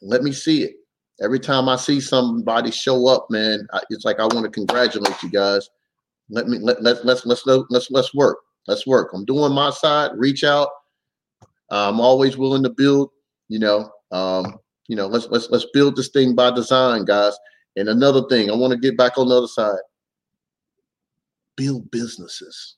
Let 0.01 0.23
me 0.23 0.33
see 0.33 0.63
it. 0.63 0.73
Every 1.21 1.39
time 1.39 1.69
I 1.69 1.77
see 1.77 2.01
somebody 2.01 2.69
show 2.69 3.07
up, 3.07 3.27
man, 3.29 3.65
it's 3.91 4.03
like 4.03 4.19
I 4.19 4.23
want 4.23 4.43
to 4.43 4.49
congratulate 4.49 5.23
you 5.23 5.29
guys. 5.29 5.69
Let 6.29 6.47
me 6.47 6.59
let 6.59 6.83
let 6.83 7.05
let's 7.05 7.25
let's 7.25 7.45
let's 7.45 7.89
let's 7.91 8.13
work. 8.13 8.39
Let's 8.67 8.85
work. 8.85 9.11
I'm 9.13 9.23
doing 9.23 9.53
my 9.53 9.69
side. 9.69 10.11
Reach 10.15 10.43
out. 10.43 10.67
I'm 11.69 11.99
always 11.99 12.37
willing 12.37 12.63
to 12.63 12.69
build. 12.69 13.09
You 13.49 13.59
know, 13.59 13.91
um, 14.11 14.57
you 14.87 14.95
know, 14.95 15.07
let's 15.07 15.27
let's 15.27 15.49
let's 15.49 15.67
build 15.73 15.95
this 15.95 16.09
thing 16.09 16.35
by 16.35 16.51
design, 16.51 17.05
guys. 17.05 17.33
And 17.75 17.89
another 17.89 18.23
thing, 18.29 18.49
I 18.49 18.55
want 18.55 18.71
to 18.71 18.79
get 18.79 18.97
back 18.97 19.17
on 19.17 19.27
the 19.27 19.37
other 19.37 19.47
side. 19.47 19.79
Build 21.55 21.89
businesses. 21.91 22.77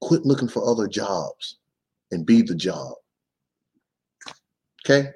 Quit 0.00 0.24
looking 0.24 0.48
for 0.48 0.68
other 0.68 0.88
jobs 0.88 1.58
and 2.10 2.24
be 2.24 2.42
the 2.42 2.54
job. 2.54 2.94
Okay? 4.84 5.08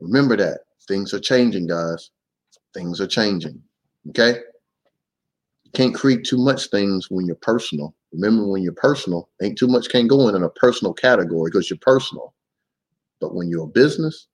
Remember 0.00 0.36
that. 0.36 0.60
Things 0.88 1.14
are 1.14 1.20
changing, 1.20 1.68
guys. 1.68 2.10
Things 2.74 3.00
are 3.00 3.06
changing. 3.06 3.62
Okay? 4.10 4.40
You 5.72 5.84
can't 5.84 5.94
create 5.94 6.24
too 6.24 6.38
much 6.38 6.68
things 6.68 7.10
when 7.10 7.26
you're 7.26 7.36
personal. 7.36 7.94
Remember, 8.12 8.46
when 8.46 8.62
you're 8.62 8.72
personal, 8.74 9.30
ain't 9.42 9.58
too 9.58 9.68
much 9.68 9.88
can 9.88 10.06
go 10.06 10.28
in 10.28 10.36
in 10.36 10.42
a 10.42 10.50
personal 10.50 10.92
category 10.92 11.50
because 11.50 11.70
you're 11.70 11.78
personal. 11.80 12.34
But 13.20 13.34
when 13.34 13.48
you're 13.48 13.64
a 13.64 13.68
business, 13.68 14.28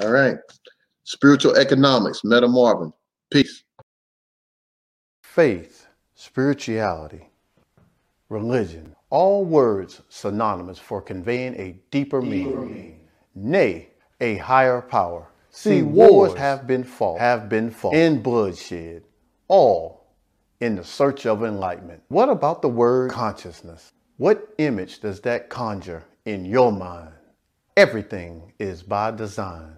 all 0.00 0.10
right. 0.10 0.36
Spiritual 1.04 1.56
economics, 1.56 2.22
Meta 2.24 2.48
Marvin. 2.48 2.92
Peace. 3.30 3.64
Faith, 5.22 5.86
spirituality, 6.14 7.28
religion, 8.28 8.94
all 9.10 9.44
words 9.44 10.02
synonymous 10.08 10.78
for 10.78 11.00
conveying 11.00 11.54
a 11.54 11.78
deeper, 11.90 12.20
deeper 12.20 12.22
meaning. 12.22 12.50
meaning 12.54 13.00
nay, 13.34 13.88
a 14.20 14.36
higher 14.38 14.82
power. 14.82 15.28
See, 15.58 15.82
wars 15.82 16.34
have 16.34 16.68
been 16.68 16.84
fought, 16.84 17.18
have 17.18 17.48
been 17.48 17.72
fought, 17.72 17.92
in 17.92 18.22
bloodshed, 18.22 19.02
all 19.48 20.06
in 20.60 20.76
the 20.76 20.84
search 20.84 21.26
of 21.26 21.42
enlightenment. 21.42 22.04
What 22.06 22.28
about 22.28 22.62
the 22.62 22.68
word 22.68 23.10
consciousness? 23.10 23.92
What 24.18 24.54
image 24.58 25.00
does 25.00 25.20
that 25.22 25.48
conjure 25.48 26.04
in 26.24 26.44
your 26.44 26.70
mind? 26.70 27.12
Everything 27.76 28.52
is 28.60 28.84
by 28.84 29.10
design. 29.10 29.74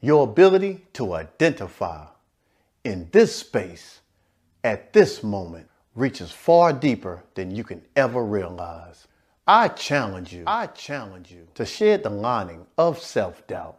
Your 0.00 0.24
ability 0.24 0.84
to 0.94 1.12
identify 1.12 2.06
in 2.82 3.08
this 3.12 3.36
space 3.36 4.00
at 4.64 4.92
this 4.92 5.22
moment 5.22 5.68
reaches 5.94 6.32
far 6.32 6.72
deeper 6.72 7.22
than 7.34 7.54
you 7.54 7.62
can 7.62 7.82
ever 7.94 8.24
realize. 8.24 9.06
I 9.46 9.68
challenge 9.68 10.32
you, 10.32 10.42
I 10.48 10.66
challenge 10.66 11.30
you 11.30 11.46
to 11.54 11.64
shed 11.64 12.02
the 12.02 12.10
lining 12.10 12.66
of 12.76 12.98
self 12.98 13.46
doubt 13.46 13.78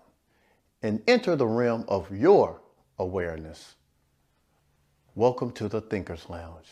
and 0.82 1.02
enter 1.08 1.36
the 1.36 1.48
realm 1.48 1.86
of 1.88 2.10
your 2.16 2.62
awareness. 2.98 3.76
Welcome 5.16 5.52
to 5.54 5.68
the 5.68 5.82
Thinker's 5.82 6.30
Lounge. 6.30 6.70